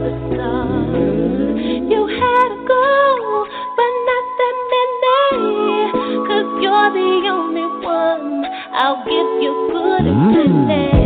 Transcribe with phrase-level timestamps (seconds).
[0.00, 1.60] The stars.
[1.90, 5.48] You had a goal, but not that many.
[6.26, 7.83] 'Cause you're the only.
[8.76, 10.68] I'll give you good mm.
[10.68, 10.94] and.
[10.98, 11.03] Oh,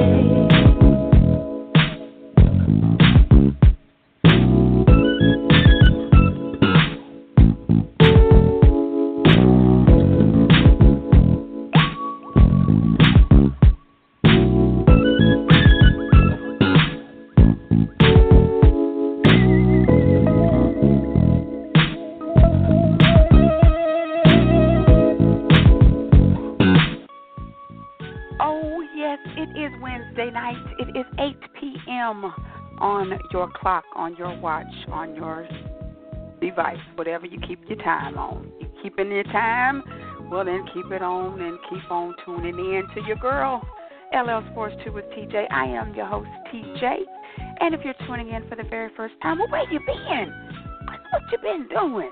[32.81, 35.49] on your clock, on your watch, on your
[36.41, 38.51] device, whatever you keep your time on.
[38.61, 39.83] You keeping your time?
[40.31, 43.67] Well, then keep it on and keep on tuning in to your girl,
[44.13, 45.47] LL Sports 2 with TJ.
[45.51, 46.97] I am your host, TJ.
[47.61, 50.33] And if you're tuning in for the very first time, well, where you been?
[51.13, 52.11] What you been doing?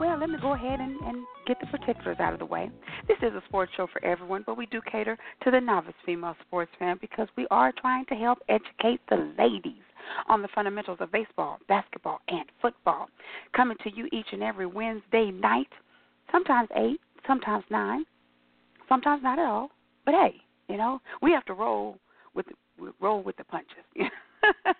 [0.00, 2.70] Well, let me go ahead and, and get the particulars out of the way.
[3.08, 6.36] This is a sports show for everyone, but we do cater to the novice female
[6.46, 9.82] sports fan because we are trying to help educate the ladies
[10.28, 13.08] on the fundamentals of baseball, basketball, and football.
[13.54, 15.68] Coming to you each and every Wednesday night,
[16.32, 18.04] sometimes 8, sometimes 9,
[18.88, 19.70] sometimes not at all.
[20.04, 20.34] But hey,
[20.68, 21.98] you know, we have to roll
[22.34, 22.46] with
[23.00, 23.84] roll with the punches.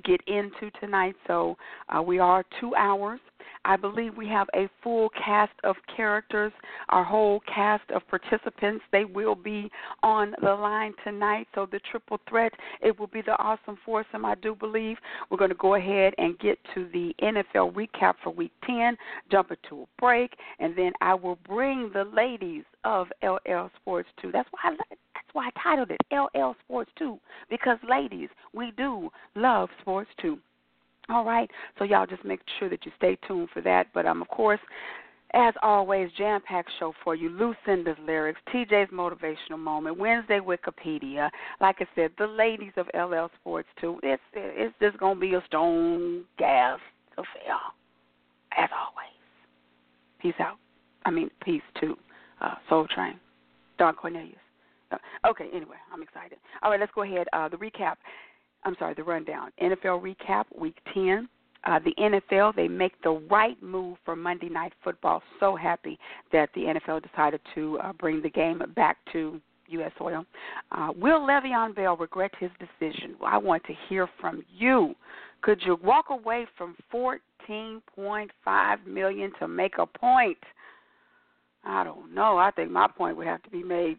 [0.00, 1.14] get into tonight.
[1.26, 1.56] So
[1.88, 3.20] uh, we are two hours.
[3.64, 6.52] I believe we have a full cast of characters,
[6.88, 8.84] our whole cast of participants.
[8.92, 9.70] They will be
[10.02, 11.46] on the line tonight.
[11.54, 14.24] So the triple threat, it will be the awesome foursome.
[14.24, 14.96] I do believe
[15.30, 18.96] we're going to go ahead and get to the NFL recap for Week 10,
[19.30, 24.32] jump into a break, and then I will bring the ladies of LL Sports 2.
[24.32, 24.76] That's why I
[25.14, 30.38] that's why I titled it LL Sports 2 because ladies, we do love sports too.
[31.08, 33.88] All right, so y'all just make sure that you stay tuned for that.
[33.92, 34.60] But um, of course,
[35.34, 37.30] as always, jam-packed show for you.
[37.30, 41.30] Lucinda's lyrics, TJ's motivational moment, Wednesday Wikipedia.
[41.60, 44.00] Like I said, the ladies of LL Sports 2.
[44.02, 46.78] It's it's just gonna be a stone gas
[47.12, 47.56] affair,
[48.56, 49.08] as always.
[50.20, 50.58] Peace out.
[51.04, 51.96] I mean, peace to
[52.40, 53.18] uh, Soul Train,
[53.78, 54.36] Don Cornelius.
[54.92, 56.38] Uh, okay, anyway, I'm excited.
[56.62, 57.26] All right, let's go ahead.
[57.32, 57.96] Uh, the recap.
[58.64, 59.50] I'm sorry, the rundown.
[59.60, 61.28] NFL recap, Week 10.
[61.64, 65.22] Uh, the NFL, they make the right move for Monday Night Football.
[65.38, 65.98] So happy
[66.32, 69.92] that the NFL decided to uh, bring the game back to U.S.
[69.96, 70.24] soil.
[70.72, 73.14] Uh, will Le'Veon Bell regret his decision?
[73.24, 74.94] I want to hear from you.
[75.42, 80.38] Could you walk away from 14.5 million to make a point?
[81.64, 82.38] I don't know.
[82.38, 83.98] I think my point would have to be made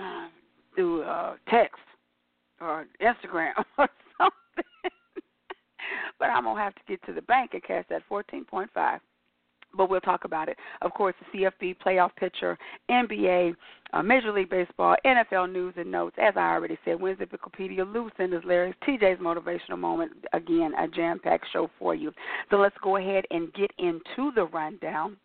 [0.00, 0.28] uh,
[0.74, 1.80] through uh, text
[2.62, 3.88] or Instagram or
[4.18, 4.64] something.
[6.18, 9.00] but I'm gonna have to get to the bank and cash that 14.5.
[9.76, 10.56] but we'll talk about it.
[10.82, 12.58] Of course, the CFB playoff picture,
[12.90, 13.54] NBA,
[13.92, 16.16] uh, Major League Baseball, NFL news and notes.
[16.20, 20.12] As I already said, Wednesday Wikipedia, Lucinda's Lyrics, TJ's motivational moment.
[20.32, 22.12] Again, a jam-packed show for you.
[22.50, 25.16] So let's go ahead and get into the rundown.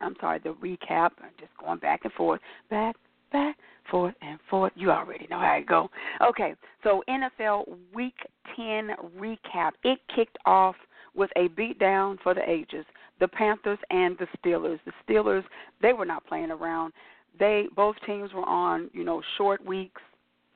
[0.00, 1.10] I'm sorry, the recap.
[1.22, 2.40] I'm just going back and forth,
[2.70, 2.96] back,
[3.32, 3.56] back,
[3.90, 4.72] forth, and forth.
[4.76, 5.90] You already know how it go.
[6.22, 8.16] Okay, so NFL Week
[8.56, 9.72] 10 recap.
[9.84, 10.76] It kicked off
[11.14, 12.84] with a beatdown for the ages.
[13.20, 14.78] The Panthers and the Steelers.
[14.84, 15.44] The Steelers,
[15.80, 16.92] they were not playing around.
[17.38, 20.00] They both teams were on, you know, short weeks,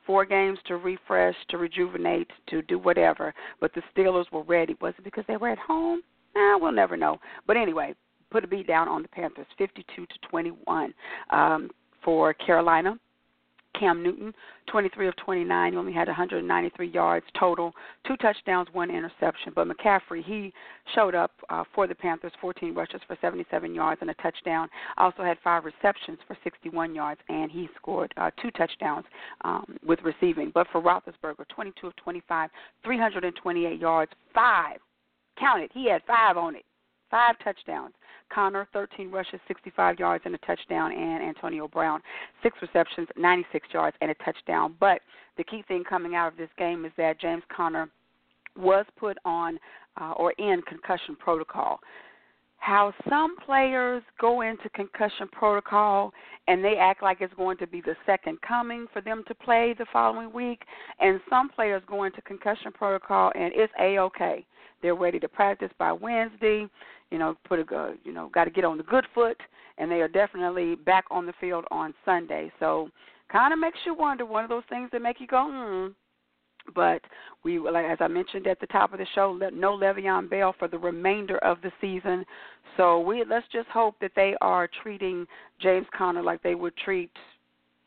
[0.07, 3.35] four games to refresh, to rejuvenate, to do whatever.
[3.61, 4.77] But the Steelers were ready.
[4.81, 6.03] Was it because they were at home?
[6.35, 7.19] Nah, we'll never know.
[7.47, 7.95] But anyway,
[8.31, 10.95] put a beat down on the Panthers, 52 to 21
[11.31, 11.71] um,
[12.05, 12.99] for Carolina.
[13.79, 14.35] Cam Newton,
[14.70, 17.73] 23 of 29, he only had 193 yards total,
[18.06, 19.52] two touchdowns, one interception.
[19.55, 20.52] But McCaffrey, he
[20.94, 24.69] showed up uh, for the Panthers, 14 rushes for 77 yards and a touchdown.
[24.99, 29.06] Also had five receptions for 61 yards, and he scored uh, two touchdowns
[29.44, 30.50] um, with receiving.
[30.52, 32.50] But for Roethlisberger, 22 of 25,
[32.85, 34.79] 328 yards, five.
[35.38, 35.70] Count it.
[35.73, 36.64] He had five on it.
[37.11, 37.95] Five touchdowns.
[38.33, 40.93] Conner, 13 rushes, 65 yards, and a touchdown.
[40.93, 42.01] And Antonio Brown,
[42.43, 44.77] six receptions, 96 yards, and a touchdown.
[44.79, 45.01] But
[45.37, 47.89] the key thing coming out of this game is that James Conner
[48.57, 49.59] was put on
[50.01, 51.81] uh, or in concussion protocol.
[52.61, 56.12] How some players go into concussion protocol
[56.47, 59.75] and they act like it's going to be the second coming for them to play
[59.79, 60.62] the following week,
[61.01, 64.47] and some players go into concussion protocol and it's a okay.
[64.83, 66.67] They're ready to practice by Wednesday
[67.11, 69.37] you know, put a good, you know, got to get on the good foot,
[69.79, 72.53] and they are definitely back on the field on Sunday.
[72.61, 72.89] So,
[73.31, 74.25] kind of makes you wonder.
[74.25, 75.93] One of those things that make you go, hmm.
[76.75, 77.03] But
[77.45, 80.79] we, as I mentioned at the top of the show, no Le'Veon Bell for the
[80.79, 82.25] remainder of the season.
[82.77, 85.27] So we let's just hope that they are treating
[85.61, 87.11] James Conner like they would treat,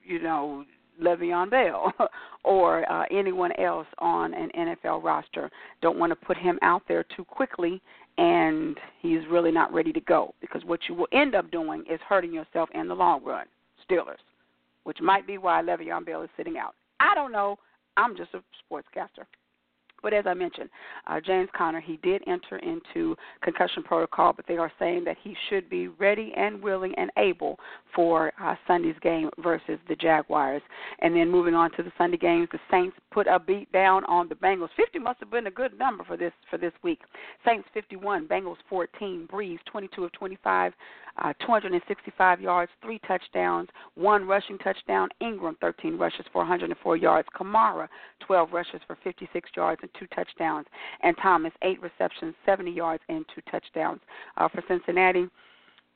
[0.03, 0.65] you know,
[1.01, 1.93] Le'Veon Bell
[2.43, 5.49] or uh, anyone else on an NFL roster.
[5.81, 7.81] Don't want to put him out there too quickly
[8.17, 11.99] and he's really not ready to go because what you will end up doing is
[12.07, 13.45] hurting yourself in the long run.
[13.89, 14.21] Steelers,
[14.83, 16.75] which might be why Le'Veon Bell is sitting out.
[16.99, 17.57] I don't know.
[17.97, 19.25] I'm just a sportscaster.
[20.03, 20.69] But as I mentioned,
[21.07, 25.35] uh, James Conner, he did enter into concussion protocol, but they are saying that he
[25.49, 27.57] should be ready and willing and able
[27.95, 30.61] for uh, Sunday's game versus the Jaguars.
[30.99, 34.27] And then moving on to the Sunday games, the Saints put a beat down on
[34.27, 34.69] the Bengals.
[34.75, 36.99] 50 must have been a good number for this for this week.
[37.45, 39.27] Saints 51, Bengals 14.
[39.31, 40.73] Brees 22 of 25,
[41.17, 45.09] uh, 265 yards, three touchdowns, one rushing touchdown.
[45.21, 47.27] Ingram 13 rushes for 104 yards.
[47.35, 47.87] Kamara
[48.25, 50.67] 12 rushes for 56 yards and two touchdowns.
[51.01, 53.99] And Thomas eight receptions, 70 yards and two touchdowns
[54.37, 55.27] uh, for Cincinnati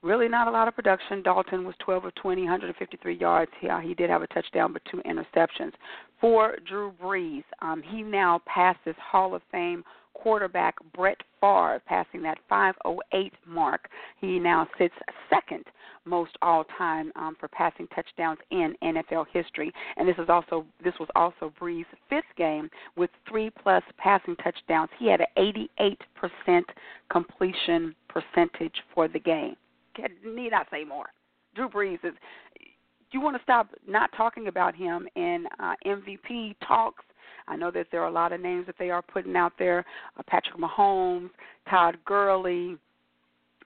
[0.04, 1.22] really not a lot of production.
[1.24, 3.52] Dalton was 12 of 20, 153 yards.
[3.60, 5.74] He, uh, he did have a touchdown, but two interceptions.
[6.22, 9.84] For Drew Brees, um, he now passes Hall of Fame
[10.22, 13.90] quarterback Brett Favre, passing that 508 mark.
[14.20, 14.94] He now sits
[15.30, 15.64] second
[16.06, 19.72] most all time um, for passing touchdowns in NFL history.
[19.98, 24.90] And this is also this was also Brees' fifth game with three plus passing touchdowns.
[24.98, 25.96] He had an
[26.48, 26.64] 88%
[27.12, 29.56] completion percentage for the game.
[29.96, 31.08] Can, Need I say more?
[31.56, 32.14] Drew Brees is.
[33.12, 37.06] You want to stop not talking about him in uh, MVP talks
[37.48, 39.86] I know that there are a lot of names that they are putting out there:
[40.18, 41.30] uh, Patrick Mahomes,
[41.70, 42.78] Todd Gurley.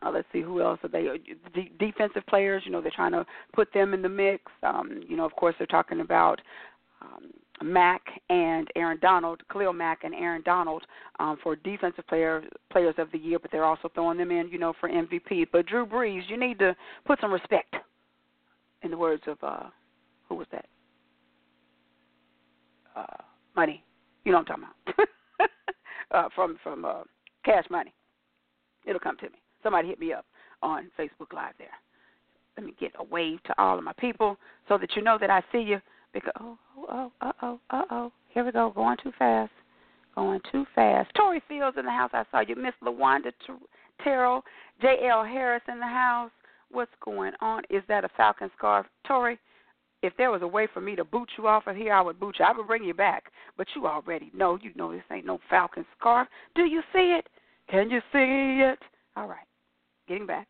[0.03, 1.07] Uh, let's see who else are they?
[1.07, 1.17] Uh,
[1.53, 2.63] D- defensive players.
[2.65, 4.43] You know, they're trying to put them in the mix.
[4.63, 6.41] Um, you know, of course, they're talking about.
[7.01, 7.31] Um,
[7.63, 10.83] Mack and Aaron Donald, Khalil Mack and Aaron Donald
[11.19, 14.57] um, for defensive player players of the year, but they're also throwing them in, you
[14.57, 15.47] know, for MVP.
[15.51, 16.75] But Drew Brees, you need to
[17.05, 17.75] put some respect.
[18.83, 19.65] In the words of uh,
[20.27, 20.65] who was that?
[22.95, 23.21] Uh,
[23.55, 23.83] money.
[24.25, 25.09] You know what I'm talking about.
[26.11, 27.03] uh, from from uh,
[27.45, 27.93] Cash Money.
[28.85, 29.41] It'll come to me.
[29.63, 30.25] Somebody hit me up
[30.61, 31.67] on Facebook Live there.
[32.57, 35.29] Let me get a wave to all of my people so that you know that
[35.29, 35.79] I see you.
[36.13, 36.57] Because oh
[36.89, 39.51] oh oh oh uh oh here we go going too fast,
[40.15, 41.09] going too fast.
[41.15, 42.11] Tori Fields in the house.
[42.13, 42.55] I saw you.
[42.55, 43.31] Miss Lawanda
[44.03, 44.43] Terrell,
[44.81, 45.23] J.L.
[45.23, 46.31] Harris in the house.
[46.71, 47.63] What's going on?
[47.69, 49.37] Is that a Falcon scarf, Tori?
[50.01, 52.19] If there was a way for me to boot you off of here, I would
[52.19, 52.45] boot you.
[52.45, 53.25] I would bring you back.
[53.57, 54.57] But you already know.
[54.61, 56.27] You know this ain't no falcon scarf.
[56.55, 57.27] Do you see it?
[57.69, 58.79] Can you see it?
[59.15, 59.47] All right.
[60.07, 60.47] Getting back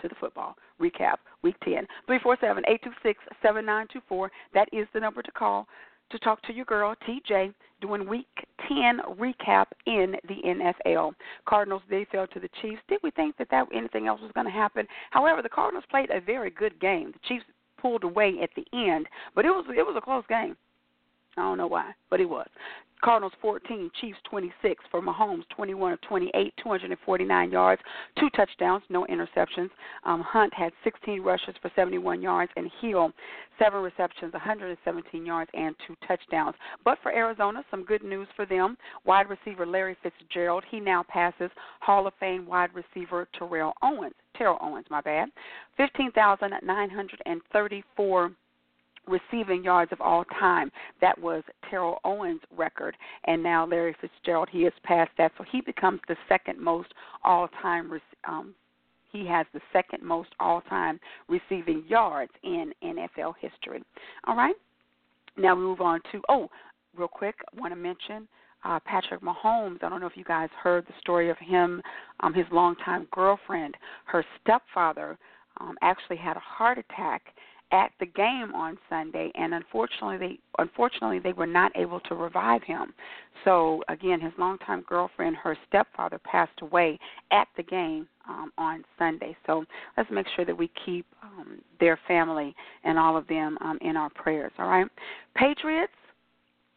[0.00, 1.86] to the football recap, week 10.
[2.06, 4.30] 347 826 7924.
[4.54, 5.66] That is the number to call.
[6.10, 8.26] to talk to your girl, TJ, doing week
[8.68, 11.12] 10 recap in the NFL.
[11.48, 12.82] Cardinals, they fell to the Chiefs.
[12.88, 14.86] Did we think that, that anything else was going to happen?
[15.10, 17.12] However, the Cardinals played a very good game.
[17.12, 17.44] The Chiefs
[17.82, 20.56] pulled away at the end, but it was it was a close game.
[21.36, 22.48] I don't know why, but it was.
[23.02, 27.82] Cardinals 14, Chiefs 26 for Mahomes 21 of 28, 249 yards,
[28.16, 29.70] two touchdowns, no interceptions.
[30.04, 33.10] Um, Hunt had 16 rushes for 71 yards, and Hill
[33.58, 36.54] seven receptions, 117 yards, and two touchdowns.
[36.84, 38.76] But for Arizona, some good news for them.
[39.04, 44.14] Wide receiver Larry Fitzgerald, he now passes Hall of Fame wide receiver Terrell Owens.
[44.36, 45.28] Terrell Owens, my bad.
[45.76, 48.32] 15,934
[49.06, 50.70] receiving yards of all time.
[51.00, 55.60] That was Terrell Owens' record, and now Larry Fitzgerald he has passed that, so he
[55.60, 56.92] becomes the second most
[57.24, 58.00] all-time.
[58.28, 58.54] Um,
[59.10, 63.82] he has the second most all-time receiving yards in NFL history.
[64.26, 64.54] All right.
[65.36, 66.48] Now we move on to oh,
[66.96, 68.28] real quick, I want to mention
[68.64, 69.82] uh, Patrick Mahomes.
[69.82, 71.82] I don't know if you guys heard the story of him,
[72.20, 73.76] um, his longtime girlfriend,
[74.06, 75.18] her stepfather.
[75.60, 77.22] Um, actually had a heart attack
[77.72, 82.62] at the game on Sunday, and unfortunately, they unfortunately they were not able to revive
[82.62, 82.92] him.
[83.44, 86.98] So again, his longtime girlfriend, her stepfather, passed away
[87.32, 89.34] at the game um, on Sunday.
[89.46, 89.64] So
[89.96, 92.54] let's make sure that we keep um, their family
[92.84, 94.52] and all of them um, in our prayers.
[94.58, 94.86] All right,
[95.34, 95.92] Patriots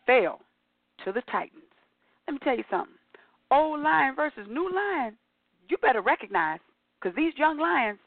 [0.05, 0.39] fell
[1.03, 1.64] to the Titans.
[2.27, 2.95] Let me tell you something.
[3.51, 5.15] Old lion versus new lion.
[5.69, 6.59] You better recognize
[6.99, 7.99] because these young lions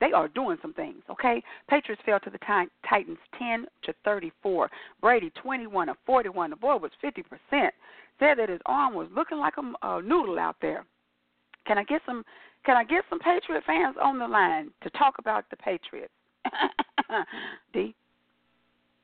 [0.00, 1.42] they are doing some things, okay?
[1.68, 2.38] Patriots fell to the
[2.88, 4.70] Titans 10 to 34.
[5.00, 6.50] Brady 21 to 41.
[6.50, 7.22] The boy was 50%.
[8.18, 10.84] Said that his arm was looking like a, a noodle out there.
[11.66, 12.24] Can I get some
[12.64, 16.12] can I get some Patriot fans on the line to talk about the Patriots?
[17.72, 17.94] D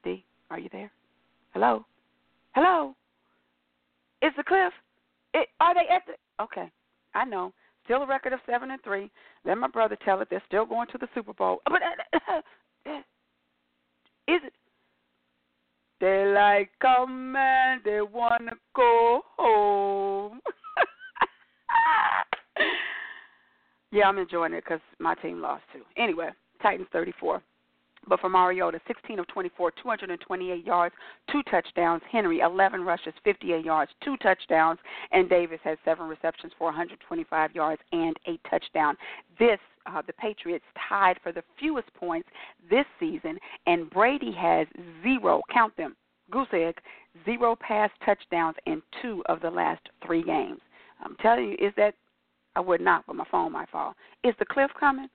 [0.02, 0.91] D, are you there?
[1.52, 1.85] Hello?
[2.55, 2.95] Hello?
[4.23, 4.73] Is the cliff?
[5.35, 6.71] It, are they at the Okay.
[7.14, 7.52] I know.
[7.85, 9.11] Still a record of seven and three.
[9.45, 10.29] Let my brother tell it.
[10.31, 11.61] They're still going to the Super Bowl.
[11.69, 12.41] But uh,
[14.29, 14.52] is it?
[16.00, 20.41] They like oh, come and they wanna go home.
[23.93, 25.83] yeah, I'm enjoying it because my team lost too.
[25.97, 27.43] Anyway, Titans 34.
[28.09, 30.94] But for Mariota, 16 of 24, 228 yards,
[31.30, 32.02] two touchdowns.
[32.11, 34.78] Henry, 11 rushes, 58 yards, two touchdowns.
[35.12, 38.97] And Davis has seven receptions for 125 yards and a touchdown.
[39.38, 42.28] This, uh, the Patriots tied for the fewest points
[42.68, 44.66] this season, and Brady has
[45.02, 45.97] zero, count them,
[46.30, 46.78] goose egg,
[47.25, 50.61] zero pass touchdowns in two of the last three games.
[51.04, 51.94] I'm telling you, is that,
[52.54, 53.94] I would not, but my phone might fall.
[54.25, 55.09] Is the cliff coming?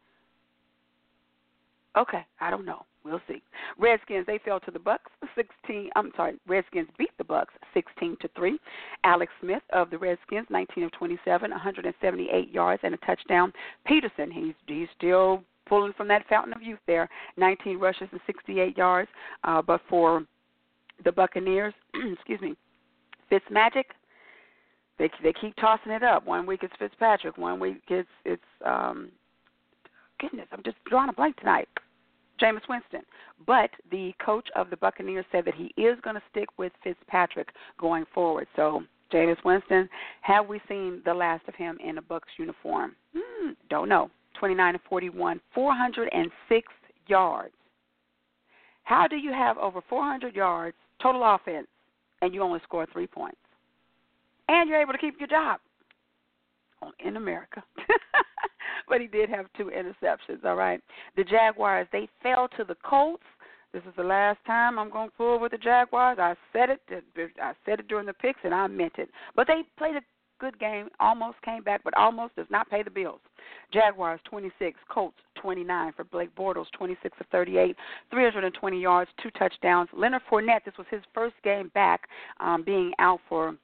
[1.97, 2.85] Okay, I don't know.
[3.03, 3.41] We'll see.
[3.79, 5.89] Redskins they fell to the Bucks 16.
[5.95, 8.59] I'm sorry, Redskins beat the Bucks 16 to three.
[9.03, 13.51] Alex Smith of the Redskins 19 of 27, 178 yards and a touchdown.
[13.85, 17.09] Peterson he's he's still pulling from that fountain of youth there.
[17.37, 19.09] 19 rushes and 68 yards.
[19.43, 20.23] Uh, but for
[21.03, 21.73] the Buccaneers,
[22.13, 22.55] excuse me,
[23.31, 23.85] Fitzmagic
[24.99, 26.25] they they keep tossing it up.
[26.25, 29.09] One week it's Fitzpatrick, one week it's it's um
[30.19, 31.69] goodness, I'm just drawing a blank tonight.
[32.41, 33.01] Jameis Winston.
[33.45, 37.49] But the coach of the Buccaneers said that he is going to stick with Fitzpatrick
[37.79, 38.47] going forward.
[38.55, 39.89] So, Jameis Winston,
[40.21, 42.95] have we seen the last of him in a Bucks uniform?
[43.15, 44.09] Hmm, don't know.
[44.39, 46.67] 29 to 41, 406
[47.07, 47.53] yards.
[48.83, 51.67] How do you have over 400 yards total offense
[52.21, 53.37] and you only score three points?
[54.47, 55.59] And you're able to keep your job
[57.03, 57.63] in America.
[58.87, 60.43] but he did have two interceptions.
[60.45, 60.81] All right.
[61.15, 63.23] The Jaguars they fell to the Colts.
[63.73, 66.17] This is the last time I'm going forward with the Jaguars.
[66.19, 66.81] I said it.
[67.41, 69.09] I said it during the picks, and I meant it.
[69.35, 70.01] But they played a
[70.39, 70.89] good game.
[70.99, 73.19] Almost came back, but almost does not pay the bills.
[73.73, 77.75] Jaguars 26, Colts 29 for Blake Bortles 26 of 38,
[78.09, 79.89] 320 yards, two touchdowns.
[79.93, 80.63] Leonard Fournette.
[80.65, 82.07] This was his first game back,
[82.39, 83.55] um, being out for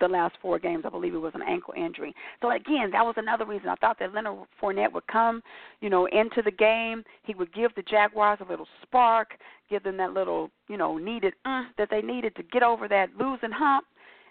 [0.00, 0.84] the last four games.
[0.86, 2.14] I believe it was an ankle injury.
[2.40, 5.42] So again, that was another reason I thought that Leonard Fournette would come,
[5.80, 7.04] you know, into the game.
[7.22, 9.34] He would give the Jaguars a little spark,
[9.68, 13.10] give them that little, you know, needed uh, that they needed to get over that
[13.18, 13.86] losing hump.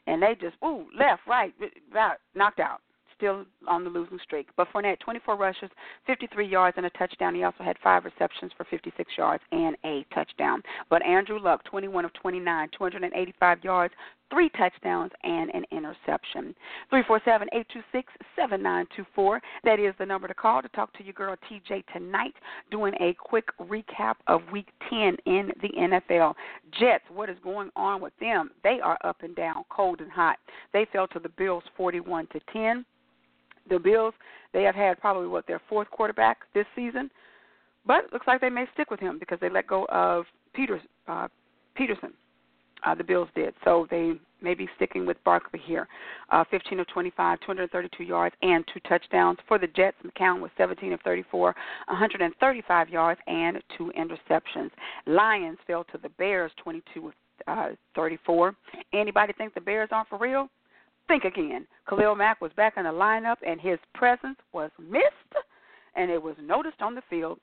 [0.08, 1.54] And they just ooh left, right,
[2.36, 2.82] knocked out
[3.20, 4.48] still on the losing streak.
[4.58, 5.70] But Fournette, 24 rushes,
[6.08, 7.36] 53 yards, and a touchdown.
[7.36, 10.64] He also had five receptions for 56 yards and a touchdown.
[10.90, 13.94] But Andrew Luck, 21 of 29, 285 yards,
[14.30, 16.56] three touchdowns and an interception.
[16.90, 19.42] Three four seven eight two six seven nine two four.
[19.64, 22.34] That is the number to call to talk to your girl TJ tonight,
[22.72, 26.34] doing a quick recap of Week 10 in the NFL.
[26.80, 28.52] Jets, what is going on with them?
[28.64, 30.38] They are up and down, cold and hot.
[30.74, 32.86] They fell to the Bills 41 to 10.
[33.70, 34.14] The Bills,
[34.54, 37.10] they have had probably what their fourth quarterback this season,
[37.86, 41.28] but looks like they may stick with him because they let go of Peters, uh,
[41.76, 42.14] Peterson.
[42.86, 43.54] Uh, the Bills did.
[43.64, 45.88] So they may be sticking with Barkley here.
[46.30, 49.38] Uh, 15 of 25, 232 yards, and two touchdowns.
[49.48, 51.56] For the Jets, McCown was 17 of 34,
[51.88, 54.72] 135 yards, and two interceptions.
[55.06, 57.14] Lions fell to the Bears, 22 of
[57.48, 58.56] uh, 34.
[58.94, 60.50] Anybody think the Bears aren't for real?
[61.08, 61.66] Think again.
[61.88, 65.04] Khalil Mack was back in the lineup, and his presence was missed,
[65.96, 67.40] and it was noticed on the field.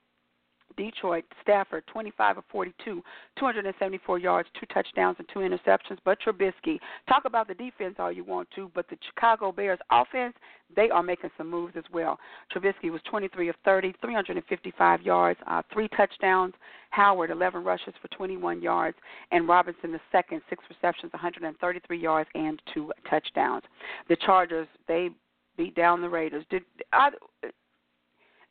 [0.77, 3.03] Detroit, Stafford, 25 of 42,
[3.39, 5.99] 274 yards, two touchdowns, and two interceptions.
[6.05, 10.35] But Trubisky, talk about the defense all you want to, but the Chicago Bears offense,
[10.75, 12.19] they are making some moves as well.
[12.55, 16.55] Trubisky was 23 of 30, 355 yards, uh, three touchdowns.
[16.91, 18.97] Howard, 11 rushes for 21 yards,
[19.31, 23.63] and Robinson, the second, six receptions, 133 yards, and two touchdowns.
[24.09, 25.11] The Chargers, they
[25.59, 26.45] beat down the Raiders.
[26.49, 27.11] Did I,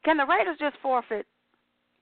[0.03, 1.25] can the Raiders just forfeit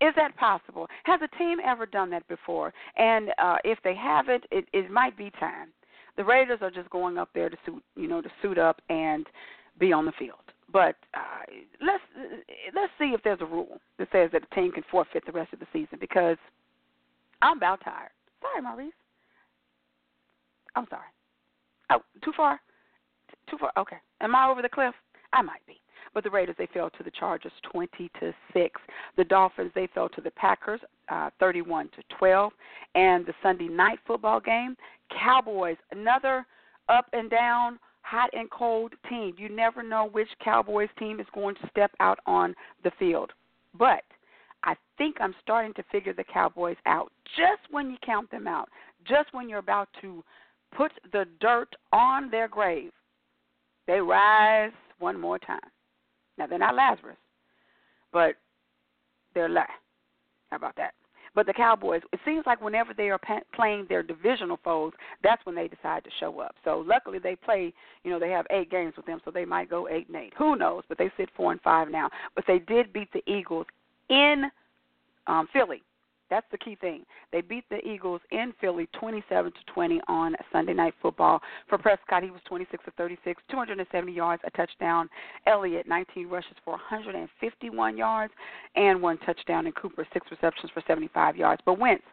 [0.03, 0.88] is that possible?
[1.03, 2.74] Has a team ever done that before?
[2.98, 5.69] And uh, if they haven't, it, it might be time.
[6.17, 9.25] The Raiders are just going up there to suit, you know, to suit up and
[9.79, 10.38] be on the field.
[10.72, 11.45] But uh,
[11.86, 12.03] let's
[12.75, 15.53] let's see if there's a rule that says that a team can forfeit the rest
[15.53, 16.38] of the season because
[17.41, 18.10] I'm about tired.
[18.41, 18.93] Sorry, Maurice.
[20.75, 21.10] I'm sorry.
[21.91, 22.60] Oh, too far?
[23.50, 23.72] Too far?
[23.77, 23.98] Okay.
[24.22, 24.95] Am I over the cliff?
[25.31, 25.82] I might be.
[26.13, 28.79] But the Raiders they fell to the Chargers 20 to six.
[29.17, 32.51] The Dolphins they fell to the Packers uh, 31 to 12.
[32.96, 34.75] And the Sunday night football game,
[35.20, 36.46] Cowboys another
[36.89, 39.34] up and down, hot and cold team.
[39.38, 43.32] You never know which Cowboys team is going to step out on the field.
[43.77, 44.03] But
[44.63, 48.70] I think I'm starting to figure the Cowboys out just when you count them out,
[49.08, 50.24] just when you're about to
[50.75, 52.91] put the dirt on their grave.
[53.88, 55.60] They rise one more time.
[56.37, 57.17] Now they're not Lazarus,
[58.11, 58.35] but
[59.33, 59.65] they're La.
[60.49, 60.93] How about that?
[61.35, 63.19] But the Cowboys, it seems like whenever they are
[63.55, 66.55] playing their divisional foes, that's when they decide to show up.
[66.63, 67.73] So luckily they play,
[68.03, 70.33] you know, they have eight games with them, so they might go eight and eight.
[70.37, 70.83] Who knows?
[70.87, 72.09] But they sit four and five now.
[72.35, 73.65] But they did beat the Eagles
[74.09, 74.43] in
[75.25, 75.81] um, Philly
[76.33, 77.05] that's the key thing.
[77.31, 81.39] They beat the Eagles in Philly 27 to 20 on Sunday Night Football.
[81.69, 85.09] For Prescott, he was 26 of 36, 270 yards, a touchdown.
[85.46, 88.33] Elliott, 19 rushes for 151 yards
[88.75, 89.67] and one touchdown.
[89.67, 91.61] And Cooper, six receptions for 75 yards.
[91.67, 92.03] But Wentz,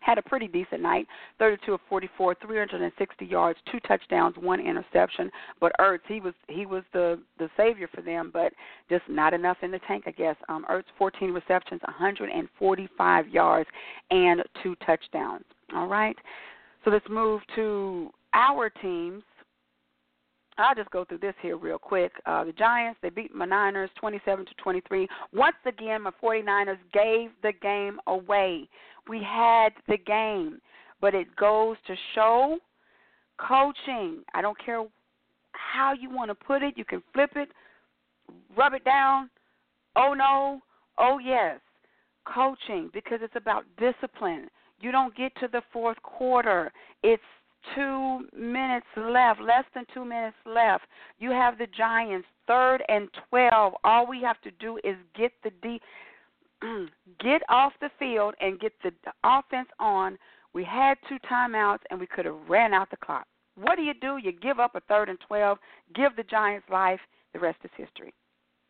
[0.00, 1.06] had a pretty decent night
[1.38, 6.82] 32 of 44 360 yards two touchdowns one interception but Ertz he was he was
[6.92, 8.52] the the savior for them but
[8.88, 13.68] just not enough in the tank I guess um Ertz 14 receptions 145 yards
[14.10, 16.16] and two touchdowns all right
[16.84, 19.22] so let's move to our teams
[20.60, 22.12] I'll just go through this here real quick.
[22.26, 25.08] Uh, the Giants, they beat my Niners 27 to 23.
[25.32, 28.68] Once again, my 49ers gave the game away.
[29.08, 30.60] We had the game,
[31.00, 32.58] but it goes to show
[33.38, 34.22] coaching.
[34.34, 34.84] I don't care
[35.52, 36.76] how you want to put it.
[36.76, 37.48] You can flip it,
[38.56, 39.30] rub it down.
[39.96, 40.60] Oh no,
[40.98, 41.60] oh yes.
[42.24, 44.48] Coaching because it's about discipline.
[44.80, 46.72] You don't get to the fourth quarter.
[47.02, 47.22] It's
[47.74, 50.84] two minutes left, less than two minutes left.
[51.18, 53.74] You have the Giants third and twelve.
[53.84, 55.80] All we have to do is get the D,
[57.20, 58.92] get off the field and get the
[59.24, 60.18] offense on.
[60.52, 63.26] We had two timeouts and we could have ran out the clock.
[63.56, 64.18] What do you do?
[64.22, 65.58] You give up a third and twelve,
[65.94, 67.00] give the Giants life.
[67.32, 68.12] The rest is history.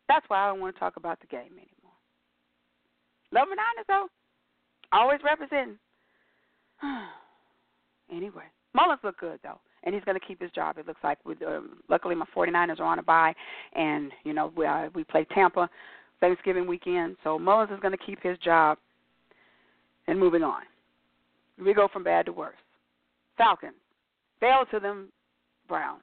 [0.07, 1.95] That's why I don't want to talk about the game anymore.
[3.31, 4.07] Love Niners though,
[4.91, 5.77] always representing.
[8.11, 8.43] anyway.
[8.73, 10.77] Mullens look good though, and he's going to keep his job.
[10.77, 11.17] It looks like.
[11.25, 13.33] With, uh, luckily, my 49ers are on a bye,
[13.73, 15.69] and you know we uh, we play Tampa
[16.21, 18.77] Thanksgiving weekend, so Mullens is going to keep his job.
[20.07, 20.61] And moving on,
[21.63, 22.55] we go from bad to worse.
[23.37, 23.75] Falcons
[24.39, 25.09] fell to them
[25.67, 26.01] Browns.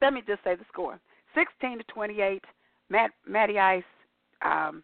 [0.00, 1.00] Let me just say the score:
[1.34, 2.42] 16 to 28.
[2.90, 3.82] Matt Matty Ice.
[4.44, 4.82] Um,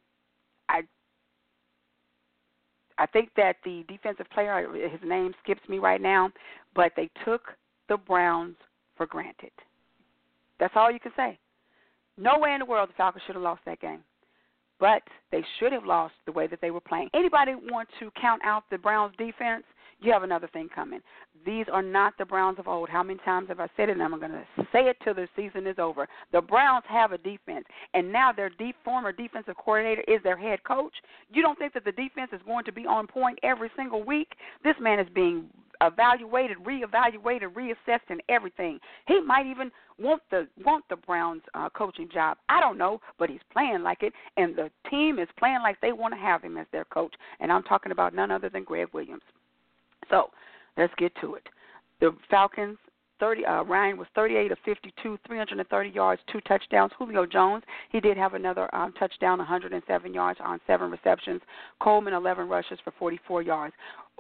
[0.69, 0.83] I
[2.99, 6.31] I think that the defensive player, his name skips me right now,
[6.75, 7.43] but they took
[7.89, 8.57] the Browns
[8.97, 9.53] for granted.
[10.59, 11.39] That's all you can say.
[12.21, 14.01] No way in the world the Falcons should have lost that game.
[14.79, 17.11] But they should have lost the way that they were playing.
[17.15, 19.65] Anybody want to count out the Browns defense?
[20.03, 21.01] you have another thing coming.
[21.45, 22.89] These are not the Browns of old.
[22.89, 23.93] How many times have I said it?
[23.93, 26.09] And I'm going to say it till the season is over.
[26.33, 30.63] The Browns have a defense, and now their deep former defensive coordinator is their head
[30.65, 30.93] coach.
[31.33, 34.33] You don't think that the defense is going to be on point every single week?
[34.65, 35.47] This man is being
[35.81, 38.79] evaluated, reevaluated, reassessed, and everything.
[39.07, 42.39] He might even want the want the Browns uh, coaching job.
[42.49, 45.93] I don't know, but he's playing like it, and the team is playing like they
[45.93, 47.15] want to have him as their coach.
[47.41, 49.23] And I'm talking about none other than Gregg Williams.
[50.09, 50.31] So
[50.77, 51.49] let's get to it.
[52.01, 52.79] The Falcons
[53.21, 56.91] 30 uh, Ryan was 38 of 52, 330 yards, two touchdowns.
[56.99, 57.63] Julio Jones,
[57.93, 61.41] he did have another um, touchdown, 107 yards on seven receptions.
[61.81, 63.75] Coleman 11 rushes for 44 yards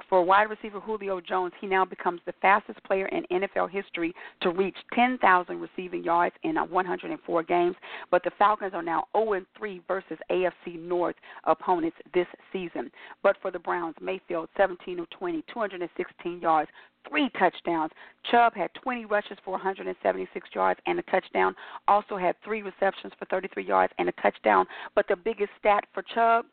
[0.08, 4.50] for wide receiver Julio Jones, he now becomes the fastest player in NFL history to
[4.50, 7.76] reach 10,000 receiving yards in uh, 104 games.
[8.10, 12.90] But the Falcons are now 0 3 versus AFC North opponents this season.
[13.22, 16.70] But for the Browns, Mayfield 17 of 20, 216 yards,
[17.08, 17.92] three touchdowns.
[18.30, 21.54] Chubb had 20 rushes for 176 yards and a touchdown.
[21.88, 24.66] Also had three receptions for 33 yards and a touchdown.
[24.94, 26.46] But the biggest stat for Chubb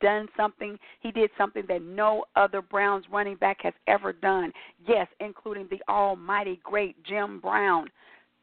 [0.00, 0.78] done something.
[1.00, 4.52] He did something that no other Browns running back has ever done.
[4.86, 7.88] Yes, including the almighty great Jim Brown.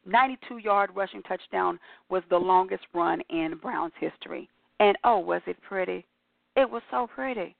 [0.04, 1.78] 92 yard rushing touchdown
[2.08, 4.48] was the longest run in Browns history.
[4.80, 6.04] And oh, was it pretty?
[6.56, 7.54] It was so pretty.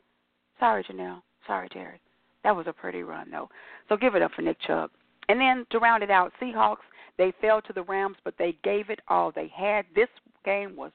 [0.58, 1.22] Sorry, Janelle.
[1.46, 2.00] Sorry, Jared.
[2.44, 3.48] That was a pretty run, though.
[3.88, 4.90] So give it up for Nick Chubb.
[5.28, 6.78] And then to round it out, Seahawks,
[7.18, 9.86] they fell to the Rams, but they gave it all they had.
[9.94, 10.08] This
[10.44, 10.90] game was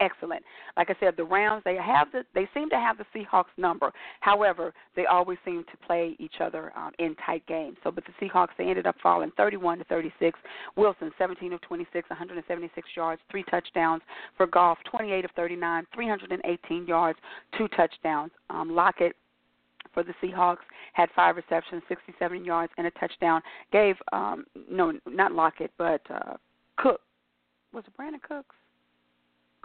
[0.00, 0.42] excellent.
[0.76, 3.92] Like I said, the Rams they have the they seem to have the Seahawks number.
[4.20, 7.76] However, they always seem to play each other um, in tight games.
[7.84, 10.38] So, but the Seahawks they ended up falling 31 to 36.
[10.76, 14.02] Wilson 17 of 26, 176 yards, three touchdowns.
[14.36, 17.18] For Goff 28 of 39, 318 yards,
[17.56, 18.30] two touchdowns.
[18.50, 19.16] Um, Lockett
[19.94, 20.58] for the Seahawks
[20.92, 23.42] had five receptions, 67 yards, and a touchdown.
[23.72, 26.34] Gave um no, not Lockett, but uh
[26.76, 27.00] Cook.
[27.72, 28.54] Was it Brandin Cooks?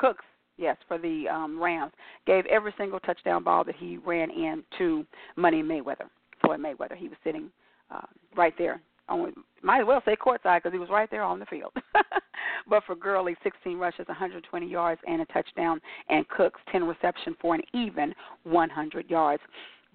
[0.03, 0.25] Cooks,
[0.57, 1.93] yes, for the um, Rams,
[2.27, 5.05] gave every single touchdown ball that he ran in to
[5.37, 6.09] Money Mayweather,
[6.41, 6.97] Floyd Mayweather.
[6.97, 7.49] He was sitting
[7.89, 8.01] uh,
[8.35, 8.81] right there.
[9.07, 11.71] On, might as well say courtside because he was right there on the field.
[12.69, 17.55] but for Gurley, 16 rushes, 120 yards, and a touchdown, and Cooks 10 reception for
[17.55, 18.13] an even
[18.43, 19.41] 100 yards.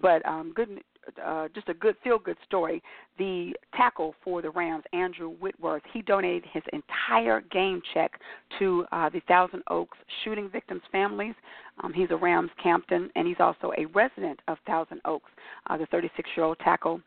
[0.01, 0.81] But um, good
[1.23, 2.81] uh, just a good feel good story.
[3.17, 8.19] The tackle for the Rams, Andrew Whitworth, he donated his entire game check
[8.59, 11.35] to uh, the Thousand Oaks shooting victims' families.
[11.83, 15.31] Um, he's a Rams captain, and he's also a resident of Thousand Oaks.
[15.69, 17.01] Uh, the 36 year old tackle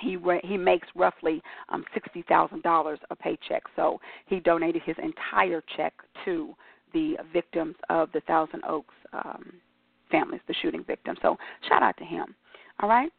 [0.00, 3.62] he he makes roughly um, sixty thousand dollars a paycheck.
[3.76, 6.54] So he donated his entire check to
[6.92, 9.54] the victims of the Thousand Oaks um,
[10.10, 11.18] families, the shooting victims.
[11.22, 11.36] So
[11.68, 12.34] shout out to him.
[12.80, 13.10] All right.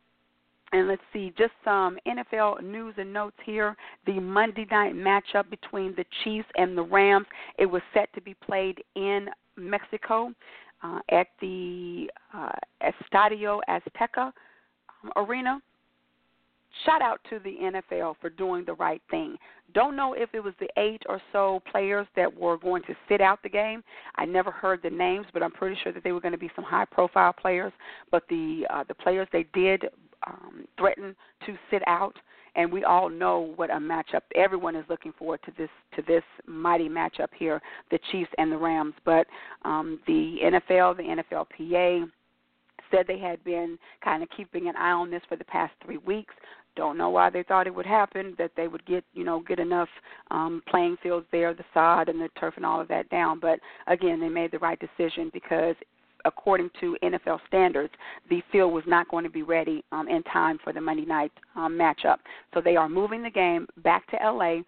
[0.74, 3.76] And let's see, just some NFL news and notes here.
[4.06, 7.26] The Monday night matchup between the Chiefs and the Rams,
[7.58, 10.34] it was set to be played in Mexico
[10.84, 12.52] uh, at the uh,
[12.84, 14.32] Estadio Azteca
[15.04, 15.62] um, Arena.
[16.86, 19.38] Shout out to the NFL for doing the right thing.
[19.74, 23.22] Don't know if it was the eight or so players that were going to sit
[23.22, 23.84] out the game.
[24.16, 26.52] I never heard the names, but I'm pretty sure that they were going to be
[26.56, 27.74] some high-profile players.
[28.12, 29.86] But the uh, the players they did
[30.26, 32.16] um, threaten to sit out.
[32.56, 34.22] And we all know what a matchup.
[34.36, 37.62] Everyone is looking forward to this to this mighty matchup here,
[37.92, 38.96] the Chiefs and the Rams.
[39.06, 39.28] But
[39.64, 42.10] um, the NFL, the NFLPA,
[42.92, 45.98] said they had been kind of keeping an eye on this for the past three
[45.98, 46.34] weeks.
[46.78, 48.36] Don't know why they thought it would happen.
[48.38, 49.90] That they would get you know get enough
[50.32, 53.40] um, playing fields there, the sod and the turf and all of that down.
[53.40, 55.76] But again, they made the right decision because
[56.26, 57.94] according to NFL standards,
[58.30, 61.32] the field was not going to be ready um, in time for the Monday night
[61.56, 62.18] um, matchup.
[62.54, 64.60] So they are moving the game back to LA.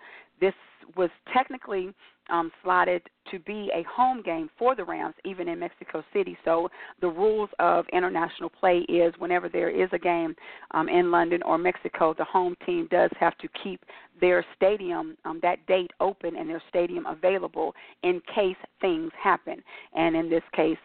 [0.41, 0.53] This
[0.95, 1.93] was technically
[2.31, 6.37] um, slotted to be a home game for the Rams, even in Mexico City.
[6.45, 6.69] So
[7.01, 10.35] the rules of international play is whenever there is a game
[10.71, 13.83] um, in London or Mexico, the home team does have to keep
[14.19, 19.61] their stadium um, that date open and their stadium available in case things happen.
[19.93, 20.77] And in this case,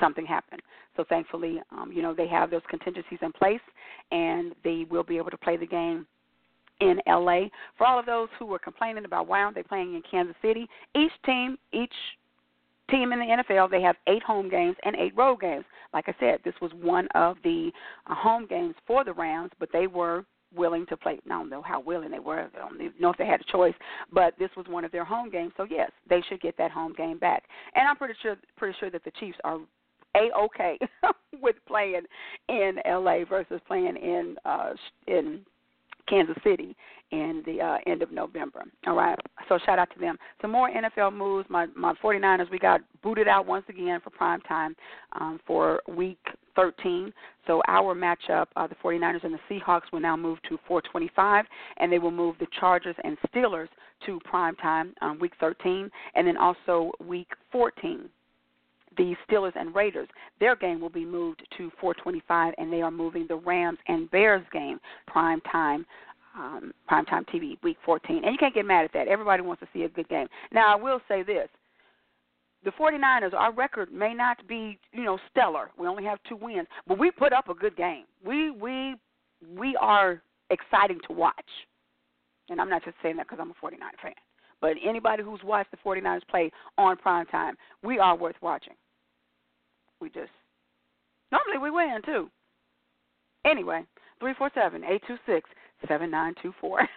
[0.00, 0.62] something happened.
[0.96, 3.60] So thankfully, um, you know, they have those contingencies in place,
[4.10, 6.06] and they will be able to play the game
[6.80, 7.42] in LA.
[7.76, 10.68] For all of those who were complaining about why aren't they playing in Kansas City,
[10.96, 11.92] each team, each
[12.90, 15.64] team in the NFL, they have eight home games and eight road games.
[15.92, 17.70] Like I said, this was one of the
[18.06, 21.18] uh, home games for the Rams, but they were willing to play.
[21.26, 22.48] I don't know how willing they were.
[22.54, 23.74] I don't know if they had a choice,
[24.12, 25.52] but this was one of their home games.
[25.56, 27.44] So yes, they should get that home game back.
[27.74, 29.58] And I'm pretty sure pretty sure that the Chiefs are
[30.16, 30.78] a okay
[31.42, 32.02] with playing
[32.48, 33.24] in L.A.
[33.24, 34.70] versus playing in uh,
[35.06, 35.40] in
[36.08, 36.76] Kansas City
[37.10, 38.62] in the uh, end of November.
[38.86, 39.18] All right.
[39.48, 40.18] So shout out to them.
[40.42, 41.48] Some more NFL moves.
[41.48, 44.76] My my 49ers we got booted out once again for prime time
[45.18, 46.18] um, for week
[46.54, 47.12] 13.
[47.46, 51.44] So our matchup, uh, the 49ers and the Seahawks, will now move to 425,
[51.78, 53.68] and they will move the Chargers and Steelers
[54.06, 58.08] to prime time on week 13, and then also week 14
[58.98, 60.08] the Steelers and Raiders.
[60.40, 64.44] Their game will be moved to 425, and they are moving the Rams and Bears
[64.52, 65.86] game prime time.
[66.36, 68.22] Um, primetime TV, week 14.
[68.22, 69.08] And you can't get mad at that.
[69.08, 70.28] Everybody wants to see a good game.
[70.52, 71.48] Now, I will say this
[72.64, 75.70] the 49ers, our record may not be, you know, stellar.
[75.78, 78.04] We only have two wins, but we put up a good game.
[78.24, 78.94] We we
[79.56, 81.34] we are exciting to watch.
[82.48, 84.12] And I'm not just saying that because I'm a 49er fan.
[84.60, 88.72] But anybody who's watched the 49ers play on prime time, we are worth watching.
[90.00, 90.30] We just
[91.32, 92.30] normally we win too.
[93.44, 93.84] Anyway,
[94.20, 95.48] three four seven eight two six
[95.86, 96.80] seven nine two four.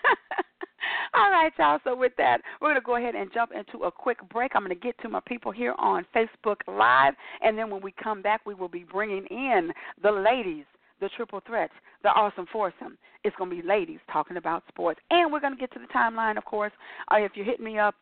[1.14, 1.80] All right, y'all.
[1.84, 4.54] So with that, we're going to go ahead and jump into a quick break.
[4.56, 7.94] I'm going to get to my people here on Facebook Live, and then when we
[8.02, 10.64] come back, we will be bringing in the ladies,
[11.02, 12.98] the triple threats, the awesome foursome.
[13.26, 15.94] It's going to be ladies talking about sports, and we're going to get to the
[15.94, 16.72] timeline, of course.
[17.12, 17.96] Uh, if you hit me up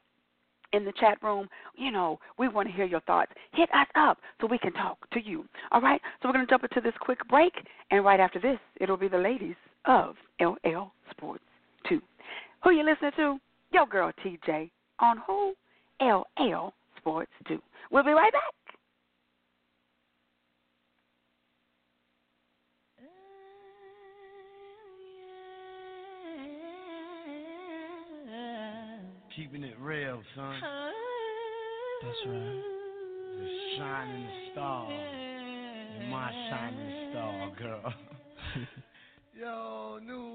[0.74, 3.32] in the chat room, you know, we want to hear your thoughts.
[3.54, 5.46] Hit us up so we can talk to you.
[5.72, 6.02] All right?
[6.22, 7.54] So we're going to jump into this quick break,
[7.92, 9.56] and right after this, it'll be the ladies
[9.86, 11.44] of LL Sports
[11.88, 12.02] 2.
[12.64, 13.38] Who you listening to?
[13.72, 15.54] Your girl TJ on who?
[16.02, 17.60] LL Sports 2.
[17.92, 18.59] We'll be right back.
[29.40, 30.56] Keeping it real, son.
[32.04, 32.62] That's right.
[33.38, 33.48] The
[33.78, 34.92] shining star.
[34.92, 37.94] You're my shining star, girl.
[39.40, 40.29] Yo, New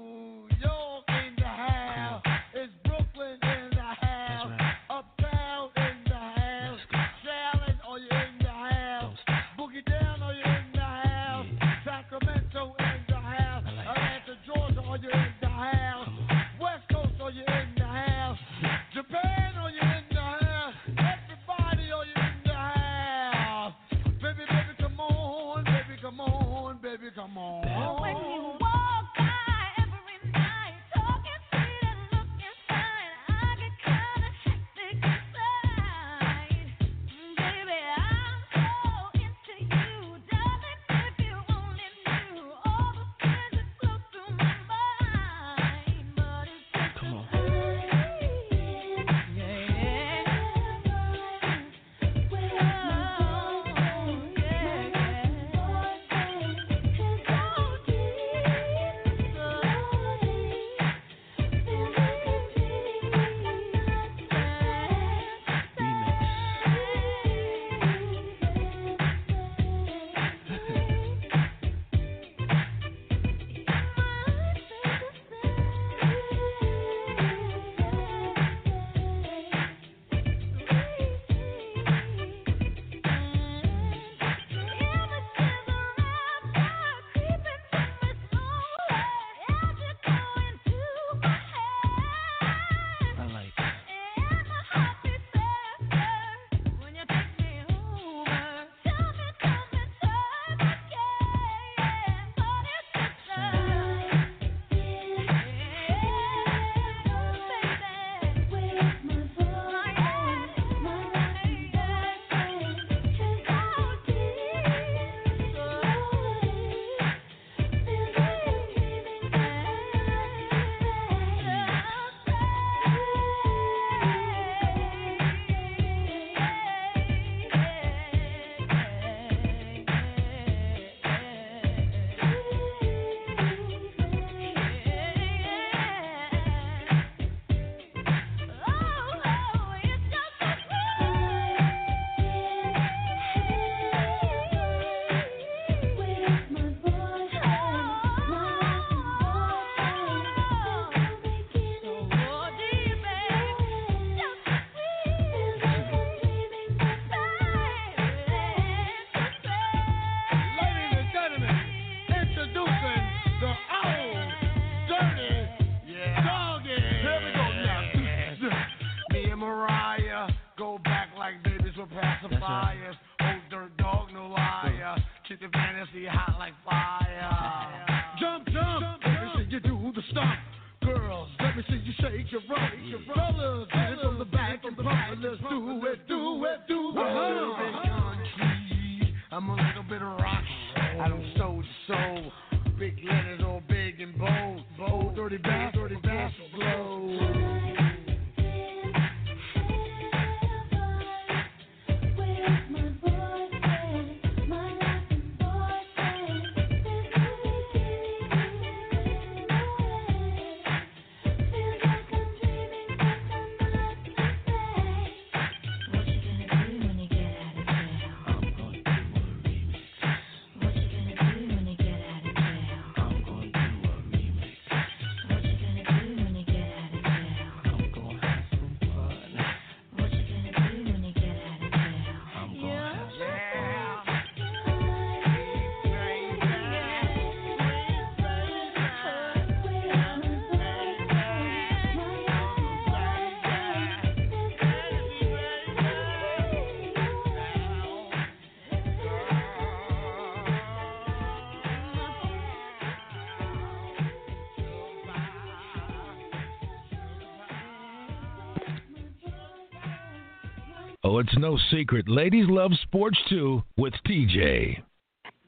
[261.27, 262.07] it's no secret.
[262.07, 264.77] Ladies love sports too with TJ.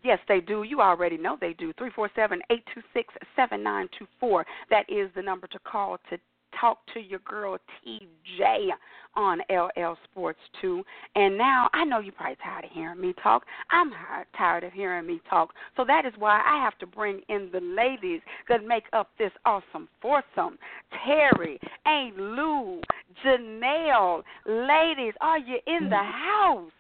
[0.03, 0.63] Yes, they do.
[0.63, 1.71] You already know they do.
[1.77, 4.45] Three four seven eight two six seven nine two four.
[4.69, 6.17] That is the number to call to
[6.59, 8.69] talk to your girl TJ
[9.17, 10.83] on LL Sports 2.
[11.15, 13.43] And now I know you're probably tired of hearing me talk.
[13.71, 13.91] I'm
[14.37, 15.53] tired of hearing me talk.
[15.75, 19.31] So that is why I have to bring in the ladies that make up this
[19.45, 20.57] awesome foursome.
[21.05, 22.79] Terry, Aunt Lou,
[23.25, 24.23] Janelle.
[24.45, 26.71] Ladies, are you in the house?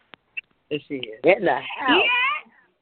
[0.69, 1.19] There she is.
[1.23, 2.03] In the house.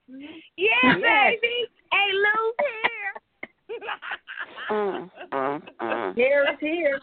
[0.07, 1.65] Yeah, yeah, baby.
[1.91, 3.79] Hey, Lou's here.
[4.71, 6.15] Mm, mm, mm.
[6.15, 6.99] Here is here.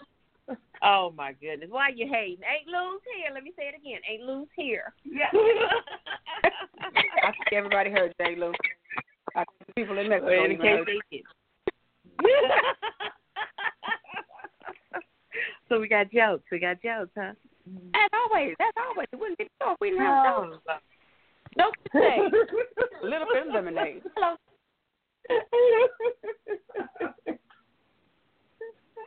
[0.83, 1.71] Oh my goodness.
[1.71, 2.39] Why you hating?
[2.43, 3.31] Ain't Lou's here.
[3.33, 4.01] Let me say it again.
[4.11, 4.93] Ain't Lou's here.
[5.05, 5.31] Yeah.
[7.23, 8.35] I think everybody heard J.
[8.37, 8.53] Lou.
[9.37, 10.89] I think people in Mexico Well, in even case heard.
[10.89, 11.25] they did.
[15.69, 16.45] so we got jokes.
[16.51, 17.33] We got jokes, huh?
[17.95, 19.07] As always, as always.
[19.13, 20.59] It wouldn't be so if we didn't have jokes.
[21.59, 22.19] Jokes today.
[23.03, 24.03] A little bit of lemonade.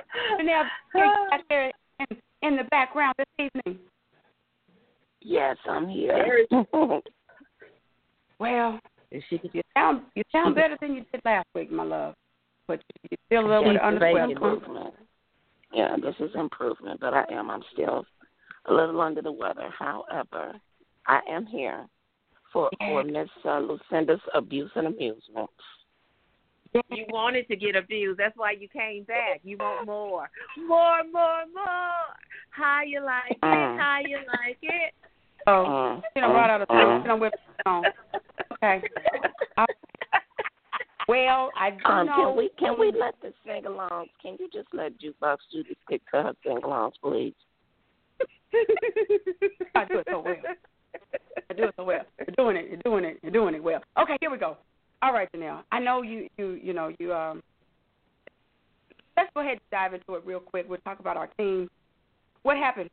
[0.38, 0.44] Hello.
[0.44, 3.80] Janelle, you're out there in, in the background this evening.
[5.22, 6.46] yes, I'm here.
[8.38, 8.80] Well,
[9.12, 12.15] Is she you sound you sound better than you did last week, my love.
[12.68, 14.32] But you still a little bit Thanks under the weather.
[14.32, 14.94] improvement.
[15.74, 17.50] Yeah, this is improvement, but I am.
[17.50, 18.06] I'm still
[18.65, 19.70] a little under the weather.
[19.78, 20.54] However,
[21.08, 21.86] I am here
[22.52, 25.50] for for Miss uh, Lucinda's abuse and amusement.
[26.90, 28.20] You wanted to get abused.
[28.20, 29.42] That's why you came back.
[29.44, 30.30] You want more.
[30.68, 32.06] More, more, more.
[32.52, 33.42] How you like it?
[33.42, 33.78] Mm.
[33.80, 34.94] How you like it?
[35.46, 37.02] So, Mm, you know, right out of mm, time, mm.
[37.04, 37.34] you know, with
[37.66, 37.84] on.
[38.54, 38.82] Okay.
[39.58, 39.66] I-
[41.08, 42.16] Well, I do Um, know.
[42.16, 44.08] can we can we let the sing-alongs?
[44.24, 47.36] Can you just let Jukebox Judy stick to her sing-alongs, please?
[49.76, 50.36] I do it so well.
[51.50, 52.02] I do it so well.
[52.18, 52.70] You're doing it.
[52.70, 53.20] You're doing it.
[53.22, 53.82] You're doing it well.
[54.02, 54.58] Okay, here we go.
[55.06, 55.62] All right, Janelle.
[55.72, 56.28] I know you.
[56.36, 56.60] You.
[56.62, 57.13] You know you.
[57.13, 57.44] Um.
[59.15, 60.65] Let's go ahead and dive into it real quick.
[60.68, 61.70] We'll talk about our team.
[62.41, 62.89] What happened?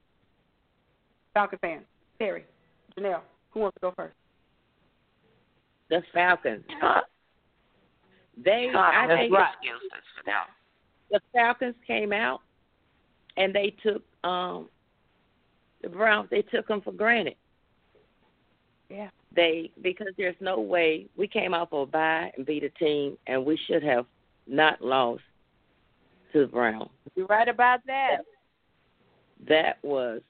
[1.33, 1.85] Falcon fans.
[2.18, 2.44] Terry,
[2.96, 3.22] Janelle.
[3.53, 4.14] Who wants to go first?
[5.88, 6.64] The Falcons.
[8.44, 10.44] They, uh, I think no the, excuses for them.
[11.11, 12.40] the Falcons came out
[13.38, 14.68] and they took um
[15.83, 16.29] the Browns.
[16.31, 17.37] They took them for granted.
[18.90, 19.09] Yeah.
[19.35, 23.16] They because there's no way we came out of a bye and beat a team,
[23.27, 24.07] and we should have
[24.47, 25.23] not lost
[26.33, 26.90] to the Browns.
[27.14, 28.18] You're right about that.
[29.49, 30.21] That was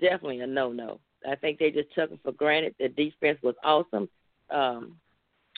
[0.00, 1.00] definitely a no no.
[1.28, 2.74] I think they just took them for granted.
[2.78, 4.08] The defense was awesome.
[4.50, 4.96] Um,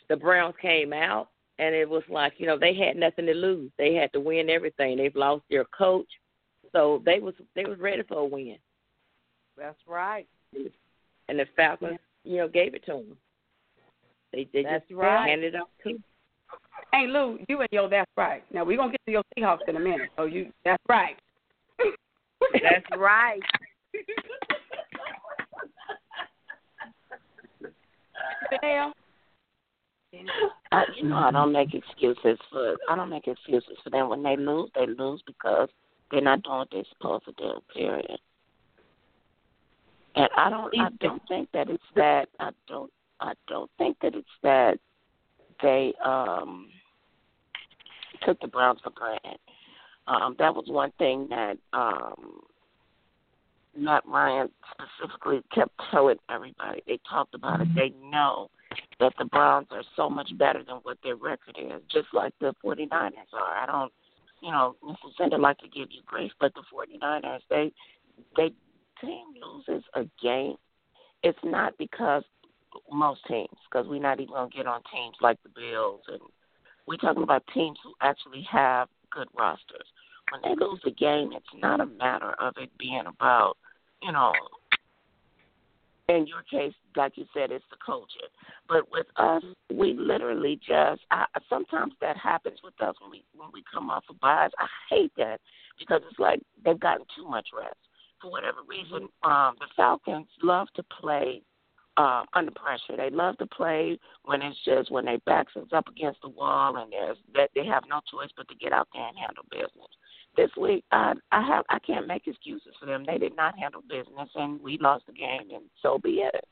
[0.08, 3.70] the Browns came out, and it was like you know they had nothing to lose.
[3.78, 4.96] They had to win everything.
[4.96, 6.08] They've lost their coach,
[6.72, 8.56] so they was they was ready for a win.
[9.56, 10.26] That's right.
[11.28, 13.16] And the Falcons, you know, gave it to them.
[14.32, 15.28] They they That's just right.
[15.28, 16.04] handed it off to 'em.
[16.92, 18.42] Hey Lou, you and yo, that's right.
[18.52, 20.10] Now we're gonna get to your Seahawks in a minute.
[20.16, 21.16] So you, that's right.
[22.62, 23.40] That's right.
[28.52, 28.92] Janelle.
[30.72, 32.76] I, you know, I don't make excuses for.
[32.88, 34.70] I don't make excuses for them when they lose.
[34.74, 35.68] They lose because
[36.10, 37.60] they're not doing what they're supposed to do.
[37.72, 38.18] Period.
[40.16, 40.78] And I don't.
[40.78, 42.28] I don't think that it's that.
[42.38, 42.90] I don't.
[43.20, 44.78] I don't think that it's that
[45.62, 46.68] they um
[48.24, 49.38] took the Browns for granted.
[50.06, 52.40] Um, that was one thing that um,
[53.76, 56.82] Matt Ryan specifically kept telling everybody.
[56.86, 57.68] They talked about it.
[57.74, 58.50] They know
[58.98, 62.54] that the Browns are so much better than what their record is, just like the
[62.64, 63.56] 49ers are.
[63.56, 63.92] I don't,
[64.42, 65.16] you know, Mrs.
[65.16, 67.72] Sender like to give you grace, but the 49ers, they,
[68.36, 68.52] they,
[69.00, 70.56] team loses a game.
[71.22, 72.24] It's not because
[72.90, 76.20] most teams, because we're not even to get on teams like the Bills, and
[76.86, 79.86] we're talking about teams who actually have good rosters.
[80.30, 83.56] When they lose the game, it's not a matter of it being about,
[84.02, 84.32] you know,
[86.08, 88.30] in your case, like you said, it's the culture.
[88.68, 89.42] But with us,
[89.72, 91.02] we literally just.
[91.10, 94.50] I, sometimes that happens with us when we when we come off of byes.
[94.58, 95.40] I hate that
[95.78, 97.76] because it's like they've gotten too much rest
[98.20, 99.08] for whatever reason.
[99.22, 101.42] Um, the Falcons love to play
[101.96, 102.96] uh, under pressure.
[102.96, 106.76] They love to play when it's just when their backs is up against the wall
[106.76, 109.90] and there's that they have no choice but to get out there and handle business.
[110.36, 113.04] This week, I I have I can't make excuses for them.
[113.04, 116.44] They did not handle business, and we lost the game, and so be it.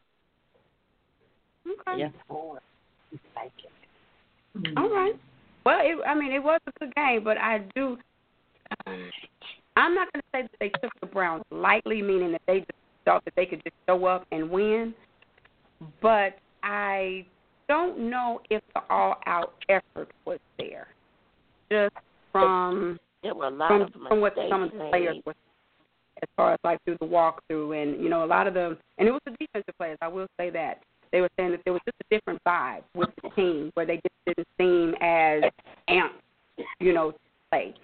[1.66, 1.98] Okay.
[2.00, 2.08] Yeah.
[4.76, 5.14] All right.
[5.64, 7.98] Well, it, I mean, it was a good game, but I do.
[8.86, 9.10] Um,
[9.78, 12.70] I'm not going to say that they took the Browns lightly, meaning that they just
[13.04, 14.92] thought that they could just show up and win.
[16.02, 17.24] But I
[17.68, 20.88] don't know if the all-out effort was there,
[21.70, 21.94] just
[22.32, 24.90] from There were a lot from, of from what some of the made.
[24.90, 25.34] players were
[26.22, 29.06] as far as like through the walkthrough and you know a lot of the and
[29.06, 31.82] it was the defensive players I will say that they were saying that there was
[31.84, 35.44] just a different vibe with the team where they just didn't seem as
[35.88, 36.18] amped
[36.80, 37.18] you know to
[37.50, 37.74] play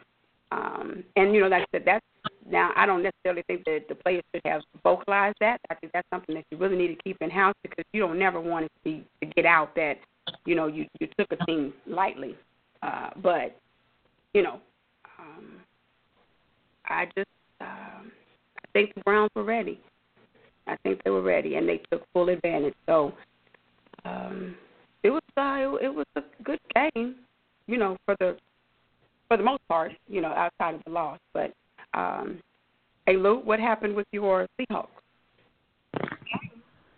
[0.52, 2.04] um and you know like I said that's
[2.48, 6.08] now I don't necessarily think that the players should have vocalized that I think that's
[6.10, 8.72] something that you really need to keep in house because you don't never want it
[8.76, 9.94] to be to get out that
[10.44, 12.36] you know you you took a team lightly
[12.82, 13.58] uh but
[14.34, 14.60] you know
[15.18, 15.60] um
[16.86, 17.28] I just
[17.60, 18.12] um,
[18.58, 19.80] I think the Browns were ready.
[20.66, 22.74] I think they were ready, and they took full advantage.
[22.86, 23.12] So
[24.04, 24.54] um,
[25.02, 27.16] it was uh, it, it was a good game,
[27.66, 28.36] you know, for the
[29.28, 31.18] for the most part, you know, outside of the loss.
[31.32, 31.52] But
[31.94, 32.40] um,
[33.06, 34.88] hey, Lou, what happened with your Seahawks?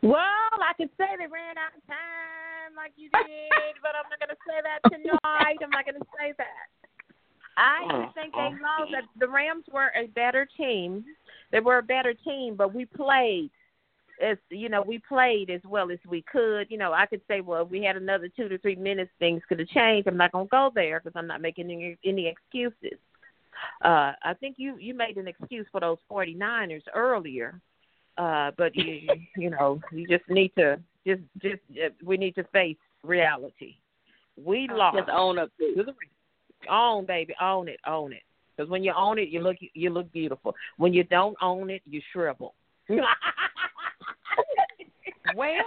[0.03, 0.21] Well,
[0.63, 4.31] I could say they ran out of time like you did, but I'm not going
[4.31, 5.59] to say that tonight.
[5.63, 6.69] I'm not going to say that.
[7.57, 11.05] I Mm, think they know that the Rams were a better team.
[11.53, 13.51] They were a better team, but we played
[14.23, 16.71] as you know, we played as well as we could.
[16.71, 19.43] You know, I could say, well, if we had another two to three minutes, things
[19.49, 20.09] could have changed.
[20.09, 22.99] I'm not going to go there because I'm not making any, any excuses.
[23.85, 27.61] Uh, I think you you made an excuse for those 49ers earlier,
[28.19, 32.45] uh, but you you know you just need to just just uh, we need to
[32.45, 33.77] face reality.
[34.37, 34.99] We lost.
[34.99, 35.95] Just own up to the
[36.71, 38.23] own baby, own it, own it.
[38.57, 40.55] Because when you own it, you look you look beautiful.
[40.77, 42.55] When you don't own it, you shrivel.
[45.35, 45.65] Well,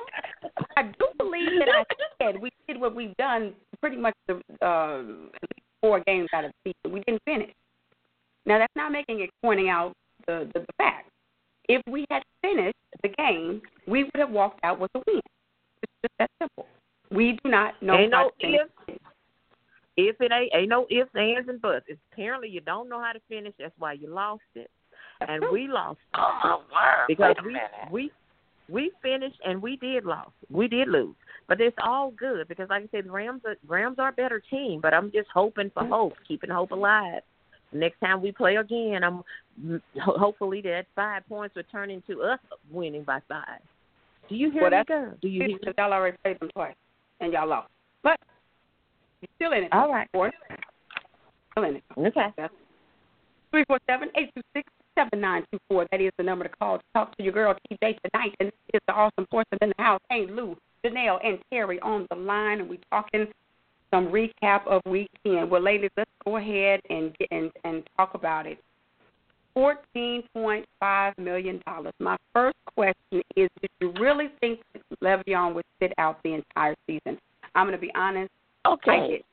[0.78, 1.84] I do believe that I
[2.22, 5.04] said we did what we've done pretty much the uh,
[5.82, 6.94] four games out of the season.
[6.94, 7.52] We didn't finish.
[8.46, 9.94] Now that's not making it pointing out
[10.28, 11.10] the, the the fact.
[11.68, 15.22] If we had finished the game, we would have walked out with a win.
[15.84, 16.66] It's just that simple.
[17.12, 18.98] We do not know Ain't how no to if.
[19.98, 21.86] If it ain't ain't no ifs, ands, and buts.
[21.88, 23.54] It's apparently you don't know how to finish.
[23.60, 24.70] That's why you lost it,
[25.28, 26.20] and we lost it.
[26.20, 27.06] Oh my word!
[27.08, 27.72] because Wait a we minute.
[27.92, 28.12] we
[28.70, 30.18] we finished and we did lose.
[30.50, 31.16] We did lose,
[31.48, 34.42] but it's all good because, like I said, the Rams are, Rams are a better
[34.50, 34.80] team.
[34.82, 37.22] But I'm just hoping for hope, keeping hope alive.
[37.72, 39.22] Next time we play again, I'm
[39.64, 42.40] mm, hopefully that five points will turn into us
[42.72, 43.62] winning by five.
[44.28, 45.14] Do you hear Well, me, girl?
[45.22, 46.76] Do you hear because y'all already played them twice
[47.20, 47.70] and y'all lost.
[48.04, 48.20] But
[49.22, 49.74] you're still in it.
[49.74, 50.08] All right.
[50.12, 50.32] Four.
[51.52, 51.84] Still in it.
[51.98, 52.28] Okay.
[53.52, 55.88] Three four seven eight two six seven nine two four.
[55.92, 58.36] That is the number to call to talk to your girl TJ tonight.
[58.40, 60.02] And it's the awesome person in the house.
[60.10, 63.28] Hey Lou, Janelle, and Terry on the line, and we're talking
[63.92, 65.50] some recap of week ten.
[65.50, 68.60] Well, ladies, let's go ahead and get and, and talk about it.
[69.54, 71.94] Fourteen point five million dollars.
[72.00, 74.60] My first question is: Did you really think
[75.04, 77.18] Le'Veon would sit out the entire season?
[77.56, 78.32] I'm going to be honest.
[78.66, 79.24] I Okay.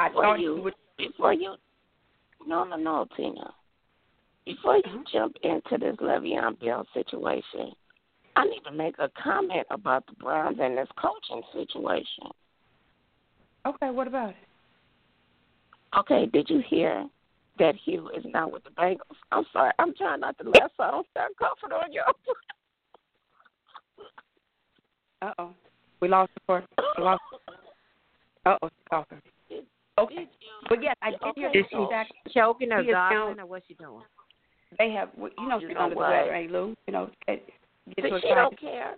[0.00, 0.74] I Before thought you, would.
[0.96, 1.54] before you,
[2.46, 3.52] no, no, no, Tina.
[4.48, 7.70] Before you jump into this Le'Veon Bell situation,
[8.34, 12.32] I need to make a comment about the Browns and this coaching situation.
[13.66, 14.36] Okay, what about it?
[15.98, 17.06] Okay, did you hear
[17.58, 19.18] that Hue is now with the Bengals?
[19.32, 22.02] I'm sorry, I'm trying not to laugh so I don't start coughing on you.
[25.20, 25.50] Uh oh.
[26.00, 26.64] We lost the court.
[26.96, 27.20] We lost.
[28.46, 29.20] Uh oh, she's coughing.
[29.98, 30.26] Okay,
[30.70, 33.74] but yes, I did hear Is that she choking or he is or what's she
[33.74, 34.00] doing?
[34.76, 36.76] They have, you know, You she's know under the weather, ain't Lou?
[36.86, 37.42] You know, get,
[37.96, 38.96] get But she don't care.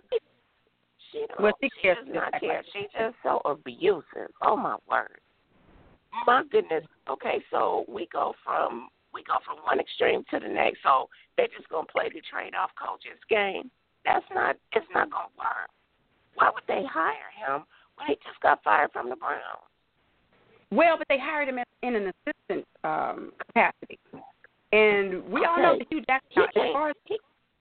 [1.11, 1.39] She don't.
[1.39, 2.57] Well, she she cares does not care.
[2.57, 4.31] like She's just so abusive.
[4.41, 5.19] Oh my word.
[6.25, 6.83] My goodness.
[7.09, 10.79] Okay, so we go from we go from one extreme to the next.
[10.83, 11.07] So
[11.37, 13.71] they're just gonna play the trade off coaches game.
[14.03, 14.57] That's not.
[14.73, 15.69] It's not gonna work.
[16.35, 17.63] Why would they hire him
[17.95, 19.67] when he just got fired from the Browns?
[20.71, 23.99] Well, but they hired him as, in an assistant um, capacity,
[24.71, 26.95] and we all know that Hue Jackson, as far as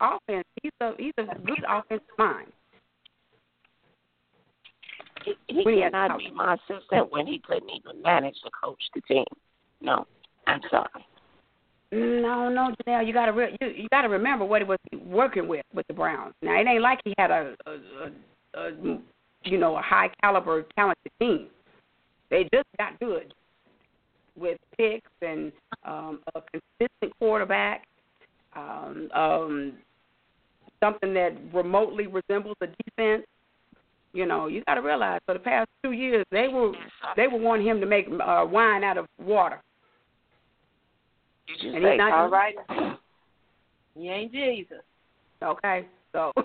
[0.00, 2.52] offense, he's a he's a good offensive mind.
[5.24, 8.50] He, he When he has cannot be my assistant when he couldn't even manage to
[8.50, 9.24] coach the team.
[9.80, 10.06] No,
[10.46, 10.88] I'm sorry.
[11.92, 15.64] No, no, Janelle, you gotta re- you, you gotta remember what he was working with
[15.74, 16.34] with the Browns.
[16.42, 18.98] Now it ain't like he had a, a, a, a
[19.42, 21.48] you know a high caliber talented team.
[22.30, 23.34] They just got good
[24.36, 25.52] with picks and
[25.84, 27.84] um, a consistent quarterback,
[28.56, 29.72] um, um,
[30.82, 33.24] something that remotely resembles a defense.
[34.12, 36.72] You know, you got to realize for the past two years they were
[37.16, 39.60] they were wanting him to make uh, wine out of water.
[41.46, 42.54] Did you And say he's not- All right.
[43.96, 44.78] You ain't Jesus.
[45.42, 46.32] Okay, so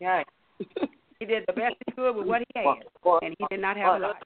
[0.00, 0.24] Okay.
[1.18, 2.66] he did the best he could with what he had,
[3.22, 4.16] and he did not have a lot.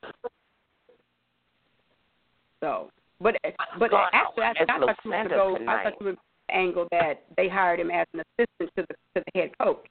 [2.65, 2.89] So,
[3.21, 5.59] but oh, but going on actually, I, I thought you were go.
[5.69, 8.95] I thought you were the angle that they hired him as an assistant to the
[9.21, 9.85] to the head coach.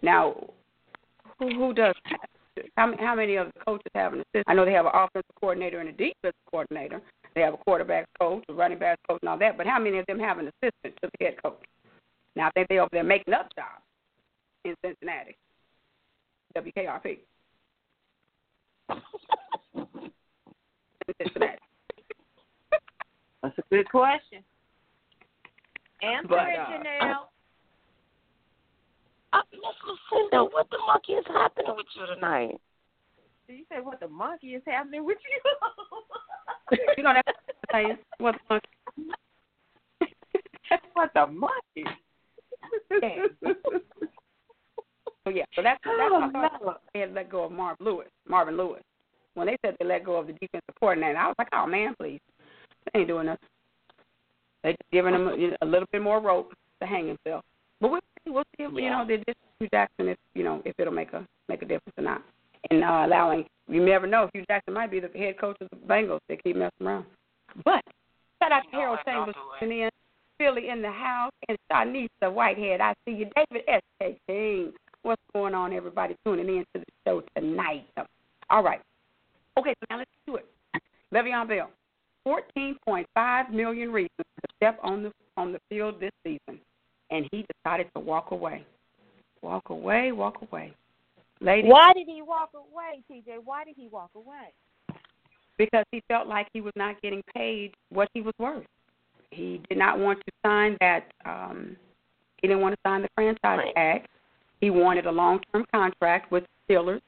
[0.00, 0.36] Now,
[1.40, 2.20] who who does that?
[2.76, 4.44] How how many of the coaches have an assistant?
[4.46, 7.02] I know they have an offensive coordinator and a defensive coordinator.
[7.34, 9.56] They have a quarterback coach, a running back coach, and all that.
[9.58, 11.64] But how many of them have an assistant to the head coach?
[12.36, 13.82] Now I think they over there making up jobs
[14.64, 15.36] in Cincinnati.
[16.56, 17.18] WKRP.
[21.08, 21.63] in Cincinnati.
[23.44, 24.42] That's a good question.
[26.02, 27.24] Answer But, it, uh, Janelle.
[29.34, 32.58] Uh, Miss Lucinda, what the monkey is happening with you tonight?
[33.46, 36.78] Did you say what the monkey is happening with you?
[36.96, 37.98] you know that's what I'm saying.
[38.16, 38.62] What the fuck?
[40.94, 41.84] what the monkey?
[43.02, 43.52] Yeah.
[45.26, 46.76] So yeah, so that's that's Oh, I no.
[46.92, 48.82] they had let go of Marv Lewis, Marvin Lewis.
[49.32, 51.94] When they said they let go of the defensive coordinator, I was like, oh man,
[51.98, 52.20] please,
[52.92, 53.48] they ain't doing nothing.
[54.62, 57.44] They just giving him a, a little bit more rope to hang himself.
[57.80, 60.74] But we'll see, we'll see if you know just Hue Jackson if you know if
[60.78, 62.22] it'll make a make a difference or not.
[62.70, 65.76] And uh, allowing you never know Hue Jackson might be the head coach of the
[65.76, 66.20] Bengals.
[66.28, 67.04] They keep messing around.
[67.64, 67.82] But
[68.42, 69.90] shout out to Harold Chambers tuning in,
[70.38, 72.80] Philly in the house, and Shanisa Whitehead.
[72.80, 74.14] I see you, David S.
[74.26, 74.72] King.
[75.02, 77.86] What's going on, everybody tuning in to the show tonight?
[78.48, 78.80] All right.
[79.58, 80.46] Okay, so now let's do it.
[81.12, 81.70] Le'Veon Bell,
[82.26, 86.60] 14.5 million reasons to step on the on the field this season,
[87.10, 88.64] and he decided to walk away.
[89.42, 90.72] Walk away, walk away.
[91.40, 93.38] Ladies, Why did he walk away, TJ?
[93.44, 94.52] Why did he walk away?
[95.58, 98.66] because he felt like he was not getting paid what he was worth.
[99.30, 101.10] He did not want to sign that.
[101.24, 101.76] Um,
[102.40, 104.06] he didn't want to sign the franchise tag.
[104.60, 107.00] He wanted a long-term contract with the Steelers,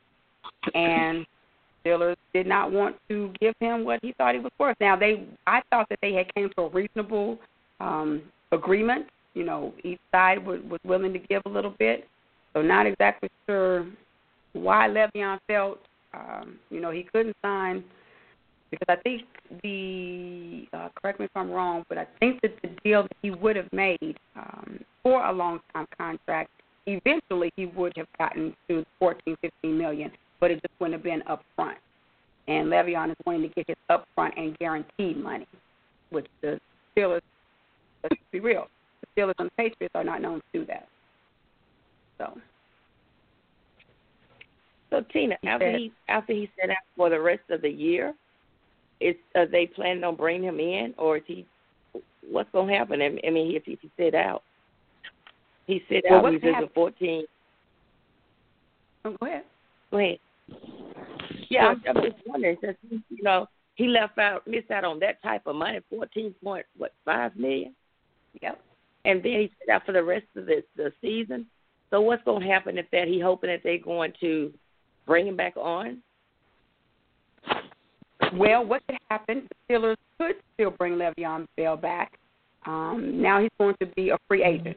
[0.74, 1.26] and
[1.86, 4.76] Steelers did not want to give him what he thought he was worth.
[4.80, 7.38] Now they, I thought that they had came to a reasonable
[7.80, 8.22] um,
[8.52, 9.06] agreement.
[9.34, 12.08] You know, each side was, was willing to give a little bit.
[12.54, 13.86] So not exactly sure
[14.54, 15.78] why Le'Veon felt,
[16.14, 17.84] um, you know, he couldn't sign
[18.70, 19.22] because I think
[19.62, 23.30] the uh, correct me if I'm wrong, but I think that the deal that he
[23.30, 26.50] would have made um, for a long time contract,
[26.86, 30.10] eventually he would have gotten to 14, 15 million,
[30.40, 31.78] but it just wouldn't have been up front.
[32.48, 35.46] And Le'Veon is wanting to get his upfront and guaranteed money,
[36.10, 36.60] which the
[36.96, 37.20] Steelers,
[38.02, 38.66] let's be real,
[39.00, 40.86] the Steelers and the Patriots are not known to do that.
[42.18, 42.38] So
[44.90, 47.68] So Tina, He after said- he after he set out for the rest of the
[47.70, 48.14] year,
[49.00, 51.44] is are they planning on bringing him in, or is he?
[52.30, 53.02] What's going to happen?
[53.02, 54.42] I mean, if, if he sit out,
[55.66, 56.32] he sit Well, out.
[56.32, 57.24] He's just a fourteen.
[59.04, 59.44] oh, go ahead.
[59.90, 60.18] Go ahead.
[61.48, 64.98] Yeah, I'm, I'm just wondering since he, you know he left out, missed out on
[65.00, 67.74] that type of money, fourteen point what five million.
[68.42, 68.60] Yep.
[69.04, 71.46] And then he sit out for the rest of the the season.
[71.90, 74.52] So what's going to happen if that he hoping that they're going to
[75.06, 76.02] bring him back on?
[78.34, 79.46] Well, what could happen?
[79.68, 82.18] The Steelers could still bring Le'Veon Bell back.
[82.66, 84.76] Um, now he's going to be a free agent.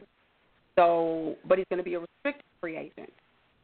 [0.75, 3.11] So, but he's going to be a restricted free agent.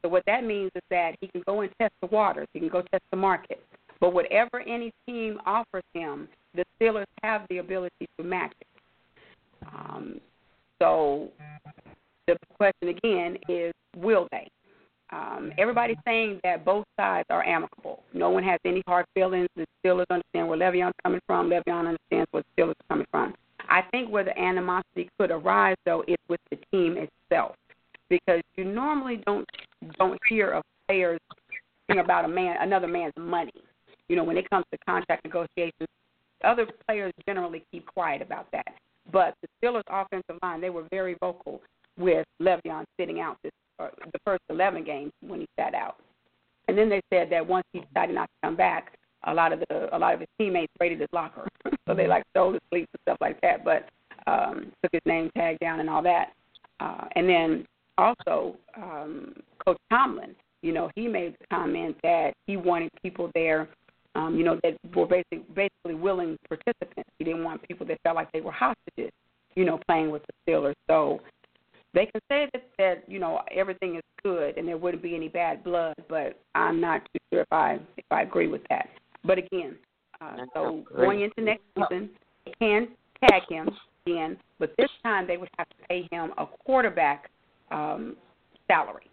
[0.06, 2.47] So what that means is that he can go and test the waters.
[2.53, 3.60] He can go test the market.
[3.99, 8.68] But whatever any team offers him, the Steelers have the ability to match it.
[9.66, 10.22] Um,
[10.80, 11.30] so
[12.28, 14.47] the question again is, will they?
[15.12, 18.03] Um, everybody's saying that both sides are amicable.
[18.14, 19.47] No one has any hard feelings.
[19.56, 21.49] The Steelers understand where Le'Veon's coming from.
[21.49, 23.34] Le'Veon understands where the Steelers are coming from.
[23.68, 27.56] I think where the animosity could arise, though, is with the team itself,
[28.08, 29.49] because you normally don't
[29.98, 31.20] don't hear of players
[31.88, 33.52] think about a man another man's money.
[34.08, 35.90] You know, when it comes to contract negotiations,
[36.44, 38.68] other players generally keep quiet about that.
[39.12, 41.62] But the Steelers' offensive line, they were very vocal
[41.98, 45.98] with Le'Veon sitting out this uh, the first 11 games when he sat out.
[46.68, 49.60] And then they said that once he decided not to come back, a lot of
[49.60, 51.48] the a lot of his teammates raided his locker,
[51.88, 53.66] so they like stole his cleats and stuff like that.
[53.66, 53.90] But
[54.28, 56.34] um, took his name tag down and all that.
[56.80, 57.66] Uh, and then
[57.98, 59.34] also um,
[59.64, 63.70] Coach Tomlin, you know, he made the comment that he wanted people there,
[64.16, 67.10] um, you know, that were basically basically willing participants.
[67.20, 69.12] He didn't want people that felt like they were hostages,
[69.56, 70.74] you know, playing with the Steelers.
[70.88, 71.22] So
[71.93, 75.30] they can say that that you know everything is good and there wouldn't be any
[75.30, 78.89] bad blood, but I'm not too sure if I if I agree with that.
[79.24, 79.76] But again,
[80.22, 82.10] uh, so going into next season,
[82.46, 82.88] they can
[83.22, 83.70] tag him
[84.06, 87.30] again, but this time they would have to pay him a quarterback
[87.76, 88.16] um,
[88.68, 89.10] salary.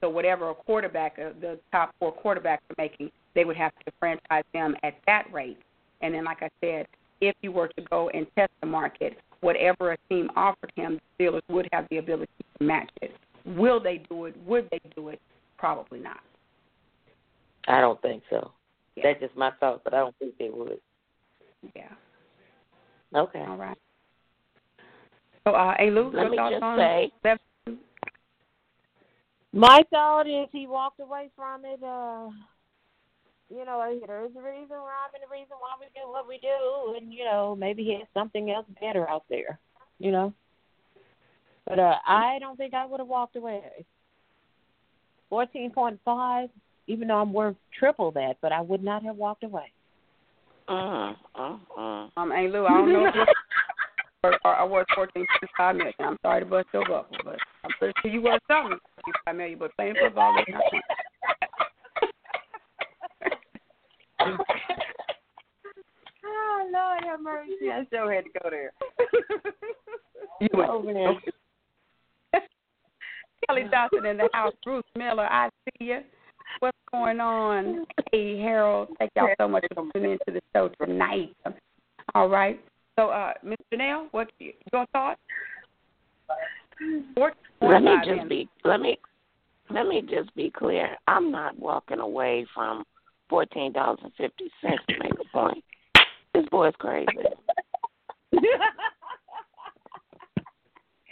[0.00, 3.92] So whatever a quarterback, uh, the top four quarterbacks are making, they would have to
[3.98, 5.58] franchise them at that rate.
[6.00, 6.86] And then, like I said,
[7.20, 11.24] if you were to go and test the market, whatever a team offered him, the
[11.24, 13.14] Steelers would have the ability to match it.
[13.44, 14.34] Will they do it?
[14.46, 15.20] Would they do it?
[15.58, 16.20] Probably not.
[17.68, 18.52] I don't think so.
[18.96, 19.02] Yeah.
[19.04, 20.78] That's just my thought, but I don't think they would.
[21.76, 21.88] Yeah.
[23.14, 23.44] Okay.
[23.46, 23.76] All right.
[25.44, 27.12] So, uh, hey, Lou, Let your me thoughts just on say-
[29.52, 31.82] My thought is he walked away from it.
[31.82, 32.30] Uh,
[33.50, 36.94] you know, there's a reason rhyme and a reason why we do what we do,
[36.96, 39.58] and you know, maybe he has something else better out there.
[39.98, 40.32] You know,
[41.66, 43.84] but uh, I don't think I would have walked away.
[45.28, 46.48] Fourteen point five,
[46.86, 49.72] even though I'm worth triple that, but I would not have walked away.
[50.68, 52.10] Mm, mm, mm.
[52.16, 53.26] Um, hey, Lou, I don't know if you're
[54.24, 55.94] or, or I worth fourteen point five million.
[55.98, 58.78] I'm sorry to bust your bubble, but I'm pretty sure you worth something
[59.24, 59.58] five million.
[59.58, 60.62] But playing football is not.
[66.22, 67.70] Oh Lord have mercy!
[67.72, 68.72] I still had to go there.
[70.40, 72.42] You went Over there.
[73.46, 74.52] Kelly Dawson in the house.
[74.64, 76.00] Bruce Miller, I see you.
[76.60, 77.86] What's going on?
[78.12, 78.88] Hey, Harold.
[78.98, 81.34] Thank y'all so much for tuning into the show tonight.
[82.14, 82.60] All right.
[82.98, 85.20] So, uh, Miss Janelle, what your thoughts?
[87.14, 88.28] Four- Let me just in.
[88.28, 88.98] be let me
[89.70, 90.96] let me just be clear.
[91.06, 92.84] I'm not walking away from
[93.28, 95.62] fourteen dollars and fifty cents to make a point.
[96.34, 97.10] This boy's crazy.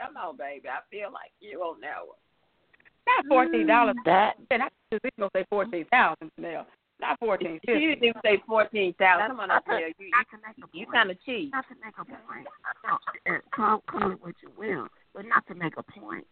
[0.00, 0.68] Come on, baby.
[0.68, 2.16] I feel like you on that one.
[3.06, 3.96] Not fourteen dollars.
[4.00, 6.66] Mm, that And I was gonna say fourteen thousand now.
[7.00, 9.32] Not fourteen She didn't even say fourteen thousand.
[9.32, 11.52] I'm Not gonna tell you, not to make a you kind of cheap.
[11.52, 12.46] Not to make a point.
[13.26, 16.26] No, call call what you will, but not to make a point.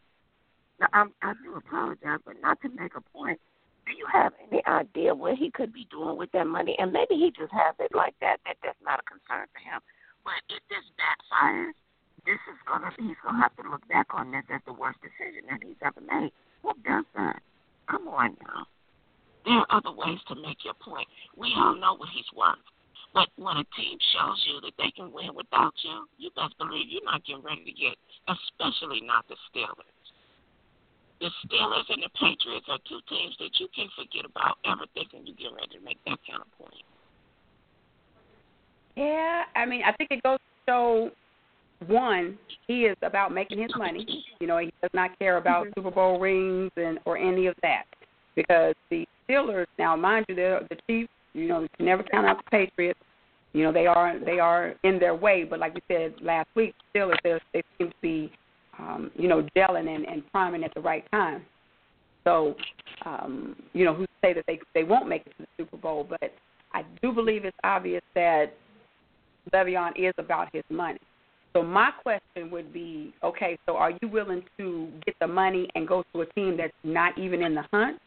[0.80, 3.40] Now, I'm, I do apologize, but not to make a point.
[3.86, 6.74] Do you have any idea what he could be doing with that money?
[6.78, 8.38] And maybe he just has it like that.
[8.44, 9.80] That that's not a concern for him.
[10.26, 11.78] But if this backfires,
[12.26, 15.46] this is gonna he's gonna have to look back on this as the worst decision
[15.48, 16.34] that he's ever made.
[16.66, 17.38] Who does that?
[17.86, 18.66] Come on now.
[19.46, 21.06] There are other ways to make your point.
[21.38, 22.58] We all know what he's worth.
[23.16, 26.84] But when a team shows you that they can win without you, you best believe
[26.92, 27.96] you're not getting ready to get,
[28.28, 30.04] especially not the Steelers.
[31.24, 35.26] The Steelers and the Patriots are two teams that you can't forget about ever thinking
[35.26, 36.84] you get ready to make that kind of point.
[38.96, 41.10] Yeah, I mean, I think it goes to show
[41.86, 42.36] one,
[42.66, 44.26] he is about making his money.
[44.40, 45.80] You know, he does not care about mm-hmm.
[45.80, 47.84] Super Bowl rings and or any of that.
[48.34, 51.10] Because the Steelers, now mind you, they're the Chiefs.
[51.32, 53.00] You know, you can never count out the Patriots.
[53.56, 56.74] You know, they are they are in their way, but like we said last week,
[56.94, 58.30] Steelers they they seem to be,
[58.78, 61.42] um, you know, gelling and, and priming at the right time.
[62.24, 62.54] So,
[63.06, 66.06] um, you know, who say that they they won't make it to the Super Bowl?
[66.06, 66.34] But
[66.74, 68.52] I do believe it's obvious that
[69.54, 71.00] Le'Veon is about his money.
[71.54, 75.88] So my question would be, okay, so are you willing to get the money and
[75.88, 77.98] go to a team that's not even in the hunt?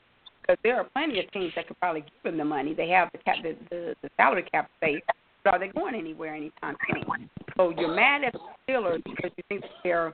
[0.44, 2.76] Because there are plenty of teams that could probably give him the money.
[2.76, 5.02] They have the cap, the, the, the salary cap space,
[5.50, 7.30] are they going anywhere anytime soon?
[7.58, 10.14] So you're mad at the Steelers because you think they're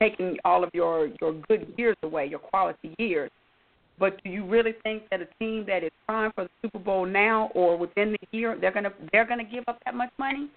[0.00, 3.30] taking all of your your good years away, your quality years.
[3.98, 7.06] But do you really think that a team that is trying for the Super Bowl
[7.06, 10.48] now or within the year they're gonna they're gonna give up that much money?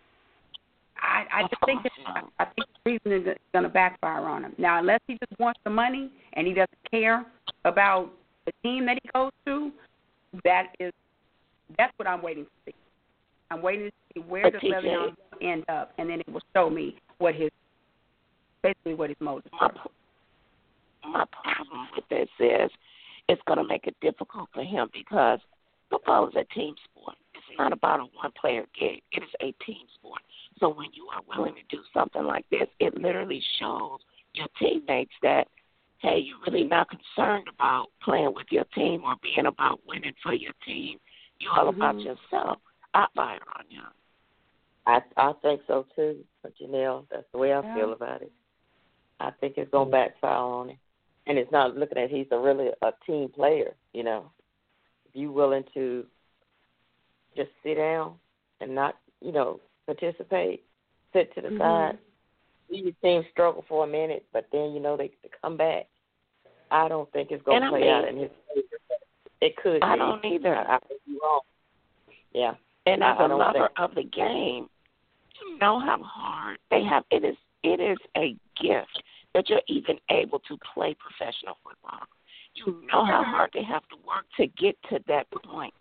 [0.99, 2.27] I I just think it's, I, uh-huh.
[2.39, 4.53] I think the reason is going to backfire on him.
[4.57, 7.25] Now, unless he just wants the money and he doesn't care
[7.65, 8.09] about
[8.45, 9.71] the team that he goes to,
[10.43, 10.93] that is
[11.77, 12.75] that's what I'm waiting to see.
[13.51, 16.97] I'm waiting to see where does Le'Veon end up, and then it will show me
[17.19, 17.49] what his
[18.63, 21.09] basically what his motives my, are.
[21.09, 22.71] my problem with this is
[23.29, 25.39] it's going to make it difficult for him because
[25.89, 27.15] football is a team sport.
[27.33, 30.21] It's not about a one player game, it is a team sport.
[30.59, 33.99] So when you are willing to do something like this, it literally shows
[34.33, 35.47] your teammates that,
[35.99, 40.33] hey, you're really not concerned about playing with your team or being about winning for
[40.33, 40.99] your team.
[41.39, 42.05] You're all about Mhm.
[42.05, 42.59] yourself.
[42.97, 43.81] I fire on you.
[44.87, 46.23] I I think so too,
[46.61, 47.05] Janelle.
[47.11, 47.75] That's the way I Yeah.
[47.75, 48.31] feel about it.
[49.19, 50.77] I think it's gonna backfire on him,
[51.27, 53.75] and it's not looking at he's a really a team player.
[53.93, 54.31] You know,
[55.07, 56.05] if you willing to
[57.35, 58.17] just sit down
[58.61, 60.63] and not, you know, participate,
[61.13, 61.57] sit to the Mhm.
[61.59, 61.99] side,
[62.69, 65.87] see your team struggle for a minute, but then you know they, they come back.
[66.71, 68.67] I don't think it's gonna And I play mean- out in his favor.
[69.41, 69.83] It could.
[69.83, 69.99] I be.
[69.99, 70.55] don't either.
[70.55, 71.41] I, I think you're wrong.
[72.33, 72.55] Yeah.
[72.87, 74.69] And as a lover think- of the game,
[75.41, 77.03] you know how hard they have.
[77.11, 77.35] It is.
[77.63, 82.07] It is a gift that you're even able to play professional football.
[82.55, 85.73] You know how hard they have to work to get to that point.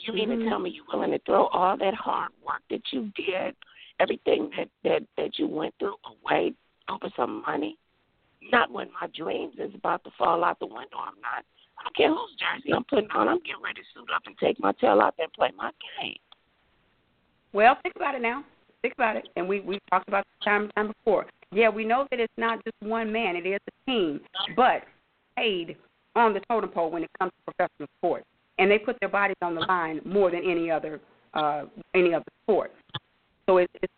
[0.00, 0.48] You mean to mm-hmm.
[0.48, 3.54] tell me you're willing to throw all that hard work that you did,
[4.00, 6.54] everything that that that you went through away
[6.88, 7.76] over some money?
[8.50, 10.98] Not when my dreams is about to fall out the window.
[10.98, 11.44] I'm not.
[11.78, 13.28] I don't care whose jersey I'm putting on.
[13.28, 15.70] I'm getting ready to suit up and take my tail out there and play my
[16.00, 16.16] game.
[17.52, 18.44] Well, think about it now.
[18.82, 21.26] Think about it, and we we talked about this time and time before.
[21.52, 24.20] Yeah, we know that it's not just one man; it is a team,
[24.56, 24.82] but
[25.36, 25.76] paid
[26.16, 28.26] on the totem pole when it comes to professional sports,
[28.58, 31.00] and they put their bodies on the line more than any other
[31.34, 31.64] uh,
[31.94, 32.72] any other sport.
[33.46, 33.92] So it's it's,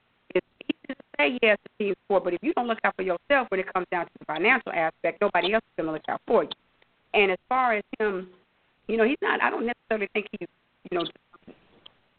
[0.64, 3.49] easy to say yes, a team sport, but if you don't look out for yourself
[3.49, 6.20] when it comes down to the financial aspect, nobody else is going to look out
[6.27, 6.51] for you.
[7.15, 8.29] And as far as him,
[8.89, 9.41] you know, he's not.
[9.43, 10.49] I don't necessarily think he's,
[10.91, 11.05] you know,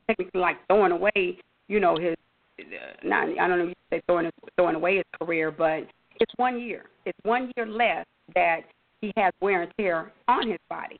[0.07, 1.37] technically like throwing away,
[1.67, 2.15] you know, his.
[2.57, 2.63] Uh,
[3.03, 5.83] not, I don't know if you say throwing throwing away his career, but
[6.21, 6.85] it's one year.
[7.05, 8.61] It's one year less that
[9.01, 10.99] he has wear and tear on his body,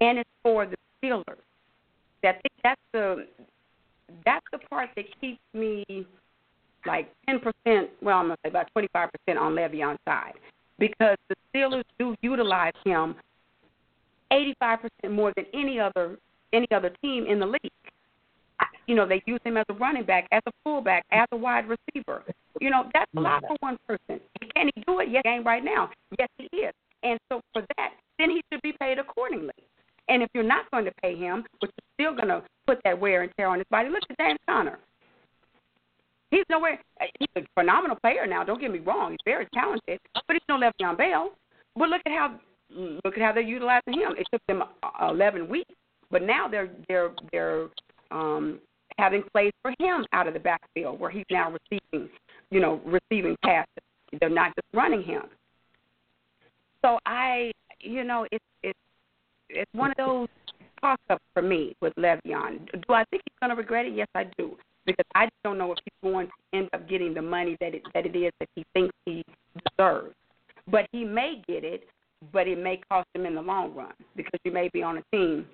[0.00, 1.36] and it's for the Steelers.
[2.22, 3.26] That that's the
[4.24, 5.84] that's the part that keeps me
[6.86, 7.90] like ten percent.
[8.00, 10.32] Well, I'm gonna say about twenty five percent on Le'Veon's side
[10.78, 13.14] because the Steelers do utilize him
[14.32, 16.18] eighty five percent more than any other
[16.52, 17.72] any other team in the league.
[18.86, 21.66] You know, they use him as a running back, as a fullback, as a wide
[21.68, 22.24] receiver.
[22.60, 23.52] You know, that's a lot mm-hmm.
[23.52, 24.20] for one person.
[24.54, 25.08] Can he do it?
[25.10, 25.90] Yes, game right now.
[26.18, 26.72] Yes, he is.
[27.02, 29.52] And so for that, then he should be paid accordingly.
[30.08, 32.98] And if you're not going to pay him, but you're still going to put that
[32.98, 34.78] wear and tear on his body, look at James Conner.
[36.30, 36.78] He's nowhere.
[37.18, 38.44] He's a phenomenal player now.
[38.44, 39.12] Don't get me wrong.
[39.12, 41.32] He's very talented, but he's no Le'Veon Bell.
[41.74, 42.38] But look at how
[42.70, 44.14] look at how they're utilizing him.
[44.18, 45.74] It took them uh, 11 weeks,
[46.10, 47.68] but now they're they're they're
[48.10, 48.60] um,
[48.98, 52.10] having plays for him out of the backfield where he's now receiving,
[52.50, 53.68] you know, receiving passes.
[54.20, 55.22] They're not just running him.
[56.82, 58.78] So I, you know, it's it's
[59.48, 60.28] it's one of those
[60.80, 62.70] toss ups for me with Le'Veon.
[62.72, 63.94] Do I think he's going to regret it?
[63.94, 64.56] Yes, I do,
[64.88, 67.74] because I just don't know if he's going to end up getting the money that
[67.74, 69.22] it that it is that he thinks he
[69.76, 70.14] deserves.
[70.66, 71.86] But he may get it,
[72.32, 75.02] but it may cost him in the long run because you may be on a
[75.12, 75.46] team,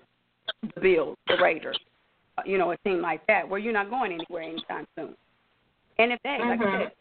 [0.74, 1.78] the Bills, the Raiders,
[2.38, 5.14] uh, you know, a team like that where you're not going anywhere anytime soon.
[5.98, 6.92] And if they, like I said,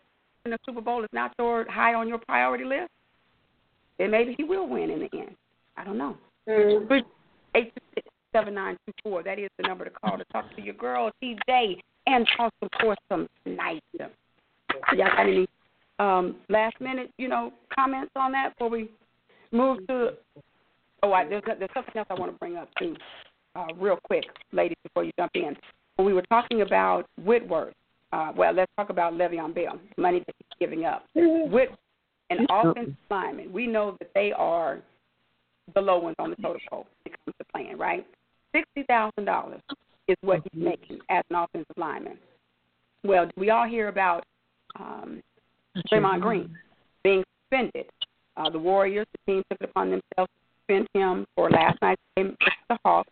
[0.46, 2.90] and the Super Bowl is not your high on your priority list,
[3.98, 5.36] then maybe he will win in the end.
[5.78, 6.18] I don't know.
[6.46, 7.04] Three
[7.56, 9.24] eight six seven nine two four.
[9.24, 12.70] That is the number to call to talk to your girl TJ and talk some
[12.80, 13.82] for some tonight.
[14.00, 14.10] Y'all
[14.98, 15.48] got any
[16.00, 18.90] um, last minute, you know, comments on that before we
[19.52, 20.14] move to?
[21.04, 22.96] Oh, I, there's there's something else I want to bring up too,
[23.56, 25.56] uh, real quick, ladies, before you jump in.
[25.96, 27.74] When we were talking about Whitworth,
[28.12, 31.06] uh, well, let's talk about Le'Veon Bell, money that he's giving up.
[31.16, 31.70] Whit,
[32.30, 34.80] an offensive lineman, we know that they are
[35.76, 38.06] the low ones on the totem pole when it comes to playing, right?
[38.56, 39.62] Sixty thousand dollars
[40.08, 42.18] is what he's making as an offensive lineman.
[43.04, 44.26] Well, we all hear about
[44.80, 45.22] um,
[45.92, 46.56] Draymond Green
[47.04, 47.86] being suspended.
[48.38, 52.02] Uh, the Warriors, the team took it upon themselves to suspend him for last night's
[52.16, 53.10] game against the Hawks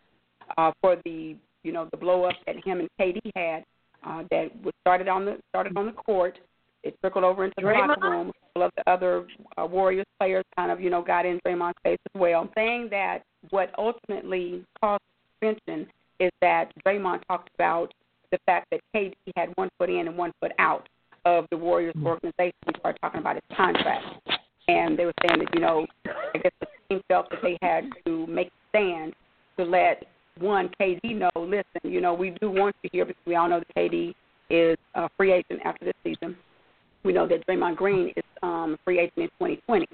[0.56, 3.64] uh, for the you know the blow up that him and KD had
[4.04, 6.38] uh, that was started on the started on the court.
[6.82, 7.88] It trickled over into the Draymond?
[7.88, 8.24] locker room.
[8.24, 9.26] Blow couple of the other
[9.56, 13.20] uh, Warriors players kind of, you know, got in Draymond's face as well, saying that
[13.50, 15.02] what ultimately caused
[15.40, 15.86] suspension
[16.22, 17.92] is that Draymond talked about
[18.30, 20.88] the fact that KD had one foot in and one foot out
[21.24, 22.54] of the Warriors organization.
[22.66, 24.04] We started talking about his contract,
[24.68, 27.88] and they were saying that, you know, I guess the team felt that they had
[28.06, 29.14] to make a stand
[29.58, 30.04] to let
[30.38, 33.60] one KD know, listen, you know, we do want you here because we all know
[33.60, 34.14] that KD
[34.48, 36.36] is a free agent after this season.
[37.04, 39.86] We know that Draymond Green is um, a free agent in 2020.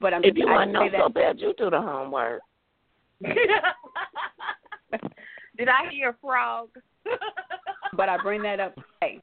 [0.00, 2.42] But I'm If just, you want to know that so bad, you do the homework.
[5.58, 6.68] Did I hear frog?
[7.96, 9.22] but I bring that up to say,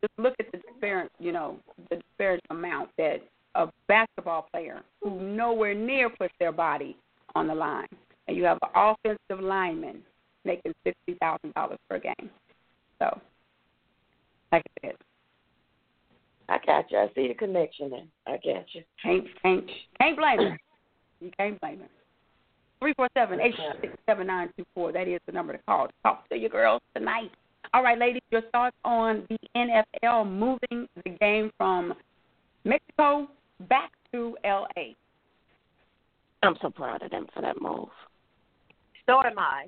[0.00, 1.58] just look at the disparate, you know,
[1.90, 3.20] the disparate amount that
[3.56, 6.96] a basketball player who nowhere near puts their body
[7.34, 7.88] on the line,
[8.28, 10.02] and you have an offensive lineman
[10.44, 12.30] making sixty thousand dollars per game.
[13.00, 13.20] So,
[14.52, 14.96] like I said,
[16.48, 16.98] I got you.
[16.98, 18.04] I see the connection there.
[18.26, 18.82] I got you.
[19.02, 19.64] can't can't
[19.98, 20.58] can't blame him.
[21.20, 21.88] You can't blame him.
[22.80, 24.92] Three four seven eight six seven nine two four.
[24.92, 27.30] That is the number to call to talk to your girls tonight.
[27.74, 31.92] All right, ladies, your thoughts on the NFL moving the game from
[32.64, 33.28] Mexico
[33.68, 34.94] back to LA.
[36.42, 37.88] I'm so proud of them for that move.
[39.06, 39.66] So am I.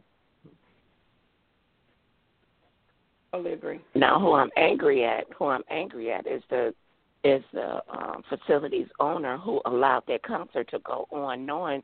[3.32, 3.80] Totally agree.
[3.94, 6.74] Now, who I'm angry at, who I'm angry at, is the
[7.22, 11.82] is the um, facility's owner who allowed that concert to go on, knowing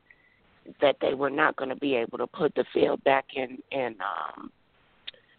[0.81, 3.95] that they were not going to be able to put the field back in in
[4.01, 4.51] um,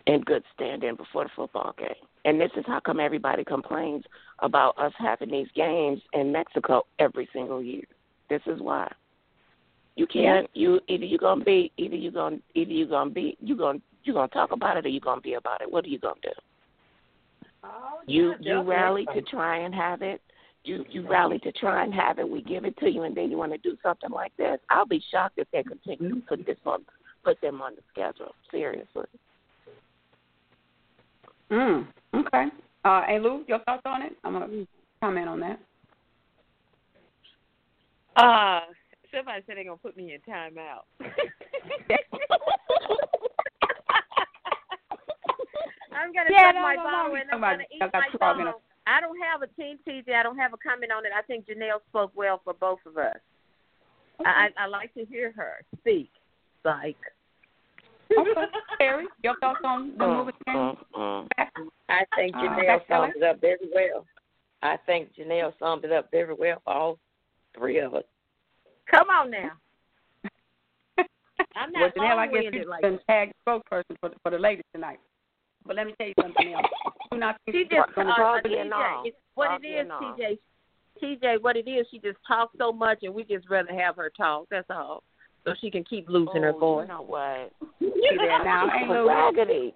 [0.07, 1.89] in good standing before the football game.
[2.25, 4.05] And this is how come everybody complains
[4.39, 7.85] about us having these games in Mexico every single year.
[8.31, 8.91] This is why.
[9.97, 10.49] You can't.
[10.55, 14.13] You either you gonna be either you gonna either you gonna be you gonna you
[14.13, 15.71] gonna talk about it or you gonna be about it.
[15.71, 16.31] What are you gonna do?
[18.07, 20.21] you you rally to try and have it.
[20.65, 22.29] You you rally to try and have it.
[22.29, 24.59] We give it to you, and then you want to do something like this.
[24.71, 26.85] I'll be shocked if they continue to put this on
[27.25, 28.35] put them on the schedule.
[28.51, 29.07] Seriously.
[31.51, 32.47] Mm, okay.
[32.85, 34.13] Uh, hey Lou, your thoughts on it?
[34.25, 34.67] I'm gonna
[35.01, 35.61] comment on that.
[38.17, 38.61] Uh,
[39.15, 40.85] somebody said they're gonna put me in timeout.
[45.99, 47.93] I'm gonna Yeah, take no, my no, no, bottle we and I'm gonna eat got
[47.93, 48.63] my in bottle.
[48.87, 50.15] I don't have a team TJ.
[50.15, 51.13] I don't have a comment on it.
[51.17, 53.19] I think Janelle spoke well for both of us.
[54.25, 56.11] I, I I like to hear her speak.
[56.65, 56.97] Like
[58.17, 58.31] Okay.
[58.79, 61.53] Terry, your thoughts on the moving the game Mm, back?
[61.89, 64.07] I think Uh, Janelle back to summed it up very well.
[64.63, 66.99] I think Janelle summed it up very well for all
[67.57, 68.05] three of us.
[68.91, 69.53] Come on now.
[71.55, 74.31] I'm well, not Janelle, I guess long-winded you've like been tagged spokesperson for the, for
[74.31, 74.99] the ladies tonight.
[75.69, 76.67] But let me tell you something else.
[77.13, 80.39] Do not She just uh, uh, TJ, what it is, TJ.
[81.03, 84.11] TJ, what it is, she just talks so much, and we just rather have her
[84.17, 84.47] talk.
[84.51, 85.03] That's all,
[85.45, 86.89] so she can keep losing her Oh, voice.
[86.89, 87.53] You know what?
[87.81, 89.75] See there now, ain't no Raggedy.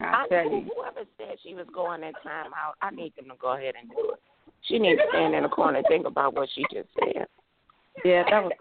[0.00, 0.68] I I tell you.
[0.76, 3.88] whoever said she was going that time out, I need them to go ahead and
[3.90, 4.20] do it.
[4.62, 7.26] She needs to stand in the corner and think about what she just said.
[8.04, 8.52] Yeah, that was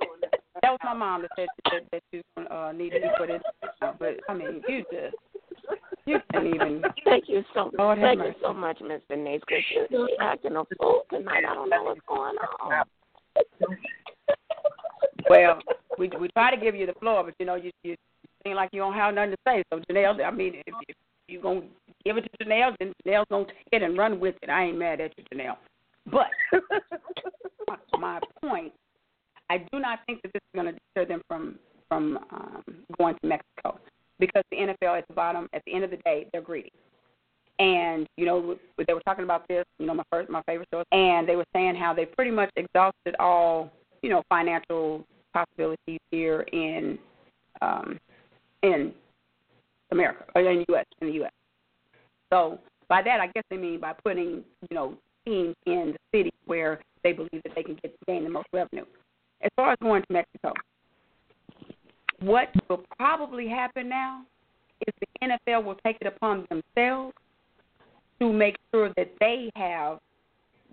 [0.61, 3.39] that was my mom that said that, that you uh, need to be put in.
[3.99, 5.15] But I mean, you just
[6.07, 6.81] you can't even.
[7.03, 10.63] Thank you so Lord have Thank you so much, Miss Denise, because you're acting a
[10.79, 11.43] fool tonight.
[11.47, 12.85] I don't know what's going on.
[15.29, 15.59] Well,
[15.97, 17.95] we we try to give you the floor, but you know you you
[18.43, 19.63] seem like you don't have nothing to say.
[19.71, 20.95] So Janelle, I mean, if, if
[21.27, 21.61] you gonna
[22.05, 24.49] give it to Janelle, then Janelle's gonna take it and run with it.
[24.49, 25.57] I ain't mad at you, Janelle.
[26.09, 26.27] But
[27.99, 28.71] my- point,
[29.49, 32.63] I do not think that this is going to deter them from from um,
[32.97, 33.79] going to Mexico
[34.19, 36.71] because the NFL at the bottom, at the end of the day, they're greedy.
[37.59, 39.65] And you know, they were talking about this.
[39.79, 42.51] You know, my first, my favorite show, and they were saying how they pretty much
[42.55, 43.71] exhausted all
[44.03, 45.03] you know financial
[45.33, 46.99] possibilities here in
[47.61, 47.99] um,
[48.61, 48.93] in
[49.91, 50.85] America or in the U.S.
[51.01, 51.31] in the U.S.
[52.31, 52.59] So
[52.89, 54.93] by that, I guess they mean by putting you know
[55.25, 58.85] teams in the city where they believe that they can get gain the most revenue.
[59.41, 60.53] As far as going to Mexico,
[62.19, 64.23] what will probably happen now
[64.85, 67.13] is the NFL will take it upon themselves
[68.19, 69.99] to make sure that they have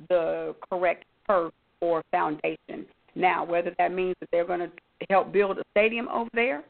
[0.08, 2.86] the correct turf or foundation.
[3.14, 4.70] Now, whether that means that they're going to
[5.10, 6.64] help build a stadium over there,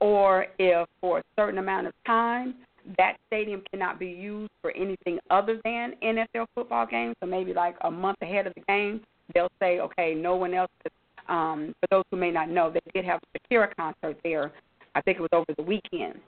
[0.00, 2.54] or if for a certain amount of time
[2.96, 7.76] that stadium cannot be used for anything other than NFL football games, so maybe like
[7.82, 9.00] a month ahead of the game,
[9.34, 10.70] they'll say, okay, no one else.
[11.30, 14.52] Um, for those who may not know, they did have a Shakira concert there.
[14.94, 16.18] I think it was over the weekend,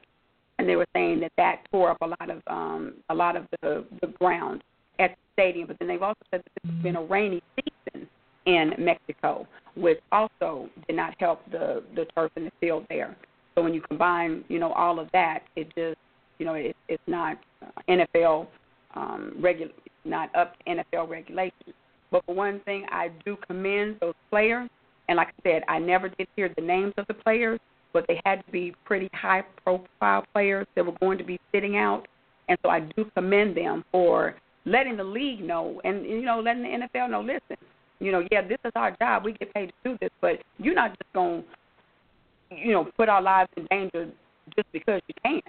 [0.58, 3.46] and they were saying that that tore up a lot of um, a lot of
[3.60, 4.62] the the ground
[5.00, 5.66] at the stadium.
[5.66, 8.08] But then they've also said that has been a rainy season
[8.46, 9.46] in Mexico,
[9.76, 13.16] which also did not help the the turf in the field there.
[13.54, 15.98] So when you combine, you know, all of that, it just,
[16.38, 18.46] you know, it, it's not uh, NFL
[18.94, 19.72] um, regu-
[20.04, 21.74] not up to NFL regulations.
[22.10, 24.68] But for one thing, I do commend those players.
[25.08, 27.60] And like I said, I never did hear the names of the players,
[27.92, 31.76] but they had to be pretty high profile players that were going to be sitting
[31.76, 32.06] out.
[32.48, 36.62] And so I do commend them for letting the league know and you know letting
[36.62, 37.20] the NFL know.
[37.20, 37.56] Listen,
[38.00, 39.24] you know, yeah, this is our job.
[39.24, 41.44] We get paid to do this, but you're not just going,
[42.50, 44.10] to you know, put our lives in danger
[44.56, 45.40] just because you can.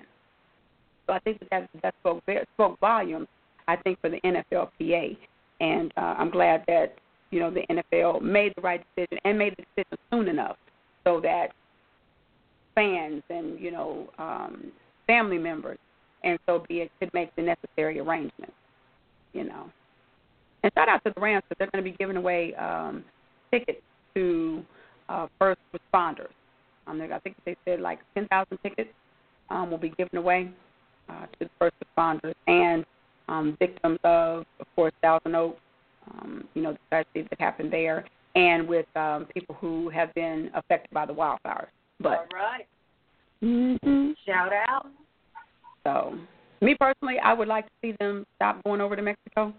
[1.08, 2.24] So I think that that, spoke
[2.54, 3.28] spoke volumes.
[3.68, 5.18] I think for the NFLPA,
[5.62, 6.96] and uh, I'm glad that
[7.34, 10.58] you know the NFL made the right decision and made the decision soon enough
[11.04, 11.48] so that
[12.76, 14.72] fans and you know um,
[15.08, 15.80] family members
[16.24, 18.54] and so be it could make the necessary arrangements.
[19.34, 19.66] You know,
[20.62, 23.04] and shout out to the Rams because they're going to be giving away um,
[23.52, 23.82] tickets
[24.14, 24.64] to
[25.10, 26.30] uh, first responders.
[26.86, 28.90] Um, I think they said like 10,000 tickets
[29.50, 30.52] um, will be given away
[31.10, 32.86] uh, to the first responders and
[33.28, 35.60] um, victims of, of course, Thousand Oaks,
[36.12, 40.50] um, you know, the tragedy that happened there, and with um, people who have been
[40.54, 41.68] affected by the wildfires.
[42.00, 42.68] But All right.
[43.44, 44.12] Mm-hmm.
[44.26, 44.88] Shout out.
[45.84, 46.18] So,
[46.62, 49.54] me personally, I would like to see them stop going over to Mexico.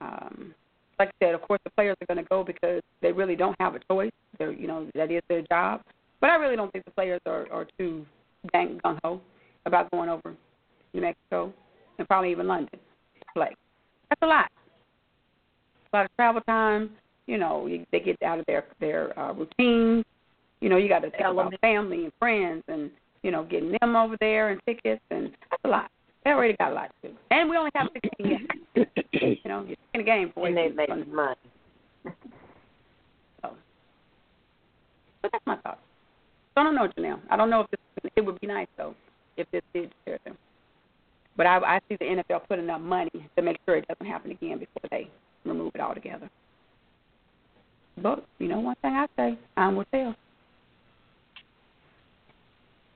[0.00, 0.54] Um,
[0.98, 3.56] like I said, of course, the players are going to go because they really don't
[3.58, 4.12] have a choice.
[4.38, 5.82] They're, you know, that is their job.
[6.20, 8.06] But I really don't think the players are, are too
[8.52, 9.20] dang gung ho
[9.66, 10.34] about going over
[10.92, 11.52] New Mexico
[11.98, 13.54] and probably even London to play.
[14.08, 14.50] That's a lot.
[15.94, 16.90] A lot of travel time.
[17.26, 20.04] You know, you, they get out of their their uh, routines.
[20.60, 22.90] You know, you got to think about family and friends and
[23.22, 25.92] you know getting them over there and tickets and that's a lot.
[26.24, 28.88] They already got a lot to do, and we only have 16 games.
[29.12, 31.36] you know, you're in a game for And they make money.
[33.40, 33.50] So,
[35.22, 35.78] but that's my thought.
[36.56, 37.20] So I don't know, Janelle.
[37.30, 38.96] I don't know if this, it would be nice though
[39.36, 40.36] if this did share them.
[41.36, 44.32] But I, I see the NFL putting up money to make sure it doesn't happen
[44.32, 45.08] again before they
[45.44, 46.30] remove it altogether.
[48.02, 50.14] But you know, one thing I say, time will tell.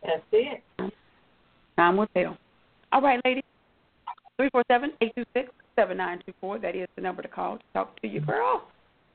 [0.03, 0.63] That's it.
[1.77, 2.37] Time will tell.
[2.93, 3.45] All right, ladies.
[4.37, 6.59] Three four seven eight two six seven nine two four.
[6.59, 8.69] That is the number to call to talk to you, girl.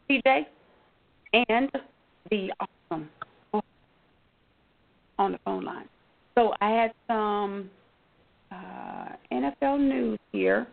[0.09, 0.45] TJ
[1.49, 1.69] and
[2.29, 3.09] the awesome
[5.19, 5.87] on the phone line.
[6.35, 7.69] So I had some
[8.51, 10.67] uh, NFL news here.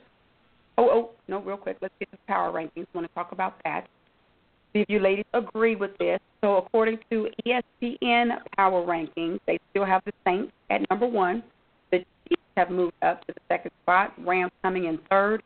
[0.81, 1.77] Oh, oh, no, real quick.
[1.83, 2.87] Let's get the power rankings.
[2.95, 3.87] I want to talk about that.
[4.73, 6.19] See if you ladies agree with this.
[6.41, 11.43] So according to ESPN power rankings, they still have the Saints at number one.
[11.91, 14.15] The Chiefs have moved up to the second spot.
[14.27, 15.43] Rams coming in third.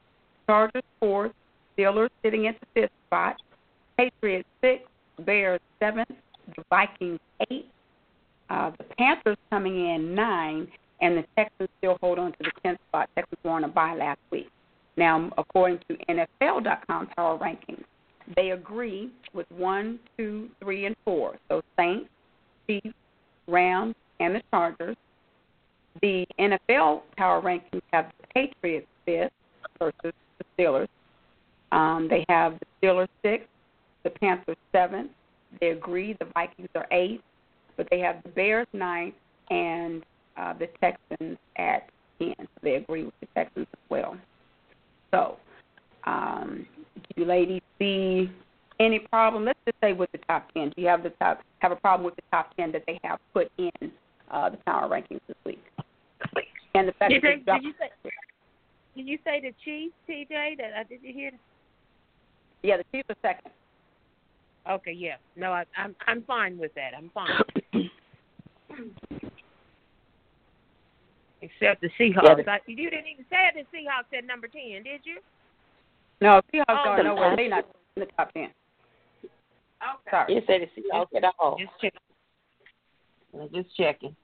[0.47, 1.33] Chargers fourth.
[1.77, 3.35] Steelers sitting at the fifth spot.
[3.97, 4.87] Patriots sixth.
[5.27, 6.13] Bears seventh.
[6.55, 7.19] The Vikings
[7.51, 7.67] eighth.
[8.51, 10.69] Uh, the Panthers coming in nine,
[11.01, 13.11] and the Texans still hold on to the tenth spot.
[13.17, 14.49] Texans were on a bye last week.
[14.97, 17.85] Now, according to NFL.com power rankings,
[18.37, 21.37] they agree with one, two, three, and four.
[21.49, 22.09] So Saints,
[22.67, 22.95] Chiefs,
[23.47, 24.97] Rams, and the Chargers.
[26.01, 29.33] The NFL power rankings have the Patriots fifth
[29.79, 30.89] versus the Steelers.
[31.73, 33.49] Um, they have the Steelers sixth,
[34.03, 35.11] the Panthers seventh.
[35.61, 37.23] They agree the Vikings are eighth,
[37.77, 39.15] but they have the Bears ninth
[39.51, 40.05] and
[40.37, 42.35] uh, the Texans at ten.
[42.39, 44.17] So they agree with the Texans as well.
[45.15, 45.37] So,
[46.11, 48.31] um, do you ladies see
[48.81, 49.45] any problem?
[49.45, 50.73] Let's just say with the top ten.
[50.75, 53.19] Do you have the top have a problem with the top ten that they have
[53.33, 53.93] put in
[54.31, 55.63] uh, the power rankings this week?
[56.75, 58.11] And the fact Did, that they, they did you say
[58.97, 60.59] Did you say the Chiefs, TJ?
[60.59, 61.31] That I did you hear?
[62.63, 63.53] Yeah, the Chiefs are second.
[64.69, 65.17] Okay, yeah.
[65.37, 66.93] No, I, I'm I'm fine with that.
[66.97, 67.91] I'm fine.
[71.45, 72.49] Except the Seahawks.
[72.49, 75.19] I, you didn't even say the Seahawks at number ten, did you?
[76.23, 77.37] No, Seahawks Oh, are the nowhere.
[77.37, 77.67] They're not
[77.97, 78.49] in the top ten.
[79.25, 80.11] Okay.
[80.11, 80.35] Sorry.
[80.35, 81.59] You said the Seahawks at all.
[81.59, 82.01] Just checking.
[83.39, 84.17] I'm just checking.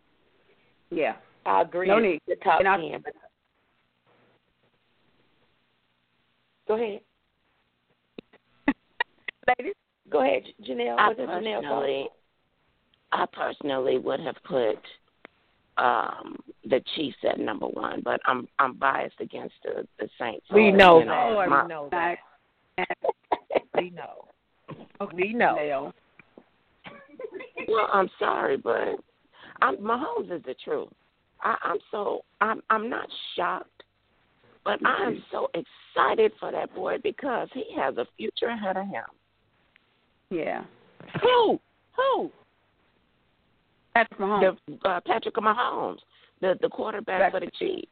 [0.90, 1.16] Yeah.
[1.44, 1.88] I agree.
[1.88, 2.20] No need.
[2.26, 3.02] The top I- ten.
[3.04, 3.12] But...
[6.68, 7.00] Go ahead.
[9.58, 9.74] Ladies.
[10.08, 10.96] Go ahead, Janelle.
[10.98, 12.08] I What does Janelle personally,
[13.12, 14.78] I personally would have put
[15.80, 20.46] um the Chiefs at number one, but I'm I'm biased against the the Saints.
[20.52, 21.30] We So, know you that.
[21.30, 22.16] know, my- we know that.
[23.74, 24.28] we know.
[25.14, 25.92] We know.
[27.68, 28.96] Well, I'm sorry, but
[29.62, 30.88] I'm, Mahomes is the truth.
[31.42, 33.82] I, I'm so I'm I'm not shocked,
[34.64, 38.86] but I am so excited for that boy because he has a future ahead of
[38.86, 39.04] him.
[40.30, 40.64] Yeah.
[41.22, 41.58] Who?
[41.96, 42.30] Who?
[43.94, 44.56] Patrick Mahomes.
[44.66, 45.98] The, uh, Patrick Mahomes,
[46.40, 47.88] the the quarterback for the Chiefs.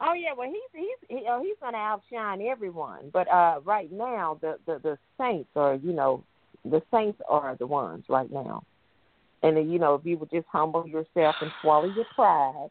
[0.00, 3.10] Oh yeah, well he's he's he, oh, he's going to outshine everyone.
[3.12, 6.24] But uh right now the, the the Saints are you know
[6.64, 8.62] the Saints are the ones right now.
[9.42, 12.68] And then, you know if you would just humble yourself and swallow your pride,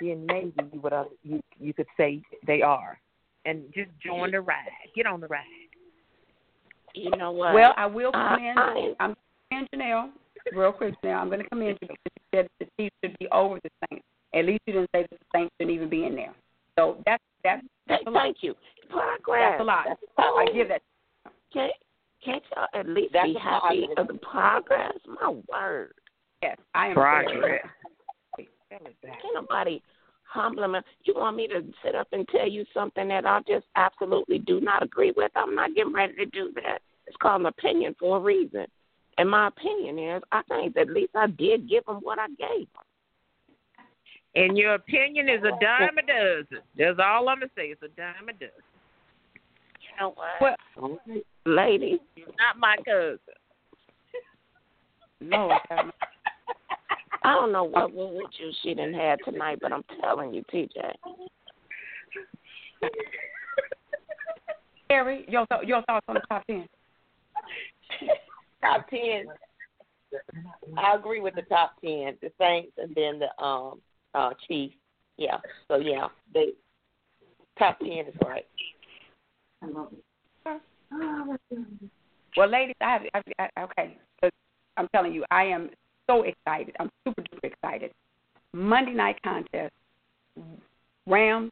[0.00, 2.98] then maybe you would uh, you you could say they are,
[3.44, 5.44] and just join the ride, get on the ride.
[6.94, 7.54] You know what?
[7.54, 8.58] Well, I will I- come in.
[8.58, 9.16] I- I'm
[9.50, 10.10] in Janelle,
[10.52, 11.20] real quick now.
[11.20, 14.04] I'm going to come in because you said the Chiefs should be over the Saints.
[14.34, 16.34] At least you didn't say that the Saints shouldn't even be in there.
[16.76, 18.22] So that's that's that's a lot.
[18.22, 18.54] Thank you.
[18.90, 19.52] Progress.
[19.52, 19.84] That's a lot.
[19.86, 20.82] That's I give that.
[21.52, 21.72] Can't,
[22.24, 23.98] can't y'all at least That's be happy positive.
[23.98, 24.94] of the progress?
[25.06, 25.94] My word.
[26.42, 26.94] Yes, I am.
[26.94, 27.60] Progress.
[28.36, 28.82] Can't
[29.34, 29.80] nobody
[30.24, 30.80] humble me.
[31.04, 34.60] You want me to sit up and tell you something that I just absolutely do
[34.60, 35.30] not agree with?
[35.36, 36.80] I'm not getting ready to do that.
[37.06, 38.66] It's called an opinion for a reason.
[39.18, 42.66] And my opinion is, I think at least I did give them what I gave
[42.74, 42.84] them.
[44.34, 46.64] And your opinion is a dime a dozen.
[46.76, 47.66] That's all I'm gonna say.
[47.66, 48.50] It's a dime a dozen.
[49.80, 50.58] You know what?
[50.76, 50.98] Well,
[51.46, 53.18] lady, You're not my cousin.
[55.20, 55.56] No,
[57.22, 60.42] I don't know what what with you she didn't have tonight, but I'm telling you,
[60.52, 60.68] TJ.
[64.90, 66.68] Harry, your th- your thoughts on the top ten?
[68.64, 69.26] top ten.
[70.76, 73.80] I agree with the top ten, the Saints, and then the um
[74.14, 74.76] uh Chiefs.
[75.16, 75.38] Yeah.
[75.68, 76.52] So yeah, they
[77.58, 78.46] top ten is right.
[82.36, 83.02] Well, ladies, I have.
[83.14, 83.96] I, I, okay,
[84.76, 85.70] I'm telling you, I am
[86.08, 86.74] so excited.
[86.80, 87.92] I'm super duper excited.
[88.52, 89.72] Monday night contest.
[91.06, 91.50] Rams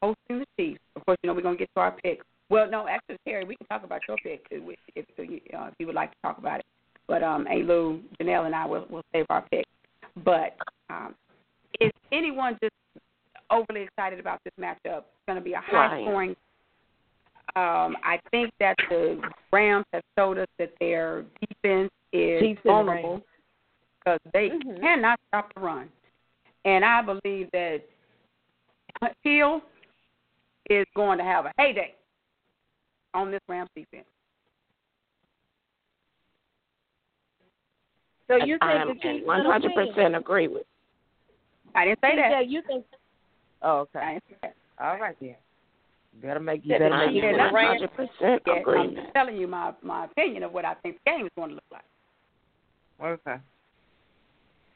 [0.00, 0.80] hosting the Chiefs.
[0.96, 2.24] Of course, you know we're gonna get to our picks.
[2.50, 4.62] Well, no, actually, Terry, we can talk about your pick if,
[4.94, 6.66] if, if, uh, if you would like to talk about it.
[7.06, 7.62] But um, A.
[7.62, 9.64] Lou, Janelle, and I will will save our pick.
[10.24, 10.56] But
[10.90, 11.14] um,
[11.80, 12.74] is anyone just
[13.50, 14.98] overly excited about this matchup?
[14.98, 16.36] It's going to be a high scoring.
[17.56, 19.20] Um, I think that the
[19.52, 23.22] Rams have showed us that their defense is Chiefs vulnerable
[23.98, 25.88] because they cannot stop the run.
[26.64, 27.78] And I believe that
[29.22, 29.62] Hill
[30.68, 31.94] is going to have a heyday
[33.18, 34.06] on this Rams defense.
[38.28, 40.64] So you think the Chiefs one hundred percent agree with.
[41.74, 42.30] I didn't say that.
[42.30, 42.84] Yeah, you think?
[43.62, 44.18] Oh, okay.
[44.80, 45.34] All right then.
[46.22, 47.50] Better make you better make you better.
[47.50, 48.78] 100% Yeah, agree.
[48.80, 51.54] I'm telling you my my opinion of what I think the game is going to
[51.54, 51.84] look like.
[53.02, 53.36] Okay.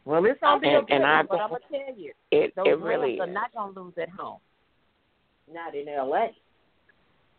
[0.05, 2.55] Well, it's gonna be And- a good and I, but I'm gonna tell you, It
[2.57, 4.38] those it Rams really are not gonna lose at home.
[5.53, 6.30] Not in L.A.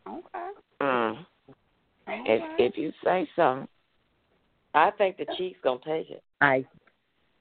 [0.08, 0.50] Okay.
[0.82, 1.26] Mm.
[2.08, 3.68] If if you say so.
[4.74, 6.24] I think the Chiefs gonna take it.
[6.42, 6.66] I,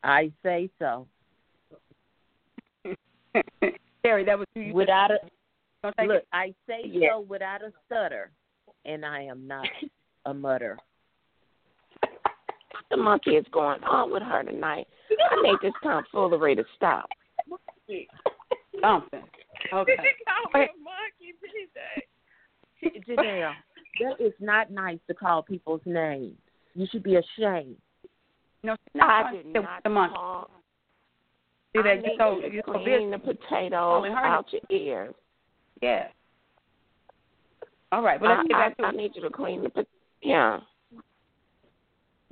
[0.05, 1.07] I say so.
[4.03, 5.19] Terry, that was who you Without a
[6.05, 6.29] look, it.
[6.33, 7.11] I say Yeah.
[7.13, 8.31] so without a stutter,
[8.85, 9.67] and I am not
[10.27, 10.79] a mutter.
[12.91, 14.87] The monkey is going on with her tonight?
[15.11, 17.09] I need this tomfoolery to stop.
[18.83, 19.25] something.
[19.73, 19.97] Okay.
[22.85, 23.53] Janelle,
[24.01, 26.37] that is not nice to call people's names.
[26.75, 27.77] You should be ashamed.
[28.63, 30.15] No, she's not I trying did not the monkey.
[30.15, 30.51] talk.
[31.75, 33.11] See I that you need so you so clean busy.
[33.11, 35.15] the potatoes oh, Only out your ears.
[35.81, 36.09] Yeah.
[37.91, 38.21] All right.
[38.21, 39.87] Well, let's I, get back to I, I need you to clean the pot-
[40.23, 40.61] yeah.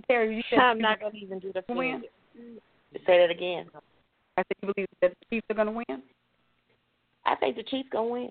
[0.06, 2.02] Terry, you said I'm not gonna even do the win.
[2.34, 2.60] finger.
[3.06, 3.66] Say that again.
[4.36, 6.02] I said you believe that the Chiefs are going to win.
[7.26, 8.30] I think the Chiefs gonna win.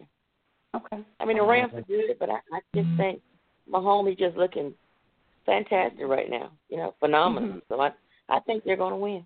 [0.76, 1.00] Okay.
[1.20, 3.22] I mean the Rams are good, but I, I just think
[3.72, 4.74] Mahomes is just looking
[5.46, 6.52] fantastic right now.
[6.70, 7.50] You know, phenomenal.
[7.56, 7.62] Mhm.
[7.70, 7.92] So I
[8.30, 9.26] I think they're gonna win.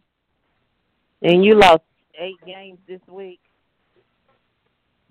[1.22, 1.84] And you lost
[2.20, 3.40] eight games this week.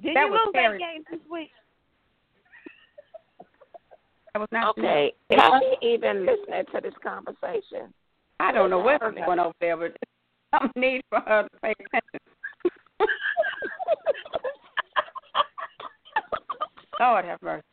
[0.02, 0.76] Did That you lose Terry.
[0.76, 1.50] eight games this week?
[4.32, 5.12] That was not Okay.
[5.30, 5.40] Is
[5.80, 7.92] she even listening to this conversation?
[8.40, 9.94] I don't know what's going on there, but
[10.60, 12.20] some need for her to pay attention.
[17.02, 17.64] Lord have mercy.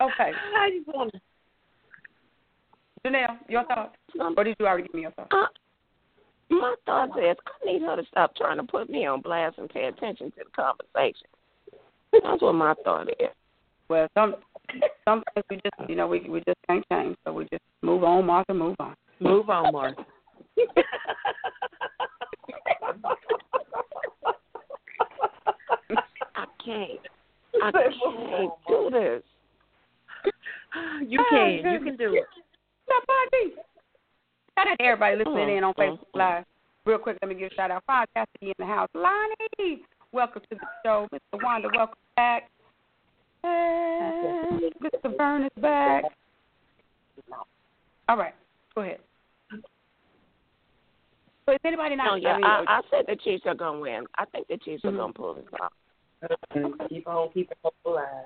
[0.00, 0.30] Okay.
[0.56, 1.20] I just want to.
[3.04, 3.96] Janelle, your thoughts?
[4.18, 5.30] Or did you already give me your thoughts?
[5.32, 5.46] Uh,
[6.50, 9.68] my thought is I need her to stop trying to put me on blast and
[9.68, 11.26] pay attention to the conversation.
[12.12, 13.30] That's what my thought is.
[13.88, 14.36] Well, some
[15.04, 18.24] sometimes we just you know we we just can't change, so we just move on,
[18.24, 18.94] Martha, move on.
[19.20, 20.06] Move on, Martha.
[26.36, 27.00] I can't.
[27.62, 29.22] I can't do this.
[31.06, 31.52] You can.
[31.72, 32.24] You can do it.
[32.84, 33.54] Stop party.
[34.58, 36.44] Shout out to everybody listening in on Mm, Facebook Live.
[36.86, 37.82] Real quick, let me give a shout out.
[37.86, 38.88] Fine Cassidy in the house.
[38.94, 39.82] Lonnie,
[40.12, 41.08] welcome to the show.
[41.12, 41.42] Mr.
[41.42, 42.50] Wanda, welcome back.
[43.42, 45.16] And Mr.
[45.16, 46.04] Vern is back.
[48.08, 48.34] All right,
[48.74, 48.98] go ahead.
[51.46, 52.06] So is anybody not?
[52.06, 54.04] No, yeah, I I, I said the Chiefs are gonna win.
[54.16, 54.94] I think the Chiefs Mhm.
[54.94, 55.72] are gonna pull this off.
[56.88, 58.24] Keep on keeping hope alive.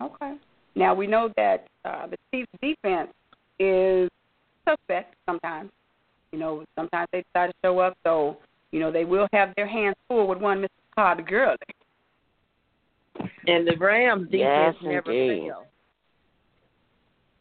[0.00, 0.34] Okay.
[0.74, 3.10] Now we know that uh, the Chiefs' defense
[3.58, 4.08] is
[4.68, 5.70] suspect sometimes.
[6.32, 8.38] You know, sometimes they decide to show up, so
[8.70, 10.68] you know they will have their hands full with one Mr.
[10.96, 11.56] Todd Gurley.
[13.46, 15.48] And the Rams Yes, defense never indeed.
[15.50, 15.64] fails.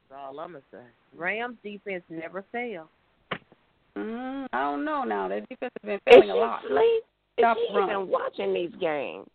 [0.10, 0.80] That's all I'm gonna say.
[1.16, 2.88] Rams defense never fails.
[3.98, 5.28] Mm, I don't know now.
[5.28, 6.62] Their defense has been failing she a lot.
[6.68, 7.04] sleep?
[7.38, 7.90] Is Stop she run.
[7.90, 9.28] even watching these games?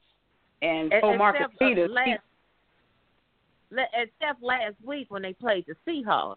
[0.63, 1.91] And E- Paul Marcus uh, Peters.
[1.93, 2.21] last,
[3.71, 6.37] le- except last week when they played the Seahawks,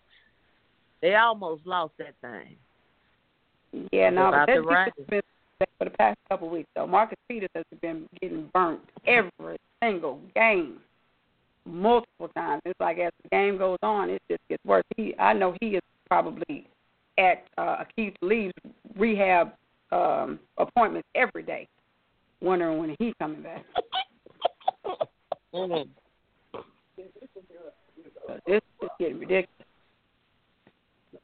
[1.02, 2.56] they almost lost that thing.
[3.92, 5.08] Yeah, no, but About that the defense right.
[5.10, 5.22] been
[5.78, 6.70] for the past couple of weeks.
[6.76, 6.88] though.
[6.88, 10.78] Marcus Peters has been getting burnt every single game,
[11.66, 12.62] multiple times.
[12.66, 14.84] It's like as the game goes on, it just gets worse.
[14.98, 16.68] He, I know he is probably
[17.18, 18.52] at uh, Keith Lee's
[18.98, 19.52] rehab
[19.92, 21.68] um, appointments every day,
[22.42, 23.64] wondering when he's coming back.
[25.54, 25.90] Mm-hmm.
[28.46, 29.50] This is getting ridiculous.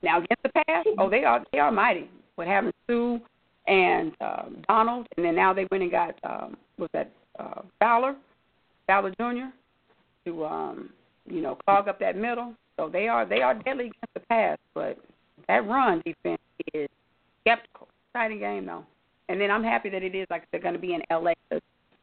[0.02, 2.10] Now against the pass, oh they are they are mighty.
[2.36, 6.58] What happened to Suh and um, Donald, and then now they went and got um,
[6.78, 8.16] was that uh, Fowler,
[8.88, 9.54] Fowler Jr.
[10.26, 10.90] to um,
[11.26, 12.54] you know clog up that middle.
[12.78, 14.98] So they are they are deadly against the pass, but
[15.48, 16.42] that run defense
[16.74, 16.88] is
[17.42, 17.88] skeptical.
[18.10, 18.86] Exciting game though,
[19.30, 21.34] and then I'm happy that it is like they're going to be in LA.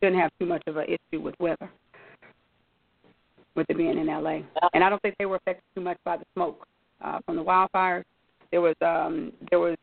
[0.02, 1.70] Shouldn't have too much of an issue with weather
[3.54, 4.40] with it being in LA.
[4.72, 6.66] And I don't think they were affected too much by the smoke
[7.02, 8.04] uh, from the wildfires.
[8.50, 9.76] There was um, there was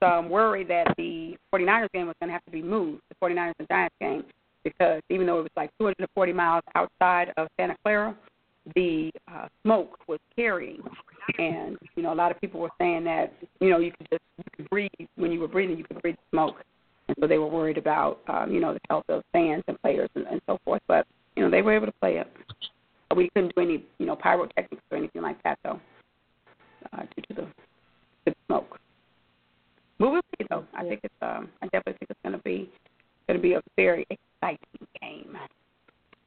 [0.00, 3.52] some worry that the 49ers game was going to have to be moved, the 49ers
[3.60, 4.24] and Giants game,
[4.64, 8.16] because even though it was like 240 miles outside of Santa Clara,
[8.74, 10.80] the uh, smoke was carrying.
[11.38, 14.22] And you know, a lot of people were saying that you know you could just
[14.38, 16.56] you could breathe when you were breathing, you could breathe smoke.
[17.08, 20.10] And so they were worried about um, you know the health of fans and players
[20.14, 20.82] and, and so forth.
[20.88, 21.06] But
[21.36, 22.28] you know they were able to play it.
[23.14, 25.78] We couldn't do any, you know, pyrotechnics or anything like that, though,
[26.94, 27.46] uh, due to the,
[28.24, 28.78] the smoke.
[29.98, 30.64] But we'll see, though.
[30.74, 32.70] I think it's, um, I definitely think it's going to be,
[33.28, 35.36] going to be a very exciting game.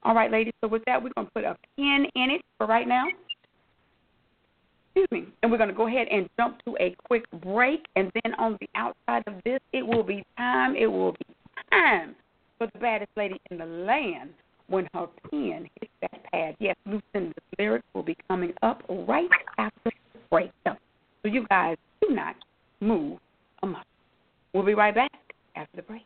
[0.04, 0.54] All right, ladies.
[0.62, 3.08] So with that, we're going to put a pin in it for right now.
[4.96, 5.28] Excuse me.
[5.44, 8.58] And we're going to go ahead and jump to a quick break, and then on
[8.62, 10.76] the outside of this, it will be time.
[10.78, 11.26] It will be
[11.70, 12.16] time
[12.58, 14.30] for the baddest lady in the land
[14.68, 16.56] when her pen hits that pad.
[16.60, 20.52] Yes, Lucinda's lyrics will be coming up right after the break.
[20.66, 20.78] So
[21.26, 22.36] you guys do not
[22.80, 23.20] move
[23.64, 23.86] a muscle.
[24.54, 25.12] We'll be right back
[25.58, 26.06] after the break.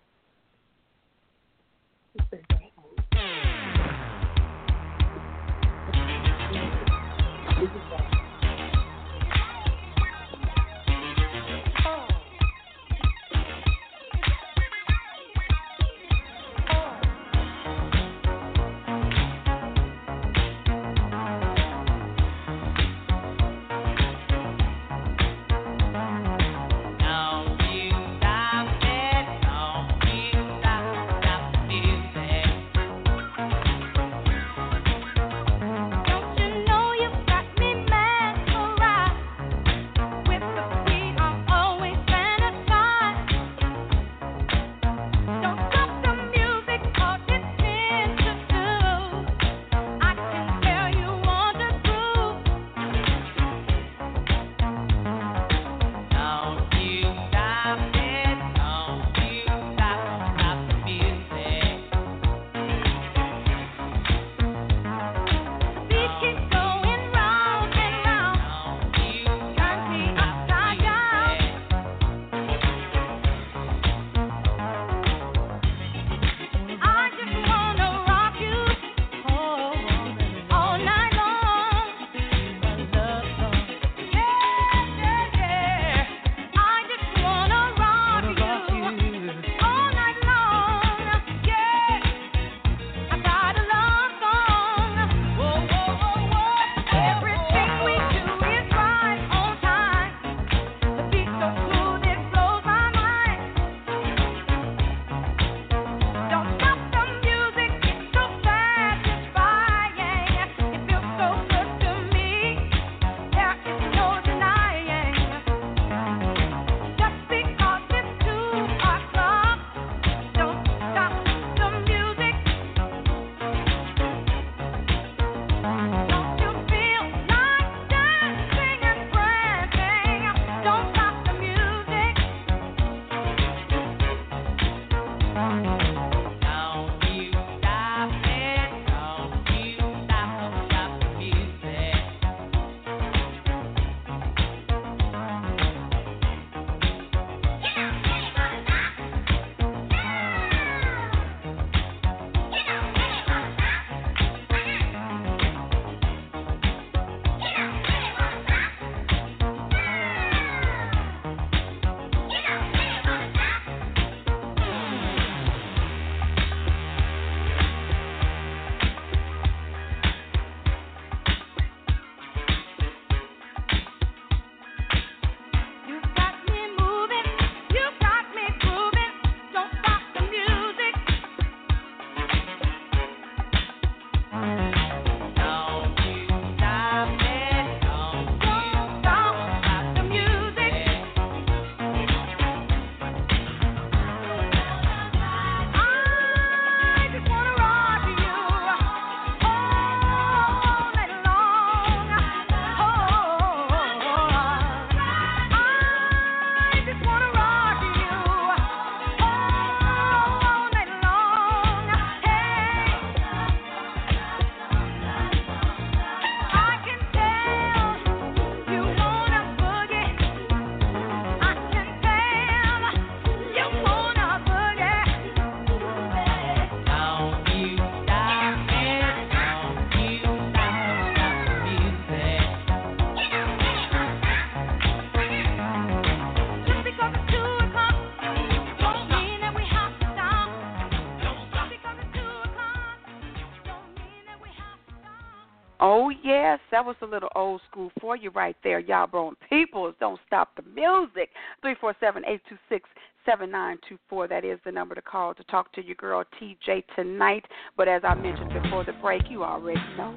[246.71, 248.79] That was a little old school for you right there.
[248.79, 249.95] Y'all blowing peoples.
[249.99, 251.29] Don't stop the music.
[251.61, 252.87] Three four seven eight two six
[253.25, 254.27] seven nine two four.
[254.27, 257.45] That is the number to call to talk to your girl TJ tonight.
[257.77, 260.15] But as I mentioned before the break, you already know.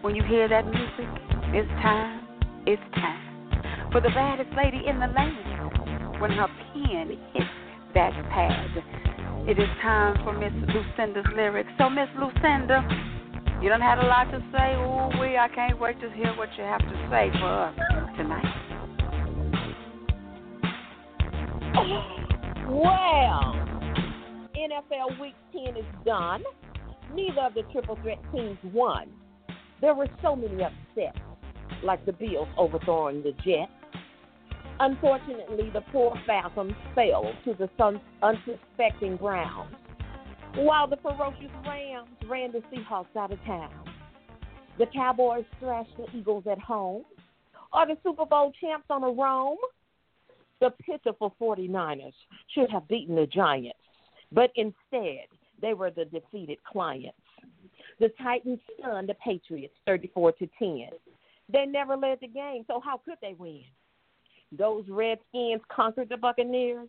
[0.00, 1.08] When you hear that music,
[1.54, 2.26] it's time.
[2.66, 6.20] It's time for the baddest lady in the land.
[6.20, 7.46] When her pen hits
[7.94, 11.70] that pad, it is time for Miss Lucinda's lyrics.
[11.78, 13.17] So Miss Lucinda.
[13.60, 14.74] You don't have a lot to say.
[14.76, 17.74] Ooh, we, I can't wait to hear what you have to say for us
[18.16, 18.44] tonight.
[22.68, 23.54] Well,
[24.54, 26.44] NFL Week 10 is done.
[27.12, 29.08] Neither of the triple threat teams won.
[29.80, 31.18] There were so many upsets,
[31.82, 33.72] like the Bills overthrowing the Jets.
[34.78, 37.68] Unfortunately, the poor Falcons fell to the
[38.22, 39.74] unsuspecting Browns
[40.58, 43.70] while the ferocious Rams ran the Seahawks out of town.
[44.78, 47.04] The Cowboys thrashed the Eagles at home.
[47.72, 49.56] Are the Super Bowl champs on a roam?
[50.60, 52.12] The pitiful 49ers
[52.54, 53.78] should have beaten the Giants,
[54.32, 55.26] but instead
[55.62, 57.16] they were the defeated clients.
[58.00, 60.88] The Titans stunned the Patriots 34 to 10.
[61.52, 63.62] They never led the game, so how could they win?
[64.50, 66.88] Those Redskins conquered the Buccaneers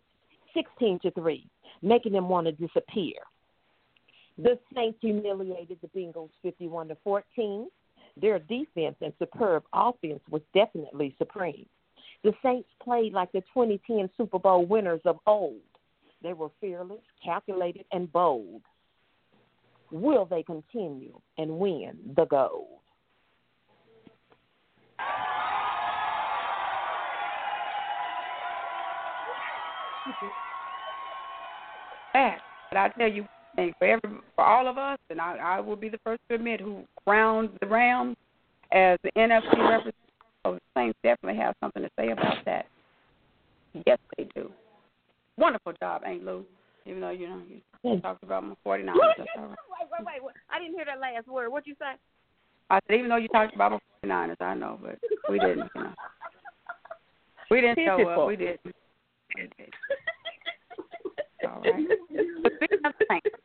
[0.54, 1.46] 16 to 3,
[1.82, 3.14] making them want to disappear.
[4.42, 7.68] The Saints humiliated the Bengals 51 to 14.
[8.20, 11.66] Their defense and superb offense was definitely supreme.
[12.24, 15.60] The Saints played like the 2010 Super Bowl winners of old.
[16.22, 18.62] They were fearless, calculated, and bold.
[19.90, 22.80] Will they continue and win the gold?
[32.70, 33.26] But I tell you,
[33.60, 36.34] and for every for all of us, and I, I will be the first to
[36.34, 38.16] admit who crowned the Rams
[38.72, 39.94] as the NFC representative.
[40.44, 42.66] Oh, the Saints definitely have something to say about that.
[43.86, 44.50] Yes, they do.
[45.36, 46.44] Wonderful job, Ain't Lou?
[46.86, 47.42] Even though you know
[47.82, 48.94] you talked about my 49ers.
[49.18, 49.50] That's all right.
[49.50, 50.34] Wait, wait, wait, wait.
[50.50, 51.50] I didn't hear that last word.
[51.50, 51.96] What'd you say?
[52.70, 55.68] I said even though you talked about my 49ers, I know, but we didn't.
[55.74, 55.92] You know.
[57.50, 58.26] We didn't show up.
[58.28, 58.60] We didn't.
[61.44, 61.88] All right.
[62.42, 63.39] But speaking of the Saints,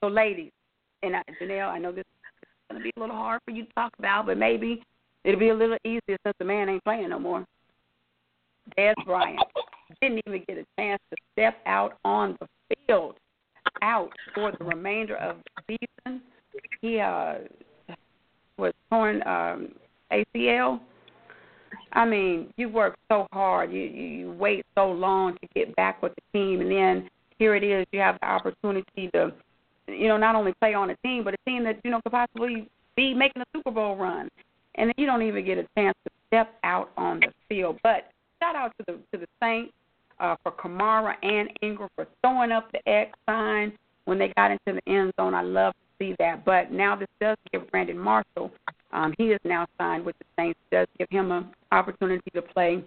[0.00, 0.50] so ladies,
[1.02, 3.64] and I, Janelle, I know this is going to be a little hard for you
[3.64, 4.82] to talk about, but maybe
[5.24, 7.44] it'll be a little easier since the man ain't playing no more.
[8.76, 9.38] Dez Bryant
[10.00, 13.16] didn't even get a chance to step out on the field,
[13.82, 15.36] out for the remainder of
[15.68, 16.22] the season.
[16.80, 17.36] He uh,
[18.58, 19.68] was torn um,
[20.12, 20.80] ACL.
[21.92, 26.02] I mean, you work so hard, you, you you wait so long to get back
[26.02, 29.32] with the team, and then here it is, you have the opportunity to,
[29.88, 32.12] you know, not only play on a team, but a team that you know could
[32.12, 34.28] possibly be making a Super Bowl run,
[34.76, 37.78] and you don't even get a chance to step out on the field.
[37.82, 38.10] But
[38.42, 39.72] shout out to the to the Saints
[40.20, 43.72] uh, for Kamara and Ingram for throwing up the X sign
[44.04, 45.34] when they got into the end zone.
[45.34, 46.44] I love to see that.
[46.44, 48.50] But now this does give Brandon Marshall.
[48.92, 50.58] Um, he is now signed with the Saints.
[50.70, 52.82] Does give him an opportunity to play.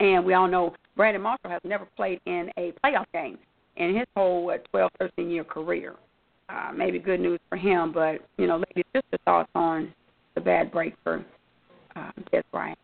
[0.00, 3.38] And we all know Brandon Marshall has never played in a playoff game
[3.76, 5.94] in his whole what, 12, 13 year career.
[6.48, 9.92] Uh, maybe good news for him, but you know, ladies, just your thoughts on
[10.34, 11.24] the bad break for
[11.96, 12.78] uh, Dez Bryant.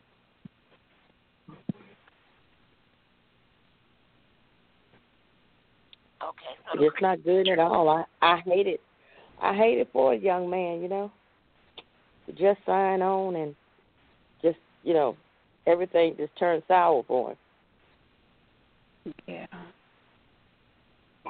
[6.23, 6.85] Okay.
[6.85, 7.89] It's not good at all.
[7.89, 8.81] I I hate it.
[9.41, 11.11] I hate it for a young man, you know.
[12.27, 13.55] To just sign on and
[14.43, 15.17] just you know
[15.67, 19.15] everything just turned sour for him.
[19.27, 19.47] Yeah.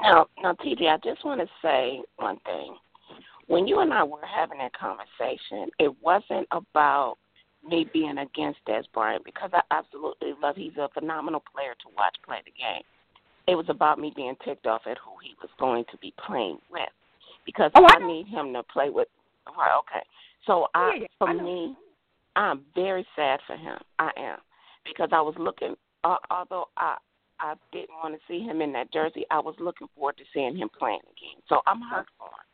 [0.02, 2.76] Now, now, TJ, I just want to say one thing.
[3.46, 7.16] When you and I were having that conversation, it wasn't about
[7.66, 10.56] me being against Dez Bryant because I absolutely love.
[10.56, 12.82] He's a phenomenal player to watch play the game.
[13.46, 16.58] It was about me being ticked off at who he was going to be playing
[16.70, 16.88] with
[17.46, 19.08] because Oh, I I need him to play with.
[19.46, 20.04] Right, okay.
[20.46, 21.74] So I, Yeah, yeah, for I me,
[22.36, 23.78] I'm very sad for him.
[23.98, 24.38] I am
[24.84, 25.74] because I was looking.
[26.04, 26.96] Uh, although I
[27.40, 30.56] I didn't want to see him in that jersey, I was looking forward to seeing
[30.56, 31.42] him playing again.
[31.48, 32.48] So I'm hurt for him.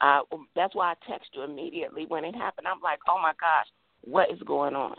[0.00, 0.20] Uh,
[0.54, 2.66] that's why I texted you immediately when it happened.
[2.68, 3.66] I'm like, oh my gosh,
[4.02, 4.96] what is going on?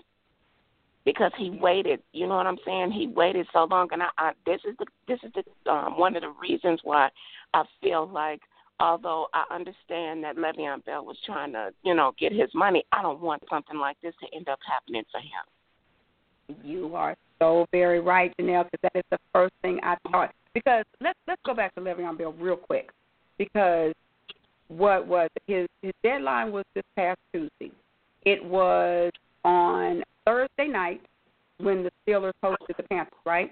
[1.06, 2.92] Because he waited, you know what I'm saying?
[2.92, 6.16] He waited so long, and I, I this is the this is the um, one
[6.16, 7.10] of the reasons why
[7.54, 8.42] I feel like
[8.80, 13.02] although I understand that Le'Veon Bell was trying to, you know, get his money, I
[13.02, 16.60] don't want something like this to end up happening for him.
[16.64, 20.34] You are so very right, Janelle, because that is the first thing I thought.
[20.54, 22.92] Because let's let's go back to Le'Veon Bell real quick,
[23.38, 23.94] because
[24.68, 27.72] what was his his deadline was this past Tuesday.
[28.26, 29.12] It was
[29.46, 31.02] on Thursday night
[31.60, 33.52] when the Steelers hosted the Panthers, right?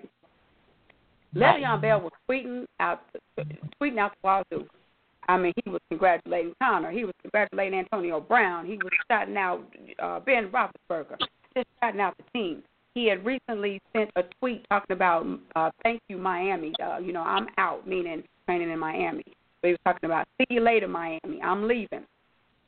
[1.36, 3.02] Le'Veon Bell was tweeting out
[3.82, 4.68] tweeting out the wazoo.
[5.30, 6.90] I mean, he was congratulating Conner.
[6.90, 8.66] He was congratulating Antonio Brown.
[8.66, 9.62] He was shouting out
[10.02, 11.18] uh, Ben Roethlisberger.
[11.54, 12.64] Just shouting out the team.
[12.98, 15.24] He had recently sent a tweet talking about
[15.56, 19.24] uh, "Thank you, Miami." Uh, you know, I'm out, meaning training in Miami.
[19.62, 21.40] But he was talking about "See you later, Miami.
[21.44, 22.08] I'm leaving."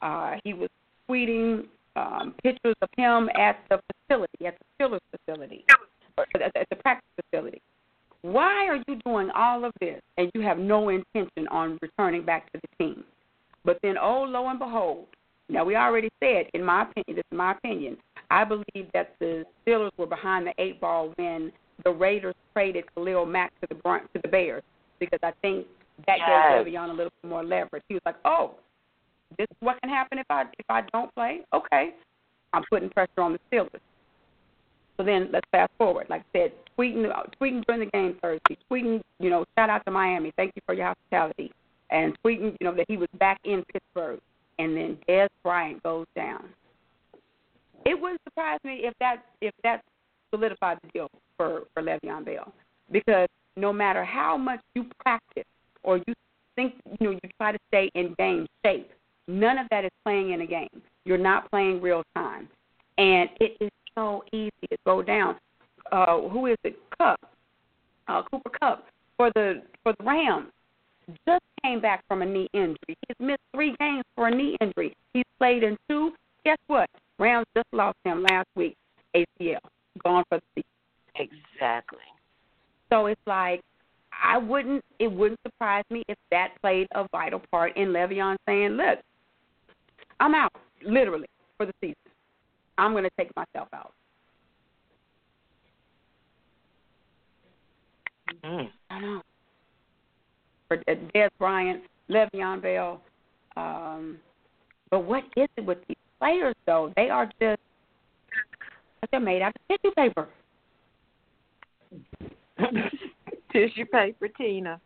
[0.04, 0.70] Uh, he was
[1.10, 1.66] tweeting
[1.96, 5.66] um, pictures of him at the facility, at the Steelers facility,
[6.16, 7.60] or at, at the practice facility.
[8.22, 12.52] Why are you doing all of this and you have no intention on returning back
[12.52, 13.04] to the team?
[13.66, 15.08] But then, oh, lo and behold,
[15.50, 17.98] now we already said, in my opinion, this is my opinion,
[18.30, 21.52] I believe that the Steelers were behind the eight ball when
[21.84, 24.64] the Raiders traded Khalil Mack to the to the Bears
[25.00, 25.66] because I think
[26.08, 26.64] that Yes.
[26.64, 27.84] gave Le'Veon a little more leverage.
[27.88, 28.56] He was like, oh,
[29.38, 31.42] this is what can happen if I if I don't play.
[31.54, 31.94] Okay,
[32.54, 33.80] I'm putting pressure on the Steelers.
[34.98, 36.08] So then let's fast forward.
[36.10, 37.06] Like I said, tweeting
[37.42, 40.74] tweeting during the game Thursday, tweeting, you know, shout out to Miami, thank you for
[40.74, 41.54] your hospitality,
[41.90, 44.20] and tweeting, you know, that he was back in Pittsburgh,
[44.58, 46.50] and then Dez Bryant goes down.
[47.86, 49.82] It wouldn't surprise me if that if that
[50.32, 52.54] solidified the deal for for Le'Veon Bell,
[52.92, 55.46] because no matter how much you practice
[55.84, 56.14] or you
[56.56, 58.90] think you know you try to stay in game shape,
[59.28, 60.82] none of that is playing in a game.
[61.06, 62.48] You're not playing real time,
[62.98, 65.36] and it is so easy to go down.
[65.92, 66.78] Uh, who is it?
[66.98, 67.20] Kupp,
[68.08, 68.86] uh, Cooper Kupp
[69.18, 70.52] for the for the Rams
[71.28, 72.78] just came back from a knee injury.
[72.88, 74.96] He's missed three games for a knee injury.
[75.14, 76.12] He's played in two.
[76.46, 76.90] Guess what?
[77.20, 78.76] Rams just lost him last week.
[79.16, 79.58] ACL
[80.04, 80.64] gone for the
[81.16, 81.30] season.
[81.56, 82.00] Exactly.
[82.90, 83.62] So it's like
[84.24, 84.84] I wouldn't.
[85.00, 89.00] It wouldn't surprise me if that played a vital part in Le'Veon saying, "Look,
[90.20, 91.28] I'm out, literally
[91.58, 91.96] for the season.
[92.78, 93.94] I'm going to take myself out."
[98.44, 98.70] Mm.
[98.90, 99.22] I know.
[100.68, 103.02] For uh, Dez Bryant, Le'Veon Bell,
[103.58, 104.18] um,
[104.91, 106.94] but what is it with these players though?
[106.96, 107.62] They are just
[109.12, 110.28] they're made out of tissue paper.
[113.52, 114.80] Tissue paper, Tina.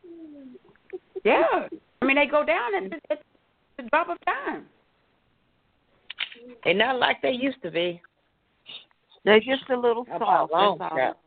[1.26, 1.68] Yeah,
[2.02, 3.24] I mean they go down and it's, it's
[3.80, 4.66] a drop of time.
[6.64, 8.02] They're not like they used to be.
[9.26, 10.52] They're just a little soft.
[10.52, 10.98] long that's all.
[10.98, 11.18] strap?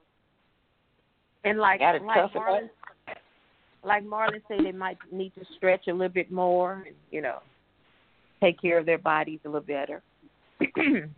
[1.44, 2.68] And like like Marlon,
[3.84, 7.38] like Marlon said, they might need to stretch a little bit more, you know,
[8.40, 10.02] take care of their bodies a little better.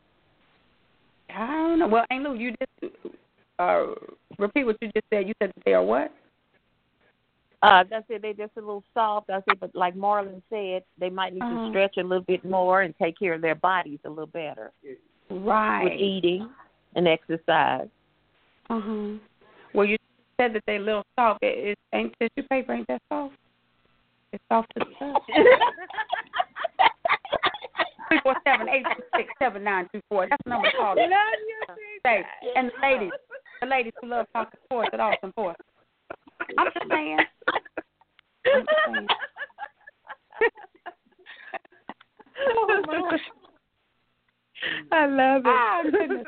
[1.30, 1.88] I don't know.
[1.88, 2.94] Well, Lou, you just
[3.58, 3.86] uh,
[4.38, 5.28] repeat what you just said.
[5.28, 6.12] You said that they are what?
[7.62, 8.22] Uh, that's it.
[8.22, 9.30] They're just a little soft.
[9.30, 11.64] I said, but like Marlon said, they might need Uh-huh.
[11.64, 14.70] to stretch a little bit more and take care of their bodies a little better
[15.28, 15.84] Right.
[15.84, 16.48] with eating
[16.94, 17.88] and exercise.
[18.70, 19.18] Uh huh.
[19.74, 19.96] Well, you
[20.40, 21.42] said that they're a little soft.
[21.42, 22.74] It, it ain't tissue paper.
[22.74, 23.34] Ain't that soft?
[24.32, 25.22] It's soft as stuff.
[28.08, 30.26] Three four seven eight six six seven nine two four.
[30.28, 30.96] That's the number to call.
[30.96, 31.08] Love
[32.06, 32.24] you,
[32.56, 33.10] and the ladies,
[33.60, 35.60] the ladies who love talking sports at Awesome Sports.
[36.56, 37.18] I'm just saying.
[38.46, 39.06] I'm just saying.
[42.48, 43.18] oh my.
[44.92, 45.92] I love it.
[45.92, 46.26] Goodness.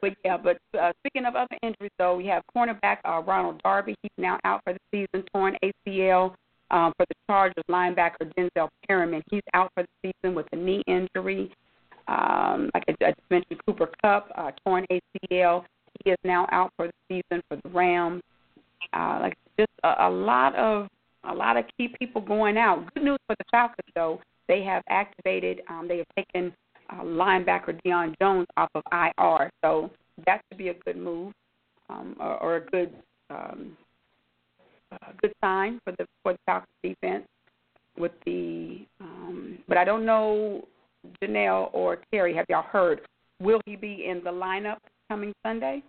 [0.00, 3.94] But yeah, but uh, speaking of other injuries, though, we have cornerback uh, Ronald Darby.
[4.02, 6.34] He's now out for the season, torn ACL.
[6.70, 10.82] Um, for the Chargers, linebacker Denzel Perryman, he's out for the season with a knee
[10.86, 11.52] injury.
[12.06, 15.64] Um, like I, just mentioned, Cooper Kupp, uh, torn ACL.
[16.04, 18.22] He is now out for the season for the Rams.
[18.92, 20.88] Uh, like just a, a lot of
[21.24, 22.92] a lot of key people going out.
[22.94, 24.20] Good news for the Falcons, though.
[24.48, 25.60] They have activated.
[25.68, 26.52] Um, they have taken
[26.90, 29.90] uh, linebacker Deion Jones off of IR, so
[30.26, 31.32] that should be a good move
[31.88, 32.92] um, or, or a good
[33.28, 33.76] um,
[35.20, 37.24] good sign for the for the Falcons defense.
[37.98, 40.66] With the, um, but I don't know
[41.22, 42.34] Janelle or Terry.
[42.34, 43.02] Have y'all heard?
[43.40, 45.82] Will he be in the lineup coming Sunday?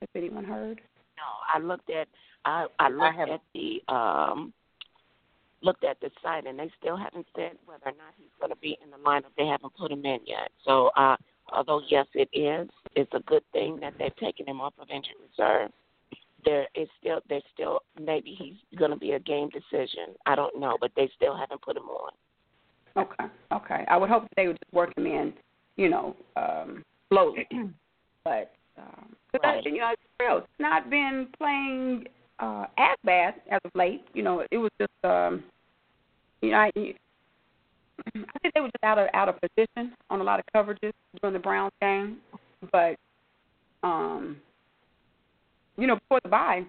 [0.00, 0.80] Has anyone heard?
[1.16, 2.08] No, I looked at
[2.44, 3.34] I I looked haven't.
[3.34, 4.52] at the um
[5.62, 8.56] looked at the site and they still haven't said whether or not he's going to
[8.56, 9.32] be in the lineup.
[9.36, 10.50] They haven't put him in yet.
[10.64, 11.16] So, uh
[11.52, 15.14] although yes, it is, it's a good thing that they've taken him off of injured
[15.30, 15.70] reserve.
[16.46, 20.14] There is still there's still maybe he's going to be a game decision.
[20.24, 22.12] I don't know, but they still haven't put him on.
[22.96, 23.84] Okay, okay.
[23.88, 25.34] I would hope that they would just work him in,
[25.76, 27.46] you know, um, slowly.
[28.24, 29.64] but um, Right.
[29.64, 30.46] You know, it's.
[30.58, 32.04] Not been playing
[32.38, 34.04] uh, as bad as of late.
[34.14, 35.44] You know, it was just, um,
[36.40, 40.24] you know, I, I think they were just out of out of position on a
[40.24, 42.18] lot of coverages during the Browns game,
[42.72, 42.96] but
[43.82, 44.36] um,
[45.76, 46.64] you know, before the bye,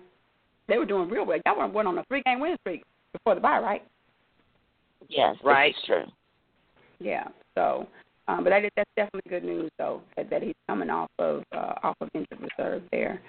[0.67, 1.39] they were doing real well.
[1.45, 3.83] Y'all went on a three game win streak before the bye, right?
[5.09, 5.73] Yes, Right.
[5.75, 6.03] This true.
[6.99, 7.27] Yeah.
[7.55, 7.87] So,
[8.27, 11.43] um, but that is, that's definitely good news, though, that, that he's coming off of
[11.53, 13.21] uh, off of injured reserve there.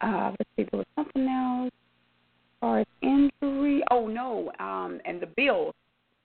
[0.00, 3.82] Uh, let's see, there was something else as far as injury.
[3.90, 5.74] Oh no, um, and the Bills,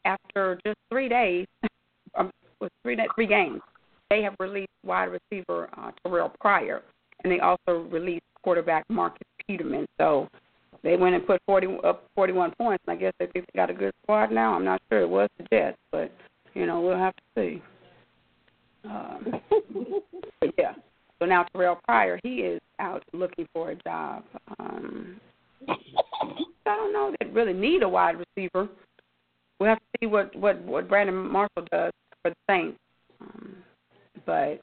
[0.06, 1.46] after just three days,
[2.16, 3.62] um, was three three games,
[4.10, 6.82] they have released wide receiver uh, Terrell Pryor,
[7.24, 9.86] and they also released quarterback Marcus Peterman.
[9.98, 10.30] So
[10.84, 12.84] they went and put 40 up 41 points.
[12.88, 14.54] I guess they think they got a good squad now.
[14.54, 16.12] I'm not sure it was the Jets, but
[16.54, 17.62] you know we'll have to see.
[18.84, 19.42] Um,
[20.42, 20.74] but yeah.
[21.20, 24.24] So now Terrell Pryor, he is out looking for a job.
[24.60, 25.20] Um,
[25.68, 28.68] I don't know that really need a wide receiver.
[29.60, 32.78] We'll have to see what what what Brandon Marshall does for the Saints.
[33.22, 33.56] Um,
[34.26, 34.60] but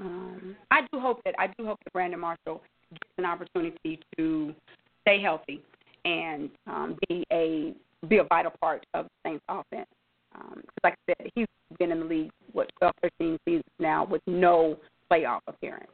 [0.00, 4.54] um, I do hope that I do hope that Brandon Marshall gets an opportunity to
[5.02, 5.62] stay healthy
[6.04, 7.74] and um, be a
[8.08, 9.88] be a vital part of the Saints offense.
[10.34, 11.46] Um, like I said, he's
[11.78, 14.78] been in the league what 12, 13 seasons now with no
[15.10, 15.90] playoff appearance.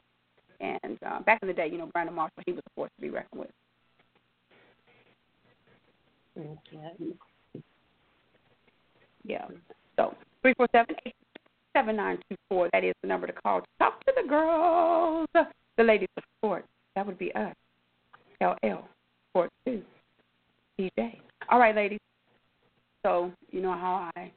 [0.60, 3.02] And uh, back in the day, you know, Brandon Marshall, he was a force to
[3.02, 3.50] be reckoned with.
[6.38, 7.14] Okay.
[9.24, 9.46] Yeah.
[9.96, 11.14] So three four seven eight
[11.76, 12.68] seven nine two four.
[12.72, 15.26] That is the number to call to talk to the girls,
[15.76, 16.66] the ladies of sports.
[16.96, 17.54] That would be us.
[18.40, 18.86] LL
[19.30, 19.82] Sport Two.
[20.78, 21.18] DJ.
[21.50, 22.00] All right, ladies.
[23.04, 24.32] So you know how I.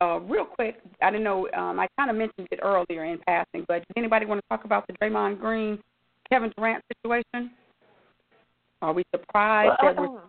[0.00, 1.48] Uh, real quick, I didn't know.
[1.56, 4.64] Um, I kind of mentioned it earlier in passing, but does anybody want to talk
[4.64, 5.78] about the Draymond Green,
[6.28, 7.52] Kevin Durant situation?
[8.80, 10.20] Are we surprised Well, that we're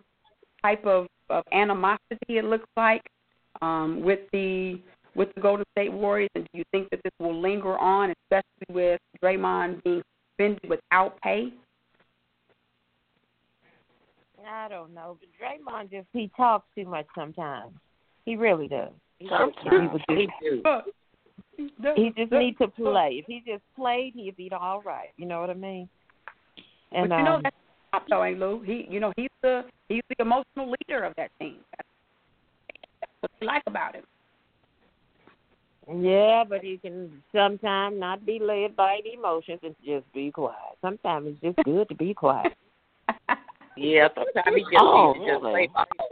[0.62, 3.02] type of, of animosity it looks like
[3.62, 4.80] um, with the
[5.14, 8.74] with the Golden State Warriors, and do you think that this will linger on, especially
[8.74, 11.52] with Draymond being suspended without pay?
[14.46, 17.72] I don't know, but Draymond just he talks too much sometimes.
[18.26, 18.90] He really does.
[19.18, 20.00] He Sometimes.
[20.08, 20.26] he,
[21.56, 23.16] would just, he just needs to play.
[23.20, 25.10] If he just played, he'd be all right.
[25.16, 25.88] You know what I mean?
[26.92, 27.56] And but you know um, that's
[27.92, 28.62] top though, ain't Lou?
[28.62, 31.56] He, you know, he's the he's the emotional leader of that team.
[31.76, 31.88] That's,
[33.00, 34.04] that's what we like about him.
[35.92, 40.78] Yeah, but he can sometimes not be led by the emotions and just be quiet.
[40.80, 42.52] Sometimes it's just good to be quiet.
[43.76, 45.52] Yeah, sometimes he just Oh, needs to just really?
[45.52, 46.08] play ball.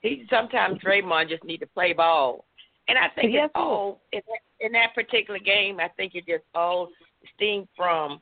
[0.00, 2.44] He sometimes Draymond just need to play ball,
[2.86, 5.80] and I think Yes, it's all in that, in that particular game.
[5.80, 6.88] I think it just all
[7.34, 8.20] stemmed from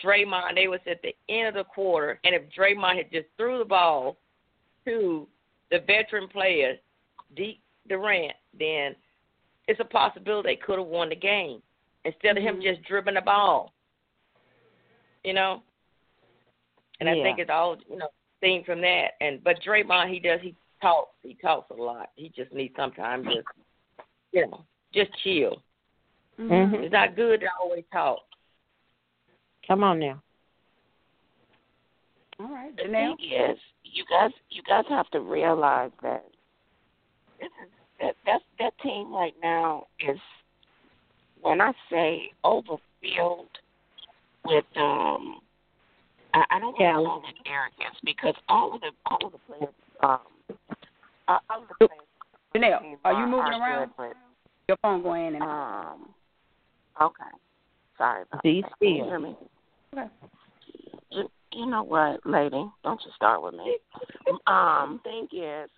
[0.00, 0.54] Draymond.
[0.54, 3.64] They was at the end of the quarter, and if Draymond had just threw the
[3.64, 4.16] ball
[4.84, 5.26] to
[5.72, 6.76] the veteran player,
[7.36, 8.94] D Durant, then
[9.68, 11.62] it's a possibility they could have won the game
[12.04, 13.72] instead of him just dribbling the ball.
[15.24, 15.62] You know,
[17.00, 18.08] and I think it's all you know
[18.42, 19.10] seen from that.
[19.20, 22.10] And but Draymond, he does he talks he talks a lot.
[22.16, 23.46] He just needs sometimes just
[24.32, 25.62] you know just chill.
[26.38, 26.84] Mhm.
[26.84, 28.20] It's not good to always talk.
[29.66, 30.22] Come on now.
[32.40, 36.24] All right, The thing is, you guys, you guys have to realize that
[37.40, 37.70] this is
[38.00, 40.18] that that that team right now is
[41.40, 43.48] when I say overfilled
[44.44, 45.40] with um
[46.34, 49.74] I, I don't to call it arrogance because all of the all of the players
[50.02, 50.18] um
[51.28, 52.02] uh, all of the players
[52.56, 53.90] Janelle, are you moving are around?
[53.96, 54.14] Good,
[54.68, 55.92] Your phone going in and out.
[55.92, 56.08] um
[57.02, 57.30] okay.
[57.98, 58.72] Sorry about Be that.
[58.80, 59.36] Can you hear me?
[59.94, 60.08] Okay.
[61.10, 62.64] You, you know what, lady?
[62.84, 63.78] Don't you start with me.
[64.46, 65.70] Um, thing is,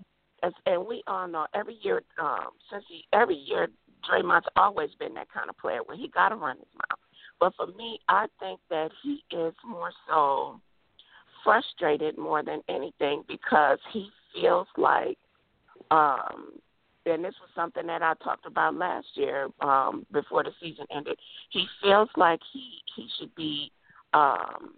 [0.42, 3.68] as, and we all know every year, um, since he every year,
[4.08, 6.98] Draymond's always been that kind of player where he got to run his mouth.
[7.38, 10.60] But for me, I think that he is more so
[11.42, 15.16] frustrated more than anything because he feels like,
[15.90, 16.52] um,
[17.06, 21.18] and this was something that I talked about last year um, before the season ended.
[21.50, 23.72] He feels like he he should be
[24.12, 24.74] um,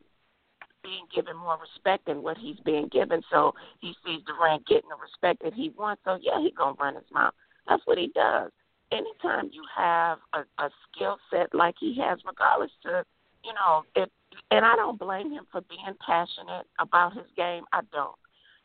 [0.83, 3.23] being given more respect than what he's being given.
[3.31, 6.03] So he sees Durant getting the respect that he wants.
[6.05, 7.35] So yeah, he's gonna run his mouth.
[7.69, 8.51] That's what he does.
[8.91, 13.05] Anytime you have a, a skill set like he has, regardless to
[13.45, 14.09] you know, if
[14.51, 17.65] and I don't blame him for being passionate about his game.
[17.73, 18.17] I don't.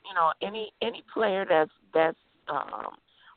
[0.08, 2.18] You know, any any player that's that's
[2.48, 2.96] um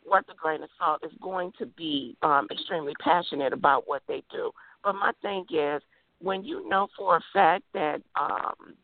[0.09, 4.23] worth a grain of salt is going to be um extremely passionate about what they
[4.31, 4.51] do.
[4.83, 5.83] But my thing is
[6.21, 8.75] when you know for a fact that um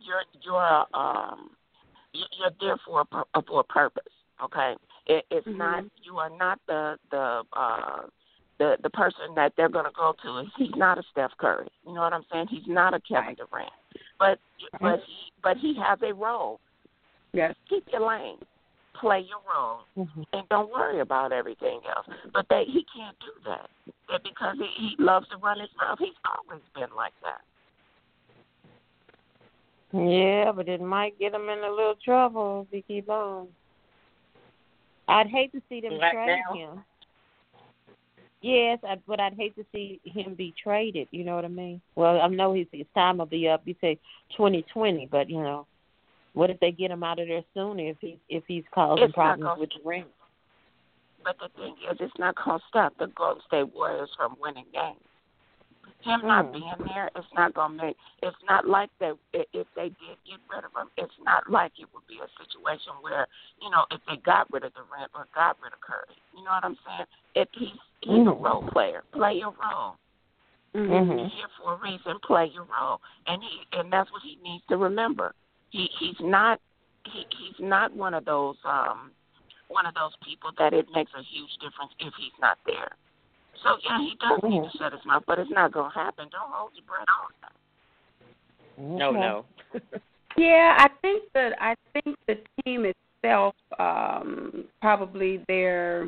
[0.00, 1.50] you're you're um
[2.12, 4.12] you- you're there for a for a purpose,
[4.42, 4.76] okay?
[5.06, 5.56] It, it's Mhm.
[5.56, 8.02] not you are not the the uh
[8.58, 10.44] the the person that they're going to go to.
[10.56, 11.68] He's not a Steph Curry.
[11.86, 12.48] You know what I'm saying?
[12.48, 13.72] He's not a Kevin Durant.
[14.18, 14.38] But
[14.80, 16.60] but he, but he has a role.
[17.32, 17.54] Yes.
[17.68, 18.38] Keep your lane.
[19.00, 20.22] Play your role, mm-hmm.
[20.32, 22.06] and don't worry about everything else.
[22.32, 23.68] But they, he can't do that
[24.08, 25.98] That because he, he loves to run his mouth.
[25.98, 27.40] He's always been like that.
[29.98, 33.48] Yeah, but it might get him in a little trouble if he keep on.
[35.08, 36.54] I'd hate to see them Right trade now?
[36.54, 36.84] him.
[38.40, 41.08] Yes, I, but I'd hate to see him be traded.
[41.10, 41.80] You know what I mean?
[41.94, 43.62] Well, I know his his time will be up.
[43.64, 43.98] You say
[44.36, 45.66] twenty twenty, but you know,
[46.34, 49.14] what if they get him out of there sooner if he if he's causing It's
[49.14, 50.04] problems with the ring?
[51.24, 54.66] But the thing is, it's not going to stop the Golden State Warriors from winning
[54.72, 54.98] games.
[56.02, 56.52] Him not Mm.
[56.52, 57.96] being there, it's not going to make.
[58.22, 59.16] It's not like that.
[59.32, 62.92] If they did get rid of him, it's not like it would be a situation
[63.02, 63.28] where
[63.60, 66.16] you know if they got rid of Durant or got rid of Curry.
[66.36, 67.06] You know what I'm saying?
[67.36, 68.42] If he's he's a Mhm.
[68.42, 69.96] role player, play your role.
[70.74, 71.18] Mhm.
[71.18, 72.18] You're here for a reason.
[72.20, 75.34] Play your role, and he and that's what he needs to remember.
[75.72, 76.60] He he's not
[77.04, 79.10] he he's not one of those um
[79.68, 82.90] one of those people that it makes a huge difference if he's not there.
[83.64, 86.28] So yeah, he does need to shut his mouth, but it's not gonna happen.
[86.30, 87.52] Don't hold your breath on that.
[88.78, 89.44] No, no.
[90.36, 96.04] Yeah, I think that I think the team itself, um, probably their,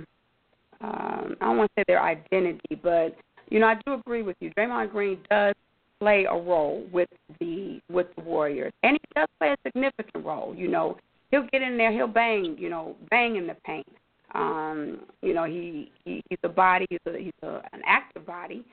[0.80, 3.16] um, I don't want to say their identity, but
[3.50, 4.50] you know, I do agree with you.
[4.56, 5.54] Draymond Green does
[6.00, 7.08] play a role with
[7.40, 10.54] the with the Warriors, and he does play a significant role.
[10.54, 10.96] You know,
[11.30, 13.86] he'll get in there, he'll bang, you know, bang in the paint.
[14.34, 18.64] Um, you know, he, he he's a body, he's a he's a, an active body,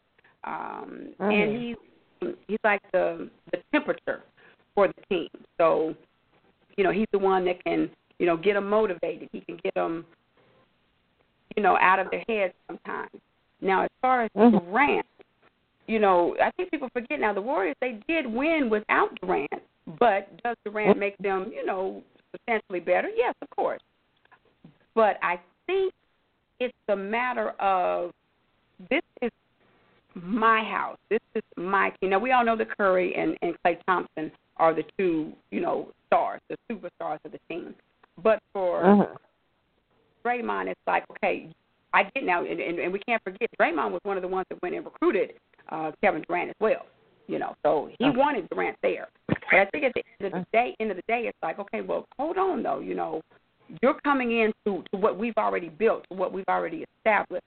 [0.44, 1.76] um, and Mhm.
[2.22, 4.24] he's he's like the the temperature
[4.74, 5.30] for the team.
[5.58, 5.96] So,
[6.78, 7.90] you know, he's the one that can,
[8.20, 9.30] you know, get them motivated.
[9.32, 10.06] He can get them,
[11.56, 13.12] you know, out of their heads sometimes.
[13.62, 14.52] Now, as far as Mhm.
[14.66, 15.06] Durant,
[15.92, 19.52] you know, I think people forget now the Warriors they did win without Durant,
[20.00, 22.02] but does Durant make them, you know,
[22.32, 23.10] substantially better?
[23.10, 23.82] Yes, of course.
[24.96, 25.38] But I
[25.68, 25.94] think
[26.62, 28.12] it's a matter of
[28.90, 29.32] this is
[30.16, 30.98] my house.
[31.10, 32.12] This is my team.
[32.12, 35.90] Now we all know that Curry and and Klay Thompson are the two, you know,
[36.08, 37.76] stars, the superstars of the team.
[38.24, 39.18] But for Mhm.
[40.24, 41.50] Draymond, it's like, okay,
[41.94, 44.46] I get now, and, and, and we can't forget Draymond was one of the ones
[44.50, 45.34] that went and recruited
[45.70, 46.86] uh, Kevin Durant as well.
[47.28, 48.18] You know, so he Okay.
[48.18, 49.08] wanted Durant there.
[49.28, 51.60] But I think at the end of the day, end of the day, it's like,
[51.60, 52.80] okay, well, hold on though.
[52.80, 53.22] You know,
[53.82, 57.46] you're coming into to what we've already built, to what we've already established,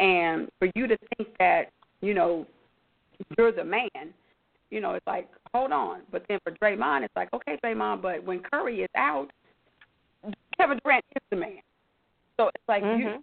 [0.00, 2.46] and for you to think that, you know,
[3.38, 4.12] you're the man,
[4.70, 6.00] you know, it's like, hold on.
[6.10, 9.30] But then for Draymond, it's like, okay, Draymond, but when Curry is out,
[10.56, 11.58] Kevin Durant is the man.
[12.38, 13.22] So it's like you,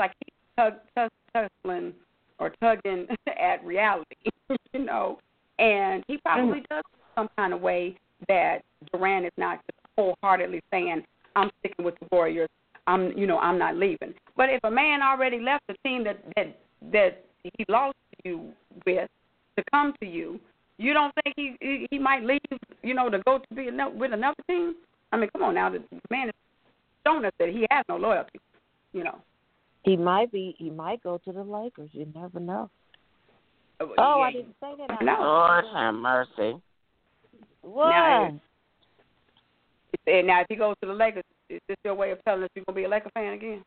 [0.00, 1.92] Like he's tug, tug, tussling
[2.38, 4.16] or tugging at reality,
[4.72, 5.18] you know.
[5.58, 6.68] And he probably mm.
[6.70, 7.96] does some kind of way
[8.28, 8.60] that
[8.90, 11.04] Durant is not just wholeheartedly saying,
[11.36, 12.48] "I'm sticking with the Warriors.
[12.86, 16.24] I'm, you know, I'm not leaving." But if a man already left the team that
[16.34, 16.58] that
[16.92, 18.52] that he lost you
[18.86, 19.10] with
[19.58, 20.40] to come to you,
[20.78, 22.40] you don't think he he, he might leave,
[22.82, 24.76] you know, to go to be with another team?
[25.12, 26.34] I mean, come on now, the man has
[27.06, 28.40] shown us that he has no loyalty,
[28.94, 29.20] you know.
[29.82, 30.54] He might be.
[30.58, 31.90] He might go to the Lakers.
[31.92, 32.70] You never know.
[33.80, 34.90] Oh, Oh, I didn't say that.
[34.90, 35.12] out No.
[35.12, 35.22] loud.
[35.22, 36.60] Lord have mercy.
[37.62, 37.88] What?
[37.88, 38.40] Now,
[40.06, 42.50] And now, if he goes to the Lakers, is this your way of telling us
[42.54, 43.64] you're gonna be a Laker fan again?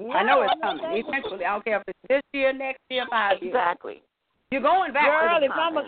[0.00, 1.04] I know it's No, I'm coming.
[1.06, 3.54] Eventually, I don't care if it's this year, next year, five years.
[3.54, 4.02] Exactly.
[4.50, 5.06] You're going back.
[5.06, 5.84] Girl, if I'm a,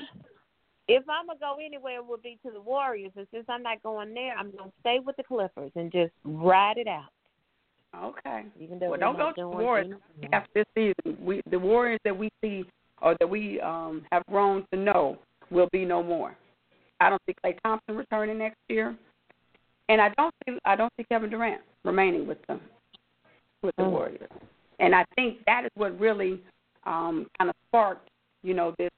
[0.88, 3.12] if I'm gonna go anywhere, it would be to the Warriors.
[3.16, 6.76] And since I'm not going there, I'm gonna stay with the Clippers and just ride
[6.78, 7.10] it out.
[7.94, 8.44] Okay.
[8.58, 9.96] Even though Well, don't go to the Warriors
[10.32, 11.18] after this season.
[11.24, 12.64] We the Warriors that we see
[13.00, 15.18] or that we um have grown to know
[15.50, 16.36] will be no more.
[17.00, 18.96] I don't see Klay Thompson returning next year,
[19.88, 22.60] and I don't see I don't see Kevin Durant remaining with them
[23.62, 23.90] with the Mm.
[23.90, 24.30] Warriors.
[24.78, 26.40] And I think that is what really
[26.84, 28.08] um kind of sparked
[28.42, 28.90] you know this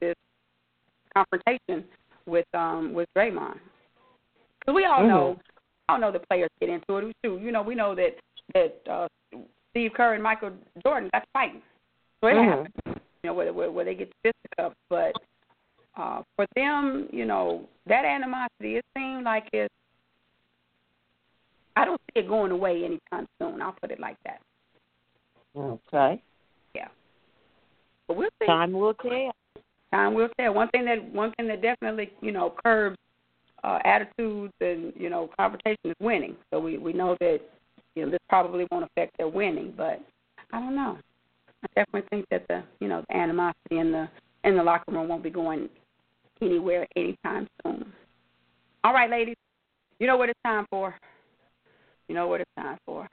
[0.00, 0.14] this
[1.14, 1.84] confrontation
[2.26, 3.58] with um with Draymond.
[4.60, 5.38] Because we all know
[5.90, 7.40] I don't know the players get into it too.
[7.42, 8.14] You know, we know that
[8.54, 9.08] that uh,
[9.70, 10.52] Steve Kerr and Michael
[10.84, 11.62] Jordan got fighting,
[12.20, 12.48] so it Mhm.
[12.48, 13.02] happens.
[13.24, 15.16] You know, where, where where they get fisticuffs, but
[15.96, 19.74] uh, for them, you know, that animosity it seemed like it's.
[21.74, 23.60] I don't see it going away anytime soon.
[23.60, 24.40] I'll put it like that.
[25.56, 26.22] Okay.
[26.74, 26.88] Yeah,
[28.06, 28.46] but we'll see.
[28.46, 29.32] Time will tell.
[29.92, 30.54] Time will tell.
[30.54, 32.96] One thing that one thing that definitely you know curbs
[33.64, 36.36] uh, attitudes and you know confrontation is winning.
[36.52, 37.40] So we we know that
[37.94, 40.00] you know, this probably won't affect their winning, but
[40.52, 40.98] I don't know.
[41.62, 44.08] I definitely think that the you know the animosity in the
[44.44, 45.68] in the locker room won't be going
[46.40, 47.92] anywhere anytime soon.
[48.82, 49.36] All right, ladies,
[49.98, 50.94] you know what it's time for.
[52.08, 53.06] You know what it's time for.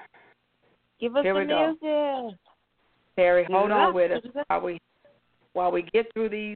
[0.99, 1.76] Give us Here the we go.
[1.82, 2.40] music.
[3.15, 4.45] Terry, hold on with us Give it up.
[4.48, 4.80] while we
[5.53, 6.56] while we get through these.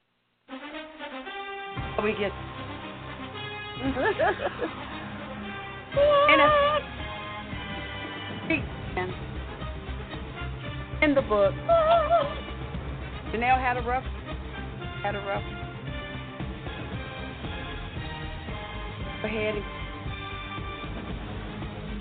[1.98, 2.32] While we get
[3.82, 3.90] in
[6.40, 6.82] a
[11.02, 11.54] in the book.
[13.34, 14.04] Janelle had a rough
[15.02, 15.44] had a rough.
[19.24, 19.56] Ahead.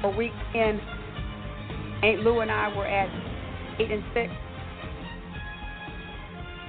[0.02, 0.80] For weekend,
[2.02, 3.08] Aunt Lou and I were at
[3.80, 4.30] eight and six.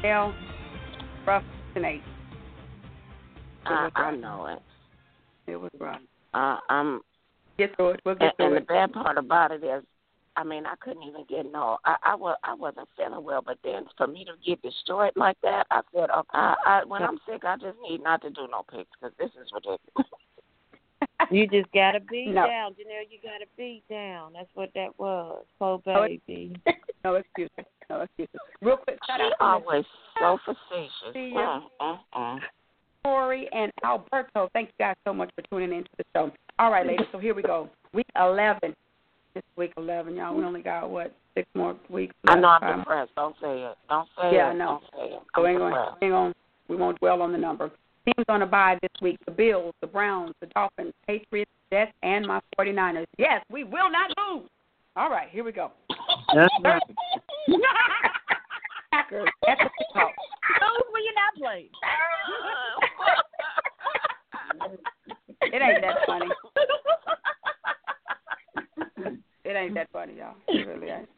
[0.02, 0.34] Janelle,
[1.28, 1.44] rough
[1.76, 2.04] and eight.
[3.66, 4.60] I, I know it.
[5.52, 6.02] It was rough.
[6.34, 7.02] Uh, I'm.
[7.58, 8.02] Get through it.
[8.06, 9.84] We'll And, get through and the bad part about it is,
[10.38, 11.78] I mean, I couldn't even get no.
[11.84, 15.38] I I was I wasn't feeling well, but then for me to get destroyed like
[15.44, 18.48] that, I said, okay, I, I when I'm sick, I just need not to do
[18.50, 19.80] no pics because this is ridiculous.
[21.30, 22.46] You just gotta be No.
[22.46, 23.08] down, Janelle.
[23.10, 24.34] You gotta be down.
[24.34, 25.46] That's what that was.
[25.60, 26.56] Poor Oh, baby.
[27.04, 27.66] No excuses.
[27.90, 28.40] No excuses.
[28.62, 29.86] Real quick, shout She out to always
[30.20, 31.14] so facetious.
[31.14, 31.62] See ya.
[31.82, 32.40] Mm, mm, mm.
[33.04, 34.50] Corey and Alberto.
[34.54, 36.32] Thank you guys so much for tuning into the show.
[36.60, 37.08] All right, ladies.
[37.12, 37.70] So here we go.
[37.94, 38.76] Week 11.
[39.34, 40.36] This week 11, y'all.
[40.36, 42.14] We only got what six more weeks.
[42.28, 42.42] I left.
[42.42, 43.12] know I'm depressed.
[43.16, 43.78] Don't say it.
[43.90, 44.52] Don't say Yeah, it.
[44.52, 44.66] I know.
[44.66, 45.22] Don't say it.
[45.36, 46.34] So I'm we ain't going, we ain't going,
[46.68, 47.72] we won't dwell on the number.
[48.06, 52.28] Teams on a bye this week: the Bills, the Browns, the Dolphins, Patriots, Jets, and
[52.28, 53.06] my 49ers.
[53.18, 54.50] Yes, we will not lose.
[54.98, 55.72] All right, here we go.
[56.34, 56.50] That's
[58.92, 59.06] right.
[59.10, 60.12] Packers at the Seahawks.
[60.60, 61.70] Those when you're not playing.
[65.42, 66.30] It ain't that funny.
[69.44, 70.36] It ain't that funny, y'all.
[70.48, 71.10] It really ain't.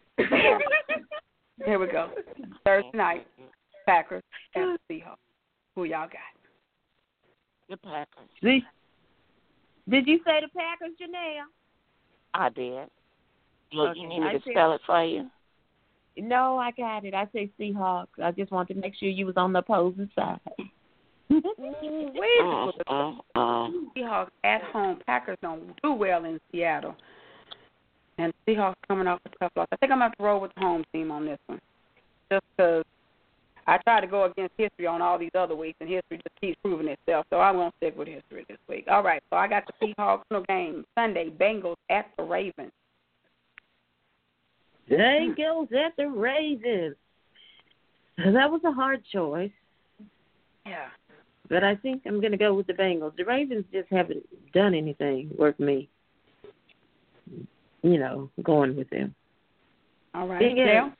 [1.65, 2.09] Here we go.
[2.65, 3.27] Thursday night,
[3.85, 4.23] Packers
[4.55, 5.17] and the Seahawks.
[5.75, 6.19] Who y'all got?
[7.69, 8.29] The Packers.
[8.41, 8.63] See?
[9.89, 11.45] Did you say the Packers, Janelle?
[12.33, 12.89] I did.
[13.71, 15.29] You, Okay, you need me to spell it for you?
[16.17, 17.13] No, I got it.
[17.13, 18.07] I say Seahawks.
[18.23, 20.39] I just want to make sure you was on the opposing side.
[21.29, 21.43] Wait,
[22.87, 23.87] Mm.
[23.95, 24.99] Seahawks at home.
[25.05, 26.95] Packers don't do well in Seattle.
[28.19, 29.67] And Seahawks coming off a tough loss.
[29.71, 31.59] I think I'm going to have to roll with the home team on this one.
[32.31, 32.83] Just because
[33.65, 36.57] I tried to go against history on all these other weeks, and history just keeps
[36.61, 37.25] proving itself.
[37.31, 38.85] So I'm going to stick with history this week.
[38.87, 40.85] All right, so I got the Seahawks no game.
[40.95, 42.71] Sunday, Bengals at the Ravens.
[44.89, 46.95] Bengals at the Ravens.
[48.17, 49.51] That was a hard choice,
[50.65, 50.89] Yeah.
[51.49, 53.15] but I think I'm going to go with the Bengals.
[53.15, 54.23] The Ravens just haven't
[54.53, 55.89] done anything worth me,
[57.81, 59.15] you know, going with them.
[60.13, 60.39] All right.
[60.39, 60.93] Big Janelle?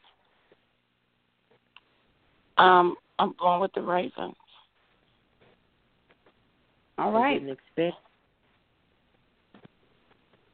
[2.57, 4.35] Um, I'm going with the Ravens.
[6.97, 7.19] All right.
[7.19, 7.33] I right.
[7.39, 7.97] didn't expect.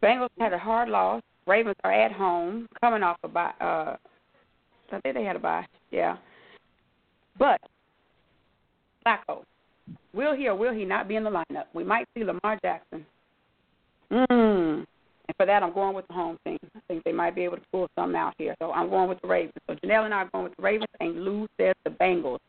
[0.03, 1.21] Bengals had a hard loss.
[1.49, 3.51] Ravens are at home, coming off a bye.
[3.59, 3.95] Uh,
[4.91, 5.65] I think they had a bye.
[5.91, 6.17] Yeah.
[7.37, 7.59] But
[9.05, 9.43] Flacco,
[10.13, 11.65] will he or will he not be in the lineup?
[11.73, 13.05] We might see Lamar Jackson.
[14.11, 14.85] Mm.
[15.29, 16.57] And for that, I'm going with the home team.
[16.75, 18.55] I think they might be able to pull something out here.
[18.59, 19.53] So I'm going with the Ravens.
[19.67, 22.39] So Janelle and I are going with the Ravens, and Lou says the Bengals.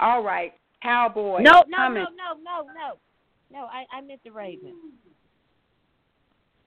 [0.00, 1.42] All right, Cowboys.
[1.44, 2.02] No, no, coming.
[2.02, 2.94] no, no, no, no.
[3.52, 4.74] No, I, I meant the Ravens.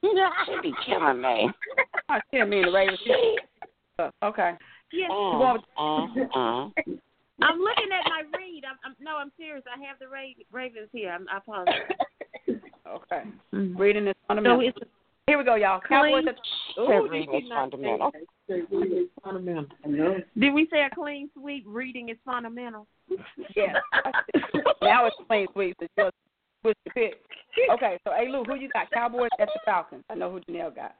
[0.03, 1.49] She be killing me.
[2.09, 2.99] I still mean the Ravens.
[3.99, 4.53] Uh, Okay.
[4.91, 5.09] Yes.
[5.09, 6.71] Going mm, mm.
[7.41, 8.63] I'm looking at my read.
[8.69, 9.63] I'm, I'm no, I'm serious.
[9.67, 11.09] I have the Ra- Ravens here.
[11.11, 11.81] I'm, I apologize.
[12.88, 13.23] Okay.
[13.53, 13.77] Mhm.
[13.80, 14.61] Reading is So fundamental.
[14.61, 14.77] it's
[15.25, 15.80] Here we go, y'all.
[15.88, 16.25] Cowboys.
[16.25, 16.27] Clean.
[16.27, 16.35] At,
[16.80, 18.11] Ooh, reading did is you not say fundamental.
[18.11, 19.13] that?
[19.23, 20.17] Fundamental.
[20.38, 21.63] Did we say a clean sweep?
[21.67, 22.85] Reading is fundamental.
[23.55, 23.73] yeah.
[24.84, 25.75] now it's plain sweep.
[25.81, 26.13] It's just
[26.61, 27.13] switch the pick.
[27.71, 28.89] Okay, so hey Lou, who you got?
[28.91, 30.03] Cowboys at the Falcons.
[30.09, 30.95] I know who Janelle got.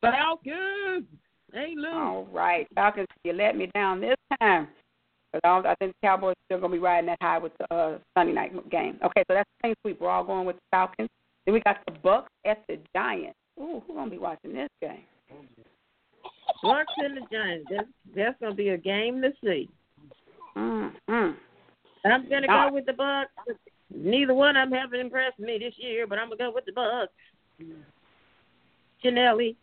[0.00, 1.06] Falcons.
[1.52, 1.90] Hey, Lou.
[1.92, 3.06] All right, Falcons.
[3.24, 4.68] You let me down this time.
[5.32, 7.74] But I, I think the Cowboys are still gonna be riding that high with the
[7.74, 8.98] uh, Sunday night game.
[9.04, 10.00] Okay, so that's the same sweep.
[10.00, 11.08] We're all going with the Falcons.
[11.46, 13.36] Then we got the Bucks at the Giants.
[13.60, 15.04] Ooh, who's gonna be watching this game?
[16.62, 17.66] Bucks and the Giants.
[17.70, 19.68] That's, that's going to be a game to see.
[20.56, 21.34] Mm, mm.
[22.04, 22.68] I'm going to Ah.
[22.68, 23.30] go with the Bucks.
[23.94, 26.64] Neither one of them haven't impressed me this year, but I'm going to go with
[26.64, 27.12] the Bucks.
[29.04, 29.56] Janelli.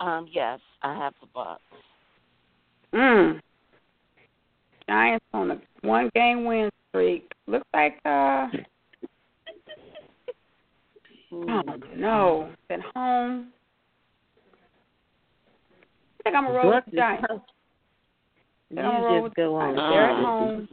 [0.00, 1.60] Um, yes, I have the Bucks.
[2.92, 3.40] Mm.
[4.88, 7.30] Giants on a one game win streak.
[7.46, 8.48] Looks like uh
[11.32, 11.62] oh
[11.96, 12.50] no.
[12.68, 13.48] At home.
[16.18, 17.26] I think I'm gonna roll with the Giants.
[17.30, 17.40] I You
[18.74, 19.76] think I'm gonna roll just with go the on.
[19.76, 19.92] Giants.
[19.92, 20.68] They're at home.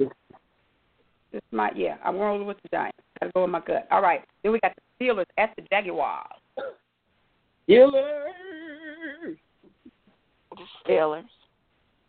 [1.32, 2.98] This might, yeah, I'm rolling with the Giants.
[3.20, 3.88] Gotta go with my gut.
[3.92, 4.22] All right.
[4.42, 6.26] Then we got the Steelers at the Jaguars.
[7.68, 9.38] Steelers.
[10.52, 11.24] The Steelers.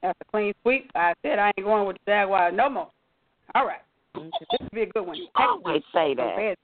[0.03, 0.91] That's a clean sweep.
[0.95, 2.91] I said I ain't going with the Jaguars no more.
[3.55, 3.83] All right.
[4.15, 5.19] This would be a good one.
[5.37, 6.57] Always say that.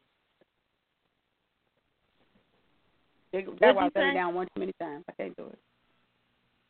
[3.32, 5.04] Jaguars you let me down one too many times.
[5.10, 5.58] I can't do it.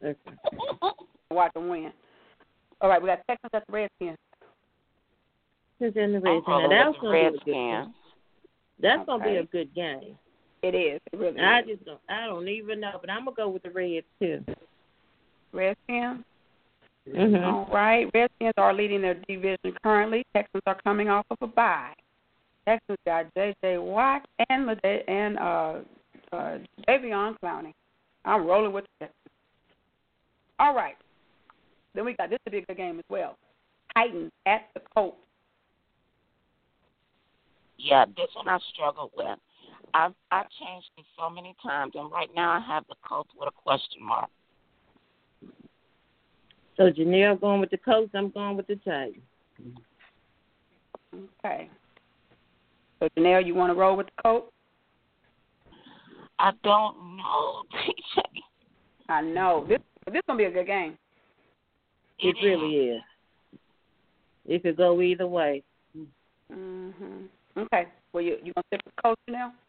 [0.04, 0.36] Okay.
[1.30, 1.92] Watch them win.
[2.80, 4.18] All right, we got Texans at the Redskins.
[5.78, 6.44] Who's in the Redskins?
[6.48, 7.94] Now, that's gonna be a good game.
[8.80, 10.18] That's gonna be a good game.
[10.62, 11.00] It is.
[11.12, 11.66] It really I is.
[11.66, 12.00] just don't.
[12.08, 14.44] I don't even know, but I'm gonna go with the Reds too.
[15.52, 16.24] Redskins.
[17.08, 17.44] Mhm.
[17.44, 18.10] All right.
[18.12, 20.24] Redskins are leading their division currently.
[20.34, 21.92] Texans are coming off of a bye.
[22.66, 23.78] Texans got J.J.
[23.78, 25.74] Watt and Lade- and uh,
[26.32, 26.58] uh,
[26.88, 27.72] Davion Clowney.
[28.24, 29.32] I'm rolling with the Texans.
[30.58, 30.96] All right.
[31.94, 33.36] Then we got this to be a good game as well.
[33.94, 35.16] Titans at the Colts.
[37.78, 39.38] Yeah, this one I struggled with.
[39.94, 43.48] I've I changed it so many times, and right now I have the Colts with
[43.48, 44.28] a question mark.
[46.76, 48.10] So Janelle going with the Colts.
[48.14, 49.16] I'm going with the Titans.
[51.14, 51.70] Okay.
[53.00, 54.52] So Janelle, you want to roll with the Colts?
[56.38, 58.22] I don't know, TJ.
[59.08, 59.78] I know this.
[60.12, 60.98] This gonna be a good game.
[62.18, 63.02] It really is.
[64.46, 65.62] It could go either way.
[66.52, 67.28] Mhm.
[67.56, 67.86] Okay.
[68.12, 69.52] Well, you you gonna stick with the Colts now?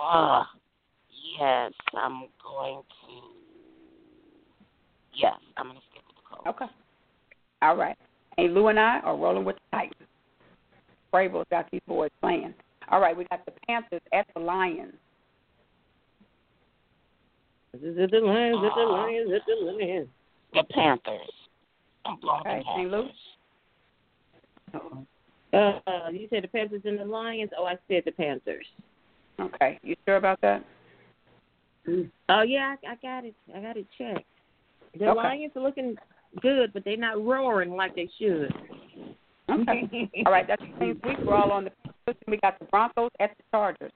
[0.00, 0.44] Uh,
[1.40, 3.12] yes, I'm going to.
[5.14, 6.48] Yes, I'm going to stick with the Colts.
[6.48, 6.72] Okay.
[7.62, 7.96] All right.
[8.36, 10.08] Hey, Lou and I are rolling with the Titans.
[11.12, 12.54] Vrabel's got these boys playing.
[12.90, 14.94] All right, we got the Panthers at the Lions.
[17.74, 18.58] Is it the Lions?
[18.58, 19.30] Is it the Lions?
[19.30, 20.08] Is it the Lions?
[20.54, 21.32] The Panthers.
[22.06, 22.90] I'm going Okay, with the St.
[22.90, 23.12] Louis.
[24.68, 25.82] Panthers.
[25.86, 27.50] Uh, you said the Panthers and the Lions.
[27.56, 28.66] Oh, I said the Panthers.
[29.40, 30.64] Okay, you sure about that?
[32.28, 33.34] Oh yeah, I, I got it.
[33.54, 34.26] I got it checked.
[34.98, 35.16] The Okay.
[35.16, 35.96] Lions are looking
[36.40, 38.52] good, but they're not roaring like they should.
[39.50, 40.10] Okay.
[40.26, 41.18] All right, that's the same week.
[41.24, 41.70] We're all on the.
[42.26, 43.92] We got the Broncos at the Chargers.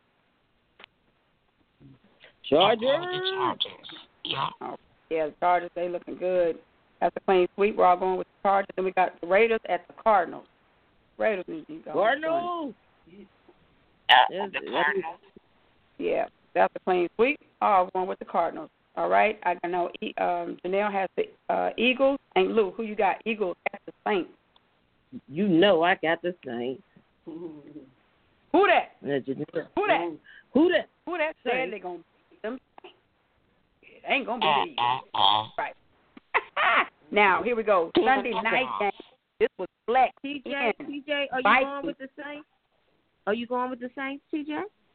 [2.50, 3.70] I'm going with the Chargers.
[4.24, 4.48] Yeah.
[4.60, 4.76] Oh,
[5.10, 6.58] yeah, the Chargers they looking good.
[7.00, 7.76] That's a clean sweep.
[7.76, 8.70] We're all going with the Chargers.
[8.76, 10.46] Then we got the Raiders at the Cardinals.
[11.18, 11.92] Raiders need to go.
[11.92, 12.74] Cardinals.
[14.08, 14.14] Uh,
[14.52, 15.18] the Cardinals.
[15.98, 17.38] Yeah, that's a clean sweep.
[17.60, 18.70] Oh, going with the Cardinals.
[18.96, 19.38] All right.
[19.44, 22.18] I know E- um, Janelle has the uh, Eagles.
[22.36, 23.16] And Lou, who you got?
[23.24, 24.30] Eagles at the Saints.
[25.28, 26.82] You know I got the Saints.
[27.24, 28.92] Who that?
[29.02, 30.10] Uh, Janelle- Who that?
[30.54, 30.88] Who that?
[31.06, 31.70] Who that said Saints.
[31.72, 31.98] they gonna
[32.30, 32.58] beat them?
[33.82, 35.00] It ain't gonna be Uh, the Eagles.
[35.14, 35.48] uh, uh.
[35.56, 35.74] Right.
[37.10, 37.90] now here we go.
[37.96, 38.90] Sunday night game.
[39.40, 40.10] This was black.
[40.24, 40.86] TJ, in.
[40.86, 41.64] TJ, are you Vikings.
[41.70, 42.46] going with the Saints?
[43.26, 44.48] Are you going with the Saints, TJ?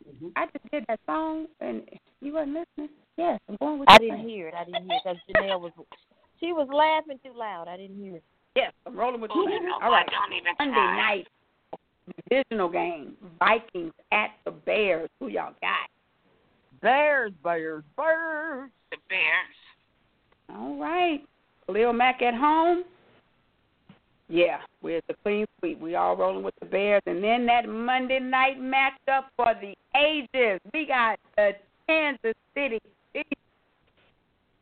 [0.07, 0.27] Mm-hmm.
[0.35, 1.83] I just did that song and
[2.21, 2.89] you wasn't listening.
[3.17, 4.29] Yes, I'm going with I the didn't Saints.
[4.31, 4.53] hear it.
[4.53, 5.71] I didn't hear it because Janelle was
[6.39, 7.67] she was laughing too loud.
[7.67, 8.23] I didn't hear it.
[8.55, 9.65] Yes, I'm rolling with the Oh, Saints.
[9.65, 10.05] no, All right.
[10.07, 11.27] Don't Sunday night
[12.29, 13.13] divisional game.
[13.39, 15.09] Vikings at the Bears.
[15.19, 15.89] Who y'all got?
[16.81, 18.69] Bears, Bears, Bears.
[18.91, 20.55] The Bears.
[20.55, 21.21] All right.
[21.65, 22.83] Khalil Mack at home.
[24.29, 25.79] Yeah, we're the clean sweep.
[25.79, 27.01] We all rolling with the Bears.
[27.05, 30.59] And then that Monday night matchup for the ages.
[30.73, 31.51] We got the
[31.87, 32.79] Kansas City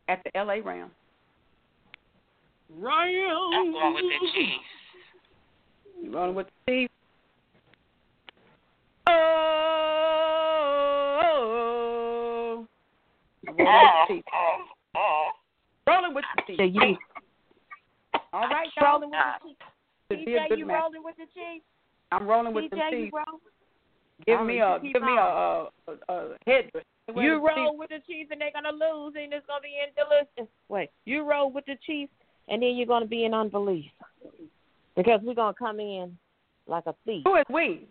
[0.08, 0.92] at the LA Rams.
[2.78, 3.52] Ryan.
[3.54, 4.54] I'm going with the Chiefs.
[6.04, 6.94] You rolling with the Chiefs?
[9.08, 9.12] Oh,
[13.48, 14.28] I'm rolling with the Chiefs.
[15.88, 17.15] Rolling with the Chiefs.
[18.41, 18.52] The Chiefs.
[18.52, 18.99] All right, y'all.
[18.99, 19.60] Rolling with the Chiefs.
[20.12, 20.82] Should be a TJ, good you match.
[20.84, 21.66] rolling with the Chiefs?
[22.12, 23.16] I'm rolling with the TJ, you Chiefs.
[24.26, 25.68] Give me a you give me a, on.
[25.88, 26.84] a, a, a headdress.
[27.16, 30.52] You roll with the Chiefs and they're gonna lose and it's gonna be in delicious.
[30.70, 32.14] Wait, you roll with the Chiefs
[32.48, 33.86] and then you're gonna be in unbelief
[34.95, 36.18] because we're gonna come in
[36.68, 37.24] like a thief.
[37.26, 37.88] Who is we?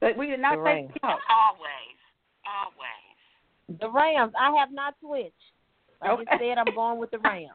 [0.00, 0.90] That we did not The say Rams.
[1.02, 1.98] Always.
[2.46, 3.80] Always.
[3.80, 4.32] The Rams.
[4.38, 5.32] I have not switched.
[6.00, 6.50] I just Okay.
[6.50, 7.50] said I'm going with the Rams.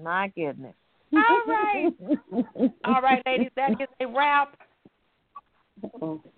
[0.00, 0.74] My goodness.
[1.14, 1.92] All right.
[2.84, 4.56] All right, ladies, that is a wrap.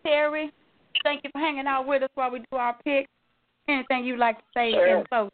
[0.04, 0.50] Terry,
[1.02, 3.10] thank you for hanging out with us while we do our picks.
[3.68, 4.98] Anything you'd like to say Sure.
[4.98, 5.30] in close?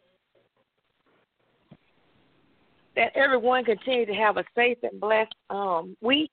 [2.95, 6.31] that everyone continue to have a safe and blessed um, week.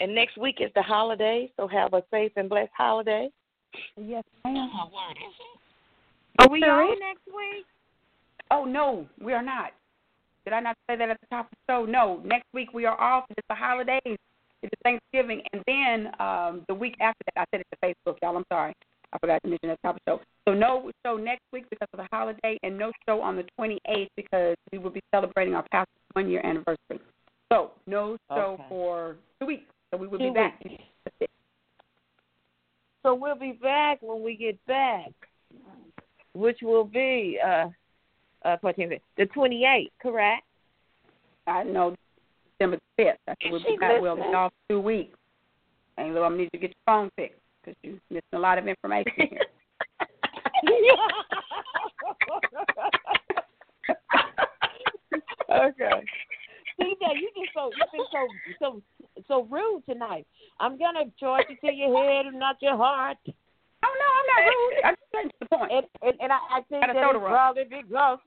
[0.00, 3.28] And next week is the holiday, so have a safe and blessed holiday.
[3.96, 4.70] Yes, ma'am.
[4.72, 5.34] My word, is?
[6.40, 7.64] Are we Sure on next week?
[8.50, 9.72] Oh no, we are not.
[10.44, 11.84] Did I not say that at the top of the show?
[11.84, 12.20] No.
[12.24, 13.24] Next week we are off.
[13.30, 14.18] It's the holidays.
[14.62, 18.34] It's Thanksgiving, and then um, the week after that, I said it to Facebook, y'all.
[18.34, 18.72] I'm sorry,
[19.12, 20.20] I forgot to mention at the top of the show.
[20.48, 24.08] So no show next week because of the holiday, and no show on the 28th
[24.16, 26.98] because we will be celebrating our past one year anniversary.
[27.52, 28.64] So no show Okay.
[28.70, 29.66] for two weeks.
[29.90, 30.62] So we will Two be back.
[33.02, 35.12] So we'll be back when we get back,
[36.32, 37.66] which will be uh
[38.44, 40.44] uh 14th, the 28th, correct?
[41.46, 41.94] I know
[42.58, 43.16] December the 5th.
[43.26, 44.00] That's when we'll be back.
[44.00, 45.16] We'll be off two weeks.
[45.96, 48.58] Hey, Lou, I'm need you to get your phone fixed because you're missing a lot
[48.58, 49.40] of information here.
[55.50, 56.02] okay.
[56.80, 58.26] TJ, you just so you've been so
[58.58, 58.82] so
[59.28, 60.26] so rude tonight.
[60.58, 63.18] I'm gonna charge you to your head and not your heart.
[63.26, 63.30] Oh
[63.82, 64.84] no, I'm not rude.
[64.84, 65.72] I'm just getting to the point.
[65.72, 68.18] And and, and I, I think that it's probably because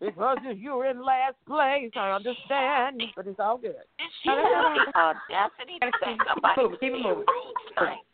[0.00, 1.90] because you're in last place.
[1.96, 3.76] I understand, but it's all good.
[4.22, 7.24] She has the audacity to say somebody Move, was keep it being moving.
[7.26, 8.04] rude tonight.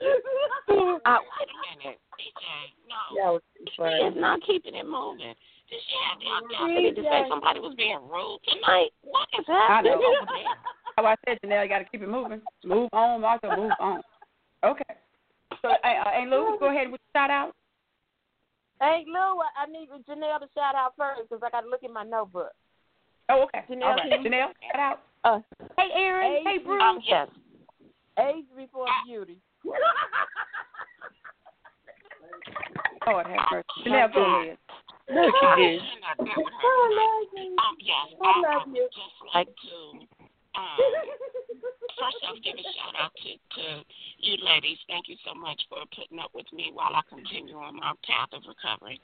[0.00, 0.06] Uh,
[0.68, 2.44] wait a minute, DJ.
[2.88, 3.42] No, That was
[3.76, 5.34] she is not keeping it moving.
[5.70, 8.90] Did she have the audacity to say somebody was being rude tonight?
[9.02, 9.54] What is happening?
[9.54, 10.16] I happening know.
[10.18, 10.56] over there?
[10.96, 12.40] How I said, Janelle, you got to keep it moving.
[12.64, 13.54] Move on, Martha.
[13.56, 14.00] Move on.
[14.64, 14.94] Okay.
[15.62, 17.52] So, hey, uh, hey Lou, go ahead with the shout out.
[18.80, 21.82] Hey Lou, I, I need Janelle to shout out first because I got to look
[21.82, 22.52] in my notebook.
[23.28, 23.62] Oh, okay.
[23.70, 24.10] Janelle, All right.
[24.24, 25.00] Janelle, shout out.
[25.24, 25.40] Uh,
[25.76, 26.42] Hey, Aaron.
[26.44, 26.82] Hey, Hey, Bruce.
[26.82, 27.28] Um, yes.
[28.18, 29.38] age before beauty.
[33.06, 33.66] Lord have mercy.
[33.86, 34.58] Janelle, go ahead.
[35.10, 35.80] Look, I did.
[35.80, 37.56] cannot deal with her I love you.
[37.58, 38.88] Um, yes, I I, love I would you.
[38.94, 40.06] just like to
[40.60, 40.76] um,
[41.96, 43.64] first off give a shout out to, to
[44.20, 44.80] you ladies.
[44.88, 48.32] Thank you so much for putting up with me while I continue on my path
[48.32, 49.00] of recovery.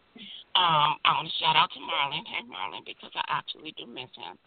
[0.57, 2.25] Um, I want to shout out to Marlon.
[2.25, 4.41] Hey, Marlon, because I actually do miss him.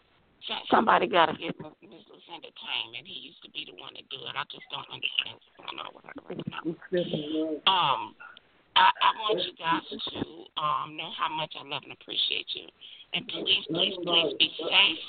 [0.48, 1.52] So, somebody got to give
[1.84, 4.32] Miss Lucinda time, and he used to be the one to do it.
[4.32, 6.64] I just don't understand what's going on with her right now.
[7.68, 8.16] Um,
[8.72, 10.20] I, I want you guys to
[10.56, 12.72] um, know how much I love and appreciate you,
[13.12, 15.04] and please, please, please be safe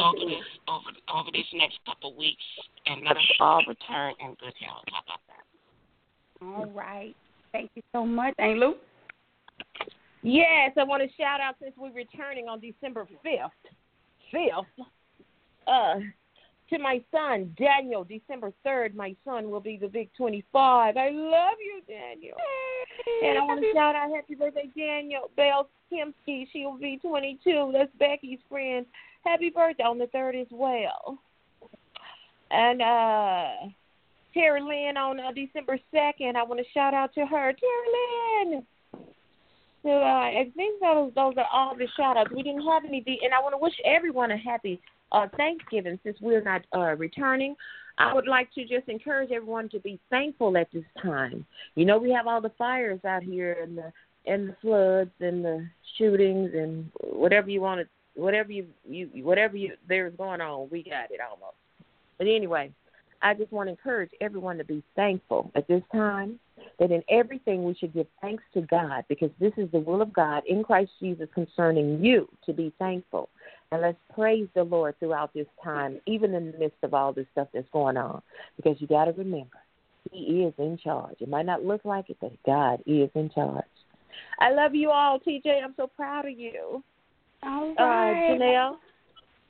[0.00, 2.42] over this over over these next couple weeks,
[2.86, 4.84] and let us all return in good health.
[4.90, 5.44] How about that?
[6.44, 7.14] All right.
[7.52, 8.34] Thank you so much.
[8.38, 8.74] Hey, Lou.
[10.22, 13.72] Yes, I want to shout out since we're returning on December fifth.
[14.30, 14.86] Fifth.
[15.66, 15.94] Uh
[16.70, 20.96] to my son, Daniel, December third, my son will be the big twenty five.
[20.96, 22.36] I love you, Daniel.
[23.22, 26.46] And I want to shout out happy birthday, Daniel Bell Kimsky.
[26.50, 27.70] She will be twenty two.
[27.74, 28.86] That's Becky's friend.
[29.24, 31.18] Happy birthday on the third as well.
[32.50, 33.68] And uh
[34.34, 36.36] Terry Lynn on uh, December second.
[36.36, 38.66] I want to shout out to her, Terry Lynn.
[39.82, 42.30] So uh, I think those those are all the shout outs.
[42.34, 44.80] We didn't have any, and I want to wish everyone a happy
[45.10, 47.56] uh, Thanksgiving since we're not uh, returning.
[47.98, 51.44] I would like to just encourage everyone to be thankful at this time.
[51.74, 53.92] You know, we have all the fires out here and the
[54.24, 55.66] and the floods and the
[55.98, 60.82] shootings and whatever you want to, whatever you you whatever you there's going on, we
[60.82, 61.56] got it almost.
[62.18, 62.72] But anyway,
[63.22, 66.38] I just want to encourage everyone to be thankful at this time
[66.78, 70.12] that in everything we should give thanks to God because this is the will of
[70.12, 73.28] God in Christ Jesus concerning you to be thankful.
[73.70, 77.26] And let's praise the Lord throughout this time, even in the midst of all this
[77.32, 78.20] stuff that's going on,
[78.56, 79.58] because you got to remember,
[80.10, 81.16] He is in charge.
[81.20, 83.64] It might not look like it, but God is in charge.
[84.38, 85.62] I love you all, TJ.
[85.62, 86.82] I'm so proud of you.
[87.42, 88.28] All Uh, right.
[88.28, 88.78] Janelle,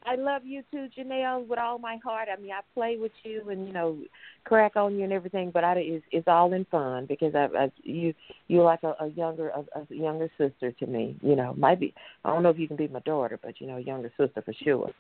[0.05, 2.29] I love you too, Janelle, with all my heart.
[2.33, 3.99] I mean, I play with you and you know,
[4.45, 7.73] crack on you and everything, but I it's, it's all in fun because I, I
[7.83, 8.15] you
[8.49, 11.17] you're like a, a younger a, a younger sister to me.
[11.23, 11.95] You know, might be
[12.25, 14.53] I don't know if you can be my daughter, but you know, younger sister for
[14.65, 14.91] sure.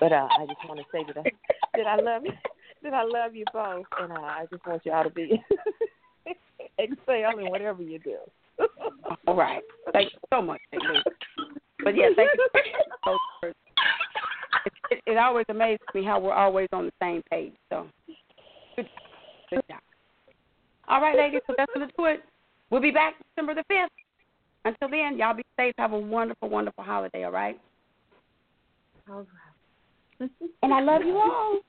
[0.00, 1.30] But uh, I just want to say that I,
[1.76, 2.32] that I love you,
[2.82, 5.42] that I love you both, and uh, I just want you all to be
[6.78, 8.16] excel in whatever you do.
[9.26, 9.62] All right.
[9.92, 11.02] Thank you so much, Hey, Lou.
[11.84, 12.48] But yeah, thank you.
[13.04, 13.54] so much.
[14.66, 17.52] It, it, it always amazes me how we're always on the same page.
[17.70, 17.86] So,
[18.76, 18.88] good,
[19.50, 19.80] good job.
[20.88, 21.40] All right, ladies.
[21.46, 22.22] So that's gonna do it.
[22.70, 23.92] We'll be back December the fifth.
[24.64, 25.74] Until then, y'all be safe.
[25.78, 27.24] Have a wonderful, wonderful holiday.
[27.24, 27.58] All right.
[29.08, 29.26] All
[30.20, 30.30] right.
[30.62, 31.60] And I love you all.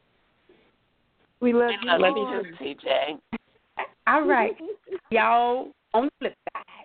[1.40, 2.02] We love I you.
[2.02, 2.44] love all.
[2.44, 3.20] you too, TJ.
[4.08, 4.56] All right.
[5.12, 6.79] Y'all on the flip side.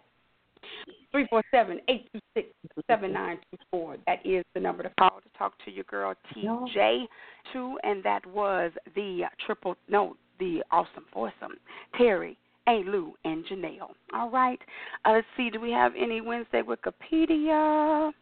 [1.11, 2.49] Three four seven eight two six
[2.89, 3.97] seven nine two four.
[4.07, 7.05] That is the number to call to talk to your girl TJ
[7.53, 11.57] two, and that was the triple no the awesome foursome
[11.97, 12.37] Terry
[12.69, 12.83] A.
[12.85, 13.91] Lou and Janelle.
[14.13, 14.59] All right.
[15.05, 15.51] Uh, let's see.
[15.51, 18.13] Do we have any Wednesday Wikipedia?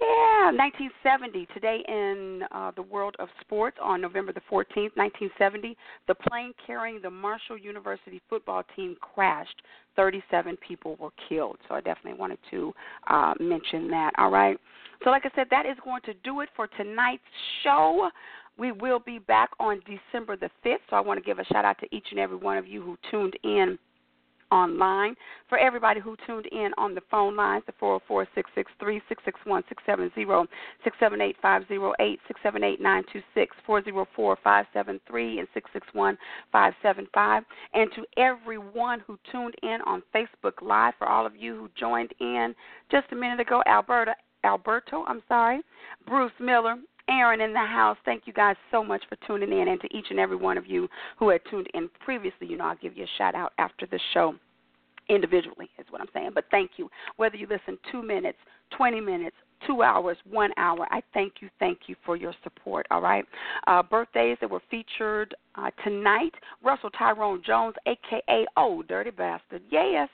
[0.00, 1.46] Yeah, 1970.
[1.52, 5.76] Today in uh, the world of sports, on November the 14th, 1970,
[6.06, 9.62] the plane carrying the Marshall University football team crashed.
[9.96, 11.56] 37 people were killed.
[11.68, 12.72] So I definitely wanted to
[13.08, 14.12] uh, mention that.
[14.18, 14.56] All right.
[15.02, 17.22] So, like I said, that is going to do it for tonight's
[17.64, 18.08] show.
[18.56, 20.78] We will be back on December the 5th.
[20.90, 22.82] So I want to give a shout out to each and every one of you
[22.82, 23.78] who tuned in
[24.50, 25.14] online.
[25.48, 30.48] For everybody who tuned in on the phone lines, the 404 663 661 670
[30.84, 36.18] 678 508 678 926 404 573 and 661
[36.52, 37.42] 575.
[37.74, 42.12] And to everyone who tuned in on Facebook Live, for all of you who joined
[42.20, 42.54] in
[42.90, 44.14] just a minute ago, Alberta.
[44.44, 45.60] Alberto, I'm sorry,
[46.06, 46.76] Bruce Miller,
[47.18, 47.96] Aaron in the house.
[48.04, 50.66] Thank you guys so much for tuning in, and to each and every one of
[50.66, 50.88] you
[51.18, 52.46] who had tuned in previously.
[52.46, 54.34] You know, I'll give you a shout out after the show
[55.08, 56.30] individually, is what I'm saying.
[56.34, 56.88] But thank you.
[57.16, 58.38] Whether you listen two minutes,
[58.76, 59.36] 20 minutes,
[59.66, 60.86] two hours, one hour.
[60.90, 62.86] I thank you, thank you for your support.
[62.90, 63.24] All right.
[63.66, 66.32] Uh, birthdays that were featured uh, tonight:
[66.62, 69.62] Russell Tyrone Jones, aka Oh Dirty Bastard.
[69.70, 70.08] Yes,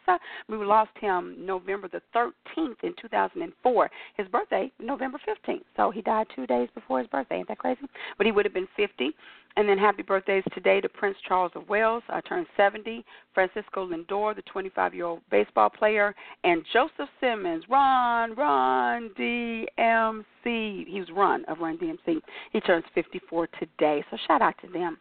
[0.49, 3.91] we lost him November the 13th in 2004.
[4.17, 7.37] His birthday November 15th, so he died two days before his birthday.
[7.37, 7.81] Ain't that crazy?
[8.17, 9.11] But he would have been 50.
[9.57, 14.35] And then happy birthdays today to Prince Charles of Wales, uh, turned 70, Francisco Lindor,
[14.35, 20.25] the 25 year old baseball player, and Joseph Simmons, Run, Run, DMC.
[20.45, 22.21] He was Run of Run DMC.
[22.53, 24.99] He turns 54 today, so shout out to them.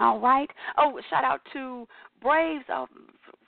[0.00, 0.50] All right.
[0.78, 1.86] Oh, shout out to
[2.22, 2.64] Braves.
[2.70, 2.86] Oh,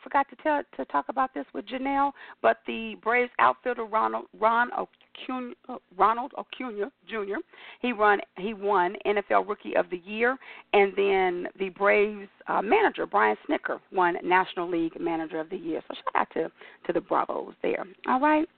[0.03, 2.13] forgot to tell to talk about this with Janelle,
[2.43, 7.37] but the Braves outfielder Ronald Ron Acuna, uh, Ronald Acuna Jr.
[7.81, 10.37] He run he won NFL Rookie of the Year,
[10.73, 15.81] and then the Braves uh, manager Brian Snitker won National League Manager of the Year.
[15.89, 16.51] So shout out to
[16.87, 17.85] to the Bravos there.
[18.09, 18.49] All right.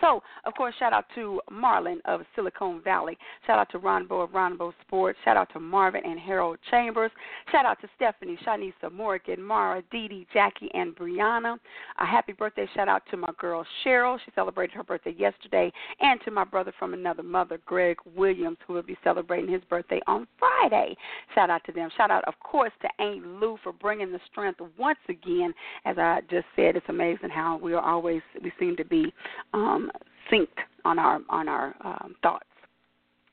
[0.00, 3.18] So, of course, shout out to Marlon of Silicon Valley.
[3.46, 5.18] Shout out to Ronbo of Ronbo Sports.
[5.24, 7.10] Shout out to Marvin and Harold Chambers.
[7.50, 11.56] Shout out to Stephanie, Shanisa, Morgan, Mara, Dee Dee, Jackie, and Brianna.
[11.98, 14.18] A happy birthday shout out to my girl Cheryl.
[14.24, 15.72] She celebrated her birthday yesterday.
[16.00, 20.00] And to my brother from another mother, Greg Williams, who will be celebrating his birthday
[20.06, 20.96] on Friday.
[21.34, 21.90] Shout out to them.
[21.96, 25.52] Shout out, of course, to Aunt Lou for bringing the strength once again.
[25.84, 29.12] As I just said, it's amazing how we are always, we seem to be.
[29.52, 29.87] Um,
[30.32, 30.48] synced
[30.84, 32.44] on our on our um, thoughts.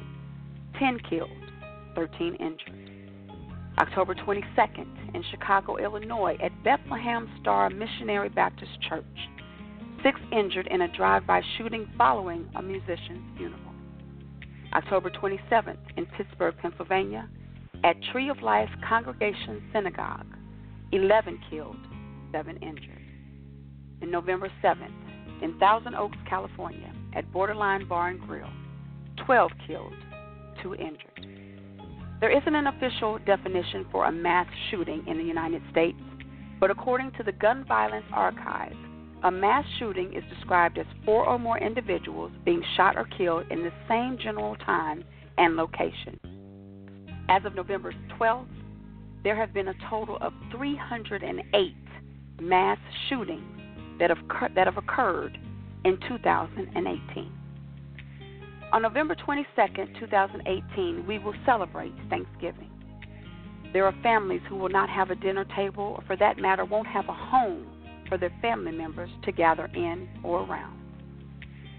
[0.79, 1.29] 10 killed,
[1.95, 2.87] 13 injured.
[3.79, 9.05] October 22nd in Chicago, Illinois, at Bethlehem Star Missionary Baptist Church,
[10.03, 13.61] six injured in a drive-by shooting following a musician's funeral.
[14.73, 17.29] October 27th in Pittsburgh, Pennsylvania,
[17.83, 20.36] at Tree of Life Congregation Synagogue,
[20.91, 21.77] 11 killed,
[22.31, 23.01] 7 injured.
[24.01, 28.49] And November 7th in Thousand Oaks, California, at Borderline Bar and Grill.
[29.25, 29.93] 12 killed,
[30.63, 31.27] 2 injured.
[32.19, 35.99] There isn't an official definition for a mass shooting in the United States,
[36.59, 38.75] but according to the Gun Violence Archive,
[39.23, 43.63] a mass shooting is described as four or more individuals being shot or killed in
[43.63, 45.03] the same general time
[45.37, 46.19] and location.
[47.29, 48.47] As of November 12th,
[49.27, 51.75] there have been a total of 308
[52.41, 52.77] mass
[53.09, 53.43] shootings
[53.99, 55.37] that have, that have occurred
[55.83, 57.31] in 2018.
[58.71, 62.69] On November 22nd, 2018, we will celebrate Thanksgiving.
[63.73, 66.87] There are families who will not have a dinner table, or for that matter, won't
[66.87, 67.67] have a home
[68.07, 70.79] for their family members to gather in or around.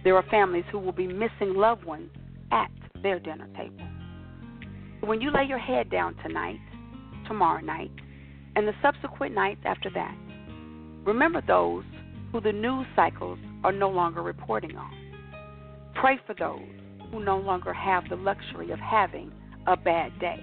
[0.05, 2.11] There are families who will be missing loved ones
[2.53, 2.70] at
[3.03, 3.89] their dinner table.
[5.01, 6.61] When you lay your head down tonight,
[7.29, 7.93] tomorrow night,
[8.57, 10.17] and the subsequent nights after that,
[11.05, 11.85] remember those
[12.33, 14.91] who the news cycles are no longer reporting on.
[15.95, 16.67] Pray for those
[17.13, 19.31] who no longer have the luxury of having
[19.67, 20.43] a bad day,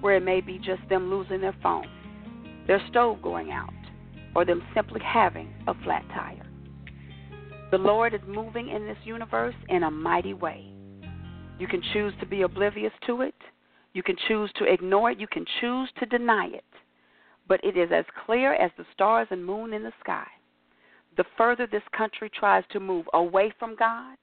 [0.00, 1.86] where it may be just them losing their phone,
[2.66, 3.72] their stove going out,
[4.34, 6.46] or them simply having a flat tire.
[7.70, 10.66] The Lord is moving in this universe in a mighty way.
[11.58, 13.34] You can choose to be oblivious to it.
[13.94, 15.20] You can choose to ignore it.
[15.20, 16.64] You can choose to deny it.
[17.48, 20.26] But it is as clear as the stars and moon in the sky.
[21.16, 24.16] The further this country tries to move away from God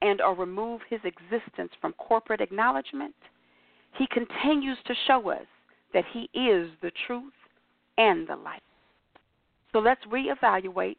[0.00, 3.14] and or remove his existence from corporate acknowledgement,
[3.98, 5.46] he continues to show us
[5.92, 7.32] that he is the truth
[7.98, 8.62] and the light.
[9.72, 10.96] So let's reevaluate,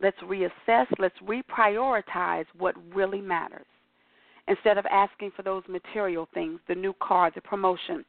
[0.00, 3.66] let's reassess, let's reprioritize what really matters.
[4.48, 8.04] Instead of asking for those material things, the new car, the promotion,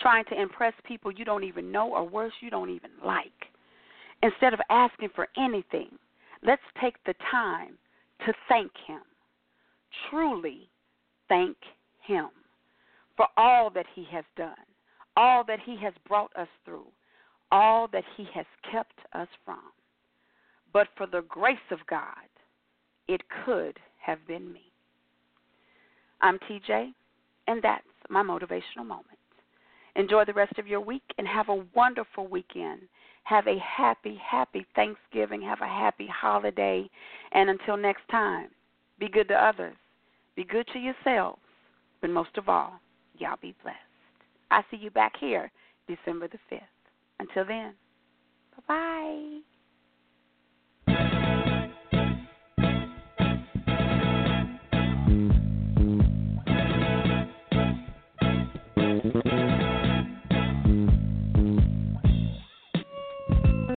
[0.00, 3.32] trying to impress people you don't even know or worse, you don't even like.
[4.22, 5.88] Instead of asking for anything,
[6.42, 7.78] let's take the time
[8.26, 9.00] to thank Him.
[10.10, 10.68] Truly
[11.28, 11.56] thank
[12.02, 12.28] Him
[13.16, 14.54] for all that He has done,
[15.16, 16.86] all that He has brought us through,
[17.50, 19.60] all that He has kept us from.
[20.72, 22.28] But for the grace of God,
[23.08, 24.65] it could have been me.
[26.26, 26.92] I'm TJ,
[27.46, 29.18] and that's my motivational moment.
[29.94, 32.80] Enjoy the rest of your week and have a wonderful weekend.
[33.22, 35.40] Have a happy, happy Thanksgiving.
[35.42, 36.90] Have a happy holiday.
[37.30, 38.48] And until next time,
[38.98, 39.76] be good to others.
[40.34, 41.38] Be good to yourselves.
[42.00, 42.72] But most of all,
[43.18, 43.78] y'all be blessed.
[44.50, 45.50] I see you back here
[45.86, 46.60] December the 5th.
[47.20, 47.72] Until then,
[48.56, 49.55] bye bye.